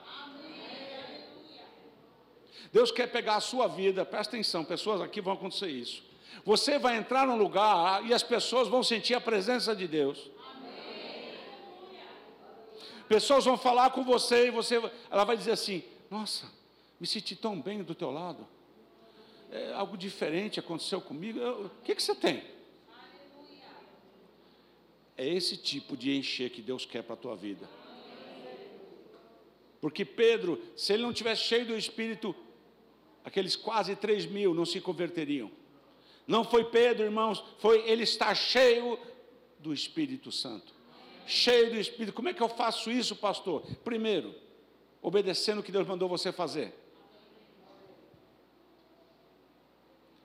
Deus 2.73 2.93
quer 2.93 3.09
pegar 3.09 3.37
a 3.37 3.41
sua 3.41 3.67
vida, 3.67 4.05
presta 4.05 4.37
atenção, 4.37 4.64
pessoas 4.64 5.01
aqui 5.01 5.21
vão 5.21 5.33
acontecer 5.33 5.69
isso. 5.69 6.05
Você 6.45 6.79
vai 6.79 6.97
entrar 6.97 7.27
num 7.27 7.37
lugar 7.37 8.05
e 8.05 8.12
as 8.12 8.23
pessoas 8.23 8.69
vão 8.69 8.83
sentir 8.83 9.14
a 9.14 9.21
presença 9.21 9.75
de 9.75 9.89
Deus. 9.89 10.31
Pessoas 13.09 13.45
vão 13.45 13.57
falar 13.57 13.91
com 13.91 14.05
você 14.05 14.49
e 14.49 14.51
você, 14.51 14.77
ela 15.11 15.25
vai 15.25 15.37
dizer 15.37 15.53
assim: 15.53 15.83
Nossa, 16.11 16.47
me 16.99 17.07
senti 17.07 17.37
tão 17.37 17.61
bem 17.61 17.83
do 17.83 17.95
teu 17.95 18.11
lado. 18.11 18.47
É, 19.51 19.73
algo 19.75 19.97
diferente 19.97 20.59
aconteceu 20.59 21.01
comigo. 21.01 21.39
o 21.39 21.71
que, 21.85 21.95
que 21.95 22.03
você 22.03 22.15
tem? 22.15 22.43
É 25.17 25.27
esse 25.27 25.57
tipo 25.57 25.97
de 25.97 26.17
encher 26.17 26.51
que 26.51 26.61
Deus 26.61 26.85
quer 26.85 27.03
para 27.03 27.15
a 27.15 27.17
tua 27.17 27.37
vida. 27.37 27.69
Porque 29.81 30.05
Pedro, 30.05 30.61
se 30.77 30.93
ele 30.93 31.05
não 31.05 31.13
tivesse 31.13 31.43
cheio 31.43 31.65
do 31.65 31.77
Espírito, 31.77 32.35
aqueles 33.25 33.55
quase 33.57 33.95
três 33.95 34.27
mil 34.27 34.53
não 34.53 34.67
se 34.67 34.81
converteriam. 34.81 35.51
Não 36.27 36.43
foi 36.45 36.65
Pedro, 36.65 37.05
irmãos, 37.05 37.43
foi 37.59 37.89
ele 37.89 38.03
estar 38.03 38.35
cheio 38.35 38.99
do 39.61 39.73
Espírito 39.73 40.33
Santo. 40.33 40.76
Cheio 41.27 41.70
do 41.70 41.77
Espírito. 41.77 42.14
Como 42.14 42.29
é 42.29 42.33
que 42.33 42.43
eu 42.43 42.49
faço 42.49 42.91
isso, 42.91 43.16
pastor? 43.16 43.62
Primeiro, 43.83 44.35
obedecendo 45.03 45.59
o 45.59 45.62
que 45.62 45.72
Deus 45.72 45.87
mandou 45.87 46.09
você 46.09 46.31
fazer. 46.33 46.72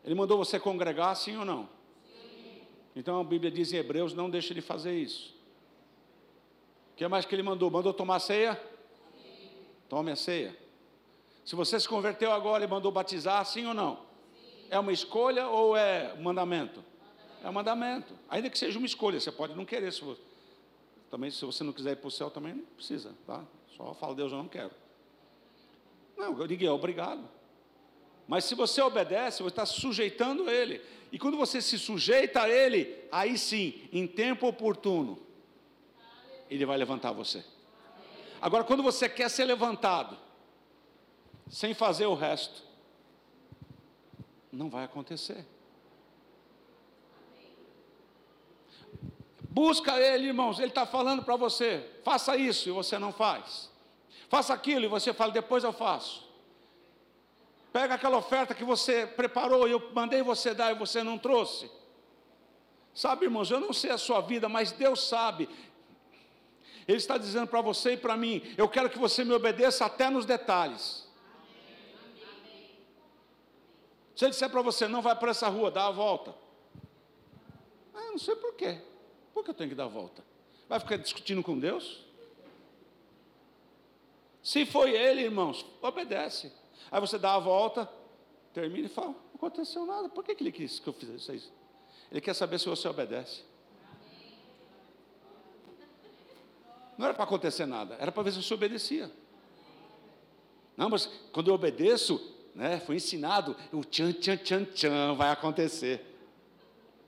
Ele 0.03 0.15
mandou 0.15 0.37
você 0.37 0.59
congregar, 0.59 1.15
sim 1.15 1.37
ou 1.37 1.45
não? 1.45 1.69
Sim. 2.05 2.61
Então 2.95 3.19
a 3.19 3.23
Bíblia 3.23 3.51
diz 3.51 3.73
em 3.73 3.77
Hebreus: 3.77 4.13
não 4.13 4.29
deixe 4.29 4.53
ele 4.53 4.61
fazer 4.61 4.97
isso. 4.97 5.35
O 6.93 6.95
que 6.95 7.07
mais 7.07 7.25
que 7.25 7.33
ele 7.33 7.43
mandou? 7.43 7.69
Mandou 7.71 7.93
tomar 7.93 8.19
ceia? 8.19 8.59
Sim. 9.13 9.49
Tome 9.89 10.11
a 10.11 10.15
ceia. 10.15 10.55
Se 11.43 11.55
você 11.55 11.79
se 11.79 11.87
converteu 11.87 12.31
agora 12.31 12.63
e 12.63 12.67
mandou 12.67 12.91
batizar, 12.91 13.43
sim 13.45 13.65
ou 13.65 13.73
não? 13.73 13.95
Sim. 13.95 14.67
É 14.69 14.79
uma 14.79 14.91
escolha 14.91 15.47
ou 15.47 15.75
é 15.75 16.15
mandamento? 16.15 16.21
mandamento? 16.21 16.83
É 17.43 17.49
um 17.49 17.53
mandamento. 17.53 18.13
Ainda 18.29 18.49
que 18.51 18.57
seja 18.57 18.77
uma 18.77 18.85
escolha, 18.85 19.19
você 19.19 19.31
pode 19.31 19.55
não 19.55 19.65
querer. 19.65 19.91
Se 19.91 20.01
você, 20.01 20.21
também, 21.11 21.29
se 21.29 21.43
você 21.43 21.61
não 21.61 21.73
quiser 21.73 21.91
ir 21.91 21.95
para 21.97 22.07
o 22.07 22.11
céu, 22.11 22.31
também 22.31 22.53
não 22.53 22.63
precisa, 22.63 23.13
tá? 23.27 23.43
Só 23.75 23.93
fala, 23.93 24.15
Deus, 24.15 24.31
eu 24.31 24.37
não 24.37 24.47
quero. 24.47 24.71
Não, 26.17 26.33
ninguém 26.47 26.69
é 26.69 26.71
obrigado. 26.71 27.27
Mas 28.25 28.45
se 28.45 28.55
você 28.55 28.81
obedece, 28.81 29.43
você 29.43 29.49
está 29.49 29.65
sujeitando 29.65 30.49
Ele. 30.49 30.81
E 31.11 31.19
quando 31.19 31.35
você 31.35 31.61
se 31.61 31.77
sujeita 31.77 32.43
a 32.43 32.49
Ele, 32.49 32.97
aí 33.11 33.37
sim, 33.37 33.89
em 33.91 34.07
tempo 34.07 34.47
oportuno, 34.47 35.19
Ele 36.49 36.65
vai 36.65 36.77
levantar 36.77 37.11
você. 37.11 37.43
Agora, 38.39 38.63
quando 38.63 38.81
você 38.81 39.09
quer 39.09 39.29
ser 39.29 39.43
levantado, 39.43 40.17
sem 41.49 41.73
fazer 41.73 42.05
o 42.05 42.13
resto, 42.13 42.63
não 44.49 44.69
vai 44.69 44.85
acontecer. 44.85 45.45
Busca 49.51 49.99
Ele, 49.99 50.27
irmãos, 50.27 50.59
Ele 50.59 50.69
está 50.69 50.85
falando 50.85 51.23
para 51.23 51.35
você: 51.35 51.85
faça 52.05 52.37
isso 52.37 52.69
e 52.69 52.71
você 52.71 52.97
não 52.97 53.11
faz. 53.11 53.69
Faça 54.29 54.53
aquilo 54.53 54.85
e 54.85 54.87
você 54.87 55.13
fala, 55.13 55.33
depois 55.33 55.65
eu 55.65 55.73
faço. 55.73 56.25
Pega 57.73 57.95
aquela 57.95 58.17
oferta 58.17 58.55
que 58.55 58.63
você 58.63 59.05
preparou 59.05 59.67
e 59.67 59.71
eu 59.71 59.91
mandei 59.93 60.21
você 60.21 60.53
dar 60.53 60.71
e 60.71 60.75
você 60.75 61.03
não 61.03 61.17
trouxe. 61.17 61.69
Sabe, 62.93 63.25
irmãos, 63.25 63.51
eu 63.51 63.59
não 63.59 63.73
sei 63.73 63.91
a 63.91 63.97
sua 63.97 64.21
vida, 64.21 64.47
mas 64.47 64.71
Deus 64.71 65.05
sabe. 65.05 65.49
Ele 66.87 66.97
está 66.97 67.17
dizendo 67.17 67.47
para 67.47 67.59
você 67.59 67.93
e 67.93 67.97
para 67.97 68.15
mim: 68.15 68.41
eu 68.57 68.69
quero 68.69 68.89
que 68.89 68.97
você 68.97 69.25
me 69.25 69.33
obedeça 69.33 69.85
até 69.85 70.09
nos 70.09 70.25
detalhes. 70.25 71.05
Se 74.15 74.23
ele 74.23 74.31
disser 74.31 74.49
para 74.49 74.61
você, 74.61 74.87
não 74.87 75.01
vai 75.01 75.15
para 75.15 75.31
essa 75.31 75.49
rua, 75.49 75.69
dá 75.69 75.87
a 75.87 75.91
volta. 75.91 76.33
Ah, 77.93 78.11
não 78.11 78.17
sei 78.17 78.35
por 78.37 78.53
quê. 78.53 78.81
Por 79.33 79.43
que 79.43 79.49
eu 79.49 79.53
tenho 79.53 79.69
que 79.69 79.75
dar 79.75 79.85
a 79.85 79.87
volta? 79.87 80.23
Vai 80.67 80.79
ficar 80.79 80.97
discutindo 80.97 81.43
com 81.43 81.57
Deus? 81.57 82.05
Se 84.41 84.65
foi 84.65 84.91
ele, 84.91 85.21
irmãos, 85.21 85.65
obedece. 85.81 86.51
Aí 86.89 86.99
você 86.99 87.17
dá 87.17 87.35
a 87.35 87.39
volta, 87.39 87.89
termina 88.53 88.87
e 88.87 88.89
fala, 88.89 89.09
não 89.09 89.35
aconteceu 89.35 89.85
nada. 89.85 90.09
Por 90.09 90.23
que, 90.23 90.35
ele 90.39 90.51
quis 90.51 90.79
que 90.79 90.87
eu 90.87 90.93
fizesse 90.93 91.35
isso? 91.35 91.53
Ele 92.11 92.21
quer 92.21 92.33
saber 92.33 92.59
se 92.59 92.67
você 92.67 92.87
obedece. 92.87 93.43
Não 96.97 97.05
era 97.05 97.13
para 97.13 97.23
acontecer 97.23 97.65
nada, 97.65 97.95
era 97.99 98.11
para 98.11 98.23
ver 98.23 98.31
se 98.31 98.41
você 98.41 98.53
obedecia. 98.53 99.11
Não, 100.75 100.89
mas 100.89 101.05
quando 101.31 101.49
eu 101.49 101.53
obedeço, 101.53 102.35
né, 102.53 102.79
foi 102.79 102.95
ensinado, 102.95 103.55
o 103.71 103.83
tchan, 103.83 104.11
tchan, 104.13 104.37
tchan, 104.37 104.65
tchan 104.65 105.15
vai 105.15 105.29
acontecer. 105.29 106.05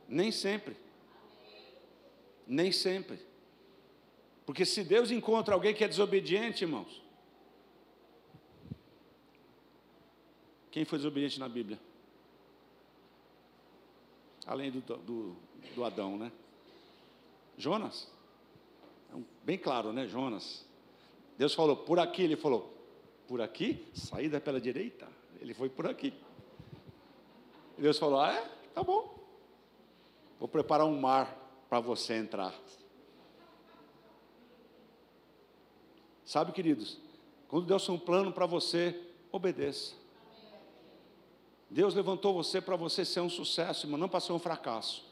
Nem 0.08 0.32
sempre. 0.32 0.83
Nem 2.48 2.72
sempre. 2.72 3.20
Porque 4.46 4.66
se 4.66 4.84
Deus 4.84 5.12
encontra 5.12 5.54
alguém 5.54 5.74
que 5.74 5.84
é 5.84 5.88
desobediente, 5.88 6.64
irmãos, 6.64 7.02
quem 10.70 10.84
foi 10.84 10.98
desobediente 10.98 11.40
na 11.40 11.48
Bíblia? 11.48 11.80
Além 14.46 14.72
do, 14.72 14.82
do, 14.82 15.36
do 15.76 15.84
Adão, 15.86 16.18
né? 16.18 16.32
Jonas. 17.58 18.12
É 19.14 19.18
bem 19.44 19.58
claro, 19.58 19.94
né? 19.94 20.08
Jonas. 20.08 20.66
Deus 21.38 21.54
falou, 21.54 21.78
por 21.78 22.00
aqui, 22.00 22.24
ele 22.24 22.36
falou, 22.36 22.74
por 23.28 23.42
aqui, 23.42 23.86
saída 23.94 24.42
pela 24.42 24.60
direita. 24.60 25.08
Ele 25.40 25.54
foi 25.54 25.70
por 25.70 25.88
aqui. 25.88 26.14
E 27.78 27.82
Deus 27.82 27.98
falou: 27.98 28.20
Ah, 28.20 28.34
é? 28.34 28.42
Tá 28.74 28.84
bom. 28.84 29.18
Vou 30.40 30.48
preparar 30.48 30.86
um 30.86 31.00
mar 31.00 31.43
para 31.74 31.80
você 31.80 32.14
entrar. 32.14 32.54
Sabe, 36.24 36.52
queridos, 36.52 37.00
quando 37.48 37.66
Deus 37.66 37.84
tem 37.84 37.96
um 37.96 37.98
plano 37.98 38.32
para 38.32 38.46
você, 38.46 38.96
obedeça. 39.32 39.96
Deus 41.72 41.96
levantou 41.96 42.32
você 42.32 42.62
para 42.62 42.76
você 42.76 43.04
ser 43.04 43.22
um 43.22 43.30
sucesso, 43.30 43.88
mas 43.88 44.00
não 44.00 44.08
para 44.08 44.20
ser 44.20 44.34
um 44.34 44.38
fracasso. 44.38 45.04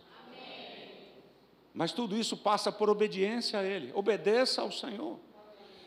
Mas 1.74 1.92
tudo 1.94 2.16
isso 2.16 2.38
passa 2.38 2.72
por 2.72 2.92
obediência 2.92 3.58
a 3.58 3.64
Ele. 3.64 3.92
Obedeça 3.96 4.62
ao 4.62 4.72
Senhor. 4.72 5.18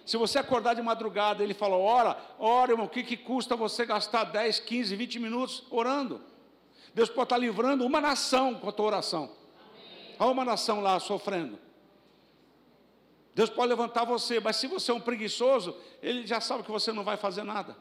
Se 0.05 0.17
você 0.17 0.41
acordar 0.41 0.75
de 0.75 0.83
madrugada, 0.83 1.45
ele 1.45 1.55
falou: 1.55 1.83
ora, 1.83 2.21
ora, 2.37 2.73
irmão, 2.73 2.87
o 2.87 2.91
que, 2.91 3.05
que 3.05 3.17
custa 3.17 3.55
você 3.55 3.87
gastar 3.87 4.25
10, 4.25 4.59
15, 4.59 4.97
20 4.97 5.21
minutos 5.21 5.63
orando? 5.71 6.21
Deus 6.93 7.09
pode 7.09 7.27
estar 7.27 7.39
livrando 7.39 7.87
uma 7.87 8.01
nação 8.01 8.57
com 8.57 8.69
a 8.69 8.73
tua 8.73 8.87
oração. 8.87 9.44
Há 10.19 10.27
uma 10.27 10.45
nação 10.45 10.81
lá 10.81 10.99
sofrendo. 11.01 11.59
Deus 13.35 13.51
pode 13.51 13.69
levantar 13.69 14.05
você, 14.05 14.39
mas 14.39 14.57
se 14.57 14.67
você 14.67 14.91
é 14.91 14.95
um 14.95 15.01
preguiçoso, 15.01 15.77
ele 16.01 16.27
já 16.27 16.41
sabe 16.41 16.63
que 16.63 16.71
você 16.71 16.93
não 16.93 17.03
vai 17.03 17.17
fazer 17.17 17.43
nada. 17.43 17.77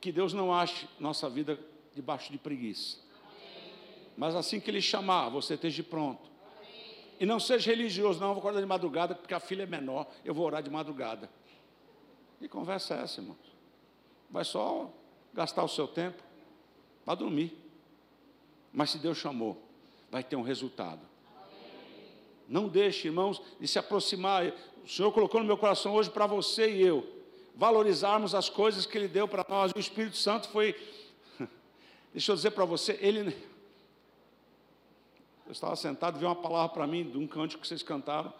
que 0.00 0.10
Deus 0.10 0.32
não 0.32 0.52
ache 0.52 0.88
nossa 0.98 1.28
vida 1.28 1.58
debaixo 1.94 2.32
de 2.32 2.38
preguiça. 2.38 2.98
Mas 4.16 4.34
assim 4.34 4.58
que 4.58 4.70
Ele 4.70 4.80
chamar, 4.80 5.28
você 5.28 5.54
esteja 5.54 5.82
pronto. 5.82 6.30
E 7.18 7.26
não 7.26 7.38
seja 7.38 7.70
religioso, 7.70 8.18
não, 8.18 8.28
eu 8.28 8.34
vou 8.34 8.40
acordar 8.40 8.60
de 8.60 8.66
madrugada, 8.66 9.14
porque 9.14 9.34
a 9.34 9.40
filha 9.40 9.64
é 9.64 9.66
menor, 9.66 10.06
eu 10.24 10.32
vou 10.32 10.46
orar 10.46 10.62
de 10.62 10.70
madrugada. 10.70 11.30
Que 12.38 12.48
conversa 12.48 12.94
é 12.94 13.02
essa, 13.02 13.20
irmãos? 13.20 13.36
Vai 14.30 14.44
só 14.44 14.90
gastar 15.34 15.62
o 15.62 15.68
seu 15.68 15.86
tempo 15.86 16.22
para 17.04 17.16
dormir. 17.16 17.54
Mas 18.72 18.90
se 18.90 18.98
Deus 18.98 19.18
chamou, 19.18 19.60
vai 20.10 20.22
ter 20.22 20.36
um 20.36 20.42
resultado. 20.42 21.00
Não 22.48 22.68
deixe, 22.68 23.08
irmãos, 23.08 23.40
de 23.60 23.68
se 23.68 23.78
aproximar. 23.78 24.52
O 24.84 24.88
Senhor 24.88 25.12
colocou 25.12 25.40
no 25.40 25.46
meu 25.46 25.56
coração 25.56 25.94
hoje 25.94 26.10
para 26.10 26.26
você 26.26 26.70
e 26.70 26.82
eu 26.82 27.20
valorizarmos 27.54 28.34
as 28.34 28.48
coisas 28.48 28.86
que 28.86 28.96
Ele 28.96 29.06
deu 29.06 29.28
para 29.28 29.44
nós. 29.48 29.72
O 29.72 29.78
Espírito 29.78 30.16
Santo 30.16 30.48
foi. 30.48 30.74
Deixa 32.12 32.32
eu 32.32 32.36
dizer 32.36 32.50
para 32.52 32.64
você, 32.64 32.98
Ele. 33.00 33.36
Eu 35.46 35.52
estava 35.52 35.76
sentado, 35.76 36.18
vi 36.18 36.24
uma 36.24 36.34
palavra 36.34 36.72
para 36.72 36.86
mim, 36.86 37.10
de 37.10 37.18
um 37.18 37.26
cântico 37.26 37.60
que 37.62 37.68
vocês 37.68 37.82
cantaram. 37.82 38.32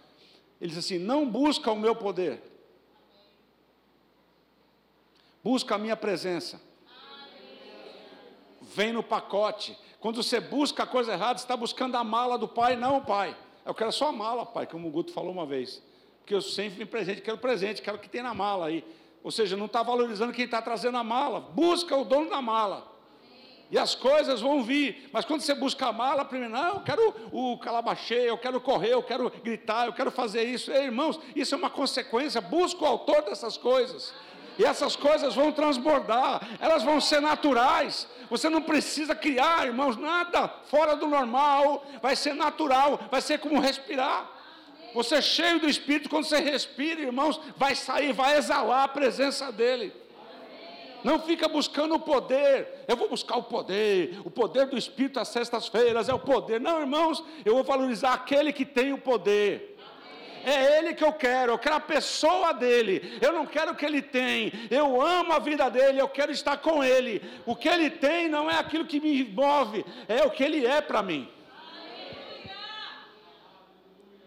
Ele 0.61 0.73
disse 0.73 0.95
assim: 0.95 1.05
Não 1.05 1.29
busca 1.29 1.71
o 1.71 1.77
meu 1.77 1.95
poder, 1.95 2.43
busca 5.43 5.75
a 5.75 5.79
minha 5.79 5.97
presença. 5.97 6.61
Vem 8.61 8.93
no 8.93 9.03
pacote. 9.03 9.77
Quando 10.01 10.23
você 10.23 10.41
busca 10.41 10.83
a 10.85 10.87
coisa 10.87 11.13
errada, 11.13 11.39
você 11.39 11.45
está 11.45 11.57
buscando 11.57 11.95
a 11.97 12.03
mala 12.03 12.39
do 12.39 12.49
pai, 12.49 12.75
não 12.75 12.97
o 12.97 13.03
pai. 13.03 13.37
Eu 13.67 13.75
quero 13.75 13.93
só 13.93 14.09
a 14.09 14.13
mala, 14.13 14.47
pai, 14.47 14.67
como 14.67 14.89
o 14.89 14.91
Guto 14.91 15.13
falou 15.13 15.31
uma 15.31 15.45
vez. 15.45 15.83
Porque 16.21 16.35
eu 16.35 16.41
sempre 16.41 16.79
me 16.79 16.87
presente, 16.87 17.21
quero 17.21 17.37
presente, 17.37 17.83
quero 17.83 17.99
o 17.99 18.01
que 18.01 18.09
tem 18.09 18.23
na 18.23 18.33
mala 18.33 18.67
aí. 18.67 18.85
Ou 19.23 19.31
seja, 19.31 19.57
não 19.57 19.67
está 19.67 19.83
valorizando 19.83 20.33
quem 20.33 20.47
está 20.47 20.63
trazendo 20.63 20.97
a 20.97 21.05
mala. 21.05 21.41
Busca 21.41 21.95
o 21.95 22.05
dono 22.05 22.31
da 22.31 22.41
mala. 22.41 22.91
E 23.71 23.79
as 23.79 23.95
coisas 23.95 24.41
vão 24.41 24.63
vir. 24.63 25.11
Mas 25.13 25.27
quando 25.27 25.43
você 25.43 25.55
busca 25.55 25.89
a 25.89 25.93
mala, 25.93 26.25
primeiro, 26.25 26.55
não, 26.55 26.77
eu 26.77 26.81
quero 26.81 27.15
o 27.31 27.59
calabacheio, 27.59 28.29
eu 28.29 28.39
quero 28.39 28.61
correr, 28.61 28.95
eu 28.95 29.03
quero 29.03 29.31
gritar, 29.31 29.87
eu 29.87 29.93
quero 29.93 30.11
fazer 30.11 30.43
isso. 30.45 30.73
Ei, 30.73 30.85
irmãos, 30.85 31.21
isso 31.37 31.55
é 31.55 31.59
uma 31.59 31.71
consequência. 31.71 32.41
Busca 32.41 32.83
o 32.83 32.87
autor 32.87 33.23
dessas 33.23 33.59
coisas. 33.59 34.15
E 34.59 34.65
essas 34.65 34.97
coisas 34.97 35.35
vão 35.35 35.53
transbordar, 35.53 36.47
elas 36.61 36.83
vão 36.83 37.01
ser 37.01 37.21
naturais. 37.21 38.09
Você 38.31 38.49
não 38.49 38.63
precisa 38.63 39.15
criar, 39.15 39.67
irmãos, 39.67 39.97
nada 39.97 40.49
fora 40.67 40.95
do 40.95 41.09
normal. 41.09 41.85
Vai 42.01 42.15
ser 42.15 42.33
natural, 42.33 43.01
vai 43.11 43.21
ser 43.21 43.39
como 43.41 43.61
respirar. 43.61 44.31
Você 44.95 45.17
é 45.17 45.23
cheio 45.23 45.61
do 45.61 45.69
Espírito, 45.69 46.09
quando 46.09 46.25
você 46.25 46.39
respira, 46.39 47.01
irmãos, 47.01 47.41
vai 47.57 47.75
sair, 47.75 48.13
vai 48.13 48.37
exalar 48.39 48.85
a 48.85 48.89
presença 48.89 49.51
dEle. 49.53 49.93
Não 51.03 51.19
fica 51.19 51.49
buscando 51.49 51.95
o 51.95 52.01
poder. 52.01 52.85
Eu 52.87 52.97
vou 52.97 53.09
buscar 53.09 53.37
o 53.37 53.43
poder. 53.43 54.21
O 54.25 54.31
poder 54.31 54.67
do 54.67 54.77
Espírito 54.77 55.19
às 55.19 55.29
sextas-feiras 55.29 56.09
é 56.09 56.15
o 56.15 56.19
poder. 56.19 56.61
Não, 56.61 56.81
irmãos, 56.81 57.25
eu 57.45 57.55
vou 57.55 57.65
valorizar 57.65 58.13
aquele 58.13 58.53
que 58.53 58.65
tem 58.65 58.93
o 58.93 58.99
poder. 58.99 59.70
É 60.45 60.79
Ele 60.79 60.95
que 60.95 61.05
eu 61.05 61.13
quero, 61.13 61.53
eu 61.53 61.59
quero 61.59 61.77
a 61.77 61.81
pessoa 61.81 62.53
dele, 62.53 63.19
eu 63.21 63.33
não 63.33 63.45
quero 63.45 63.73
o 63.73 63.75
que 63.75 63.85
ele 63.85 64.01
tem, 64.01 64.53
eu 64.71 65.01
amo 65.01 65.33
a 65.33 65.39
vida 65.39 65.69
dele, 65.71 66.01
eu 66.01 66.09
quero 66.09 66.33
estar 66.33 66.57
com 66.57 66.83
ele. 66.83 67.23
O 67.45 67.55
que 67.55 67.69
ele 67.69 67.91
tem 67.91 68.29
não 68.29 68.51
é 68.51 68.59
aquilo 68.59 68.87
que 68.87 69.01
me 69.01 69.25
move, 69.25 69.85
é 70.09 70.25
o 70.25 70.31
que 70.31 70.43
ele 70.43 70.67
é 70.67 70.81
para 70.81 71.03
mim. 71.03 71.29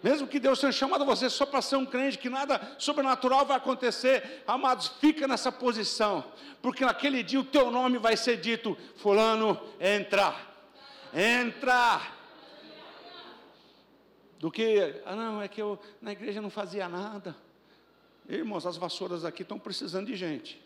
Mesmo 0.04 0.28
que 0.28 0.38
Deus 0.38 0.60
tenha 0.60 0.72
chamado 0.74 1.06
você 1.06 1.30
só 1.30 1.46
para 1.46 1.62
ser 1.62 1.78
um 1.78 1.86
crente, 1.86 2.18
que 2.18 2.30
nada 2.30 2.76
sobrenatural 2.78 3.46
vai 3.46 3.56
acontecer, 3.56 4.44
amados, 4.46 4.90
fica 5.00 5.26
nessa 5.30 5.50
posição, 5.50 6.26
porque 6.62 6.84
naquele 6.84 7.24
dia 7.24 7.40
o 7.40 7.46
teu 7.46 7.72
nome 7.72 7.98
vai 7.98 8.18
ser 8.18 8.36
dito: 8.36 8.78
Fulano, 8.98 9.58
entra, 9.80 10.36
entra. 11.14 12.02
Do 14.44 14.52
que, 14.52 15.02
ah, 15.06 15.16
não, 15.16 15.42
é 15.42 15.48
que 15.48 15.62
eu 15.62 15.80
na 16.02 16.12
igreja 16.12 16.42
não 16.42 16.50
fazia 16.50 16.90
nada. 16.90 17.34
Irmãos, 18.28 18.66
as 18.66 18.76
vassouras 18.76 19.24
aqui 19.24 19.42
estão 19.42 19.58
precisando 19.58 20.08
de 20.08 20.18
gente. 20.18 20.62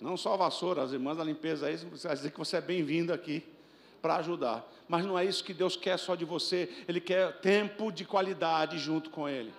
Não 0.00 0.16
só 0.16 0.34
a 0.34 0.36
vassoura, 0.36 0.84
as 0.84 0.92
irmãs 0.92 1.16
da 1.16 1.24
limpeza 1.24 1.66
aí, 1.66 1.74
vai 1.74 2.14
dizer 2.14 2.30
que 2.30 2.38
você 2.38 2.58
é 2.58 2.60
bem-vindo 2.60 3.12
aqui 3.12 3.44
para 4.00 4.14
ajudar. 4.18 4.64
Mas 4.86 5.04
não 5.04 5.18
é 5.18 5.24
isso 5.24 5.42
que 5.42 5.52
Deus 5.52 5.74
quer 5.74 5.98
só 5.98 6.14
de 6.14 6.24
você, 6.24 6.72
Ele 6.86 7.00
quer 7.00 7.40
tempo 7.40 7.90
de 7.90 8.04
qualidade 8.04 8.78
junto 8.78 9.10
com 9.10 9.28
Ele. 9.28 9.52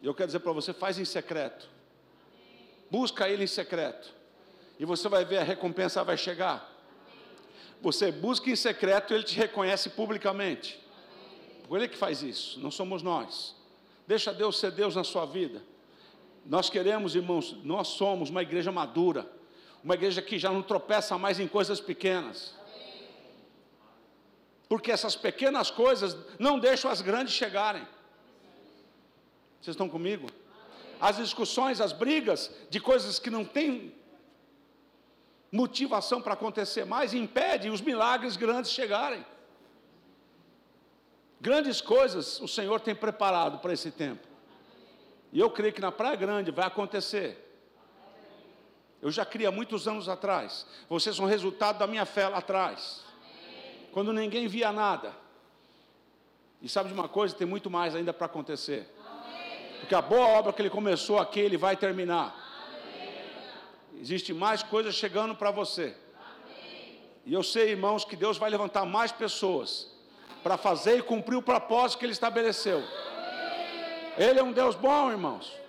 E 0.00 0.06
eu 0.06 0.14
quero 0.14 0.28
dizer 0.28 0.38
para 0.38 0.52
você: 0.52 0.72
faz 0.72 0.96
em 0.96 1.04
secreto, 1.04 1.68
busca 2.88 3.28
Ele 3.28 3.42
em 3.42 3.48
secreto, 3.48 4.14
e 4.78 4.84
você 4.84 5.08
vai 5.08 5.24
ver 5.24 5.38
a 5.38 5.42
recompensa 5.42 6.04
vai 6.04 6.16
chegar. 6.16 6.72
Você 7.84 8.10
busca 8.10 8.50
em 8.50 8.56
secreto, 8.56 9.14
Ele 9.14 9.22
te 9.22 9.36
reconhece 9.36 9.90
publicamente. 9.90 10.80
Ele 11.70 11.84
é 11.84 11.88
que 11.88 11.96
faz 11.96 12.20
isso, 12.22 12.58
não 12.58 12.70
somos 12.70 13.00
nós. 13.02 13.54
Deixa 14.06 14.34
Deus 14.34 14.58
ser 14.58 14.72
Deus 14.72 14.96
na 14.96 15.04
sua 15.04 15.24
vida. 15.24 15.62
Nós 16.44 16.68
queremos, 16.68 17.14
irmãos, 17.14 17.56
nós 17.62 17.88
somos 17.88 18.28
uma 18.28 18.42
igreja 18.42 18.72
madura 18.72 19.30
uma 19.84 19.94
igreja 19.94 20.22
que 20.22 20.38
já 20.38 20.50
não 20.50 20.62
tropeça 20.62 21.18
mais 21.18 21.38
em 21.38 21.46
coisas 21.46 21.78
pequenas. 21.78 22.54
Porque 24.66 24.90
essas 24.90 25.14
pequenas 25.14 25.70
coisas 25.70 26.16
não 26.38 26.58
deixam 26.58 26.90
as 26.90 27.02
grandes 27.02 27.34
chegarem. 27.34 27.86
Vocês 29.60 29.74
estão 29.74 29.90
comigo? 29.90 30.26
As 30.98 31.18
discussões, 31.18 31.82
as 31.82 31.92
brigas 31.92 32.50
de 32.70 32.80
coisas 32.80 33.18
que 33.18 33.28
não 33.28 33.44
têm 33.44 33.94
motivação 35.54 36.20
para 36.20 36.34
acontecer 36.34 36.84
mais 36.84 37.14
impedem 37.14 37.70
os 37.70 37.80
milagres 37.80 38.36
grandes 38.36 38.72
chegarem. 38.72 39.24
Grandes 41.40 41.80
coisas 41.80 42.40
o 42.40 42.48
Senhor 42.48 42.80
tem 42.80 42.92
preparado 42.92 43.58
para 43.58 43.72
esse 43.72 43.92
tempo. 43.92 44.26
E 45.32 45.38
eu 45.38 45.48
creio 45.48 45.72
que 45.72 45.80
na 45.80 45.92
Praia 45.92 46.16
Grande 46.16 46.50
vai 46.50 46.66
acontecer. 46.66 47.40
Eu 49.00 49.12
já 49.12 49.24
criei 49.24 49.48
muitos 49.50 49.86
anos 49.86 50.08
atrás. 50.08 50.66
Vocês 50.88 51.14
são 51.14 51.24
resultado 51.24 51.78
da 51.78 51.86
minha 51.86 52.04
fé 52.04 52.26
lá 52.26 52.38
atrás. 52.38 53.04
Quando 53.92 54.12
ninguém 54.12 54.48
via 54.48 54.72
nada. 54.72 55.12
E 56.60 56.68
sabe 56.68 56.88
de 56.88 56.94
uma 56.94 57.08
coisa? 57.08 57.32
Tem 57.32 57.46
muito 57.46 57.70
mais 57.70 57.94
ainda 57.94 58.12
para 58.12 58.26
acontecer. 58.26 58.92
Porque 59.78 59.94
a 59.94 60.02
boa 60.02 60.26
obra 60.26 60.52
que 60.52 60.62
ele 60.62 60.70
começou 60.70 61.20
aqui, 61.20 61.38
ele 61.38 61.56
vai 61.56 61.76
terminar. 61.76 62.43
Amém. 63.94 64.02
Existe 64.02 64.32
mais 64.32 64.62
coisas 64.62 64.94
chegando 64.94 65.34
para 65.34 65.50
você. 65.50 65.94
E 67.24 67.32
eu 67.32 67.42
sei, 67.42 67.70
irmãos, 67.70 68.04
que 68.04 68.16
Deus 68.16 68.36
vai 68.36 68.50
levantar 68.50 68.84
mais 68.84 69.10
pessoas 69.10 69.90
para 70.42 70.58
fazer 70.58 70.98
e 70.98 71.02
cumprir 71.02 71.36
o 71.36 71.42
propósito 71.42 71.98
que 71.98 72.04
Ele 72.04 72.12
estabeleceu. 72.12 72.82
Ele 74.18 74.38
é 74.38 74.42
um 74.42 74.52
Deus 74.52 74.74
bom, 74.74 75.10
irmãos 75.10 75.64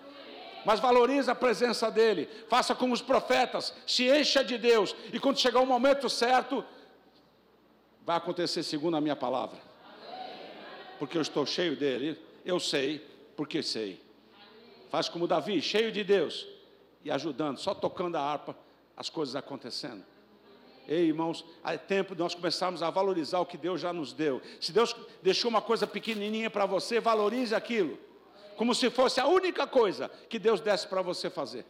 mas 0.66 0.80
valorize 0.80 1.30
a 1.30 1.36
presença 1.36 1.92
dEle. 1.92 2.28
Faça 2.50 2.74
como 2.74 2.94
os 2.94 3.02
profetas, 3.02 3.74
se 3.86 4.10
encha 4.10 4.44
de 4.44 4.58
Deus, 4.58 4.96
e 5.14 5.20
quando 5.20 5.40
chegar 5.40 5.62
o 5.62 5.66
momento 5.66 6.10
certo, 6.10 6.66
vai 8.04 8.18
acontecer 8.18 8.64
segundo 8.64 8.98
a 8.98 9.02
minha 9.02 9.16
palavra. 9.16 9.60
Porque 10.98 11.18
eu 11.18 11.22
estou 11.22 11.46
cheio 11.46 11.76
dele, 11.76 12.20
eu 12.44 12.60
sei, 12.60 13.06
porque 13.38 13.62
sei. 13.62 14.02
Faz 14.90 15.08
como 15.08 15.28
Davi, 15.28 15.62
cheio 15.62 15.92
de 15.92 16.04
Deus, 16.04 16.48
e 17.06 17.12
ajudando, 17.12 17.58
só 17.58 17.74
tocando 17.74 18.18
a 18.18 18.22
harpa, 18.22 18.58
as 18.97 19.10
coisas 19.10 19.36
acontecendo. 19.36 20.03
Ei, 20.88 21.08
irmãos, 21.08 21.45
é 21.64 21.78
tempo 21.78 22.14
de 22.14 22.22
nós 22.22 22.36
começarmos 22.36 22.84
a 22.84 22.89
valorizar 22.89 23.39
o 23.39 23.45
que 23.45 23.58
Deus 23.58 23.80
já 23.80 23.93
nos 23.93 24.12
deu. 24.12 24.41
Se 24.60 24.74
Deus 24.74 24.93
deixou 25.24 25.49
uma 25.49 25.62
coisa 25.62 25.88
pequenininha 25.88 26.49
para 26.49 26.66
você, 26.66 26.99
valorize 26.99 27.56
aquilo 27.56 27.97
como 28.56 28.74
se 28.74 28.89
fosse 28.89 29.20
a 29.20 29.28
única 29.28 29.68
coisa 29.68 30.10
que 30.30 30.39
Deus 30.39 30.60
desse 30.60 30.88
para 30.88 31.01
você 31.01 31.30
fazer. 31.30 31.66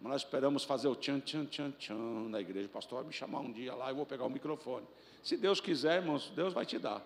Mas 0.00 0.12
nós 0.12 0.22
esperamos 0.22 0.64
fazer 0.64 0.88
o 0.88 0.94
tchan, 0.94 1.20
tchan, 1.20 1.46
tchan, 1.46 1.70
tchan 1.72 2.28
na 2.28 2.40
igreja. 2.40 2.66
O 2.66 2.70
pastor 2.70 2.98
vai 2.98 3.08
me 3.08 3.12
chamar 3.12 3.40
um 3.40 3.50
dia 3.50 3.74
lá, 3.74 3.88
eu 3.88 3.96
vou 3.96 4.04
pegar 4.04 4.24
o 4.24 4.30
microfone. 4.30 4.86
Se 5.22 5.36
Deus 5.36 5.60
quiser, 5.60 6.02
irmãos, 6.02 6.30
Deus 6.36 6.52
vai 6.52 6.66
te 6.66 6.78
dar. 6.78 7.02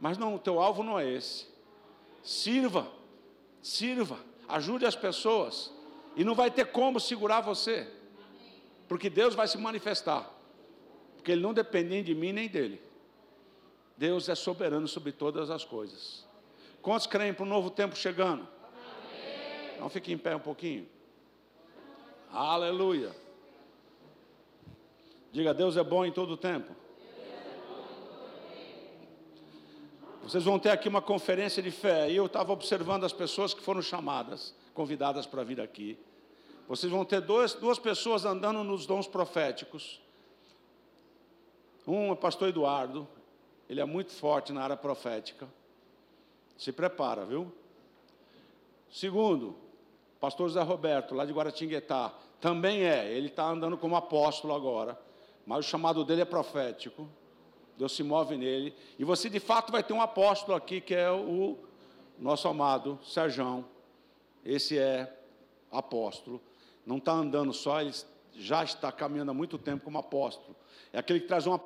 Mas 0.00 0.18
não, 0.18 0.34
o 0.34 0.38
teu 0.38 0.60
alvo 0.60 0.82
não 0.82 0.98
é 0.98 1.08
esse. 1.08 1.46
Sirva, 2.24 2.90
sirva, 3.62 4.18
ajude 4.54 4.86
as 4.86 4.96
pessoas. 4.96 5.72
E 6.16 6.24
não 6.24 6.34
vai 6.34 6.50
ter 6.50 6.66
como 6.66 6.98
segurar 6.98 7.40
você. 7.40 7.88
Porque 8.88 9.08
Deus 9.08 9.34
vai 9.34 9.46
se 9.46 9.56
manifestar. 9.56 10.28
Porque 11.16 11.32
Ele 11.32 11.40
não 11.40 11.54
depende 11.54 11.90
nem 11.90 12.02
de 12.02 12.14
mim 12.14 12.32
nem 12.32 12.48
dele. 12.48 12.80
Deus 13.96 14.28
é 14.28 14.34
soberano 14.34 14.88
sobre 14.88 15.12
todas 15.12 15.50
as 15.50 15.64
coisas. 15.64 16.26
Quantos 16.80 17.06
creem 17.06 17.34
para 17.34 17.44
um 17.44 17.48
novo 17.48 17.70
tempo 17.70 17.94
chegando? 17.94 18.48
Amém. 18.64 19.78
Não 19.78 19.90
fique 19.90 20.12
em 20.12 20.18
pé 20.18 20.34
um 20.34 20.40
pouquinho. 20.40 20.88
Aleluia. 22.32 23.14
Diga, 25.32 25.52
Deus 25.52 25.76
é 25.76 25.82
bom 25.82 26.04
em 26.04 26.10
todo 26.10 26.32
o 26.32 26.36
tempo. 26.36 26.74
Vocês 30.22 30.44
vão 30.44 30.58
ter 30.58 30.70
aqui 30.70 30.88
uma 30.88 31.02
conferência 31.02 31.62
de 31.62 31.70
fé. 31.70 32.10
E 32.10 32.16
eu 32.16 32.26
estava 32.26 32.52
observando 32.52 33.04
as 33.04 33.12
pessoas 33.12 33.54
que 33.54 33.62
foram 33.62 33.82
chamadas, 33.82 34.54
convidadas 34.74 35.26
para 35.26 35.42
vir 35.42 35.60
aqui. 35.60 35.98
Vocês 36.68 36.92
vão 36.92 37.04
ter 37.04 37.20
dois, 37.20 37.54
duas 37.54 37.78
pessoas 37.78 38.24
andando 38.24 38.62
nos 38.62 38.86
dons 38.86 39.08
proféticos. 39.08 40.00
Um 41.86 42.10
é 42.10 42.12
o 42.12 42.16
pastor 42.16 42.50
Eduardo, 42.50 43.08
ele 43.68 43.80
é 43.80 43.84
muito 43.84 44.12
forte 44.12 44.52
na 44.52 44.62
área 44.62 44.76
profética. 44.76 45.48
Se 46.56 46.70
prepara, 46.70 47.24
viu? 47.24 47.52
Segundo, 48.90 49.56
pastor 50.20 50.48
José 50.48 50.62
Roberto, 50.62 51.14
lá 51.14 51.24
de 51.24 51.32
Guaratinguetá, 51.32 52.14
também 52.40 52.84
é, 52.84 53.10
ele 53.10 53.28
está 53.28 53.44
andando 53.44 53.76
como 53.76 53.96
apóstolo 53.96 54.54
agora, 54.54 54.96
mas 55.46 55.66
o 55.66 55.68
chamado 55.68 56.04
dele 56.04 56.20
é 56.20 56.24
profético. 56.24 57.08
Deus 57.80 57.92
se 57.92 58.02
move 58.02 58.36
nele. 58.36 58.74
E 58.98 59.04
você 59.04 59.30
de 59.30 59.40
fato 59.40 59.72
vai 59.72 59.82
ter 59.82 59.94
um 59.94 60.02
apóstolo 60.02 60.54
aqui, 60.54 60.82
que 60.82 60.94
é 60.94 61.10
o 61.10 61.56
nosso 62.18 62.46
amado 62.46 62.98
Serjão. 63.02 63.64
Esse 64.44 64.78
é 64.78 65.18
apóstolo. 65.72 66.42
Não 66.84 66.98
está 66.98 67.12
andando 67.12 67.54
só, 67.54 67.80
ele 67.80 67.94
já 68.34 68.62
está 68.62 68.92
caminhando 68.92 69.30
há 69.30 69.34
muito 69.34 69.56
tempo 69.56 69.82
como 69.82 69.96
apóstolo. 69.96 70.54
É 70.92 70.98
aquele 70.98 71.20
que 71.20 71.26
traz 71.26 71.46
uma 71.46 71.58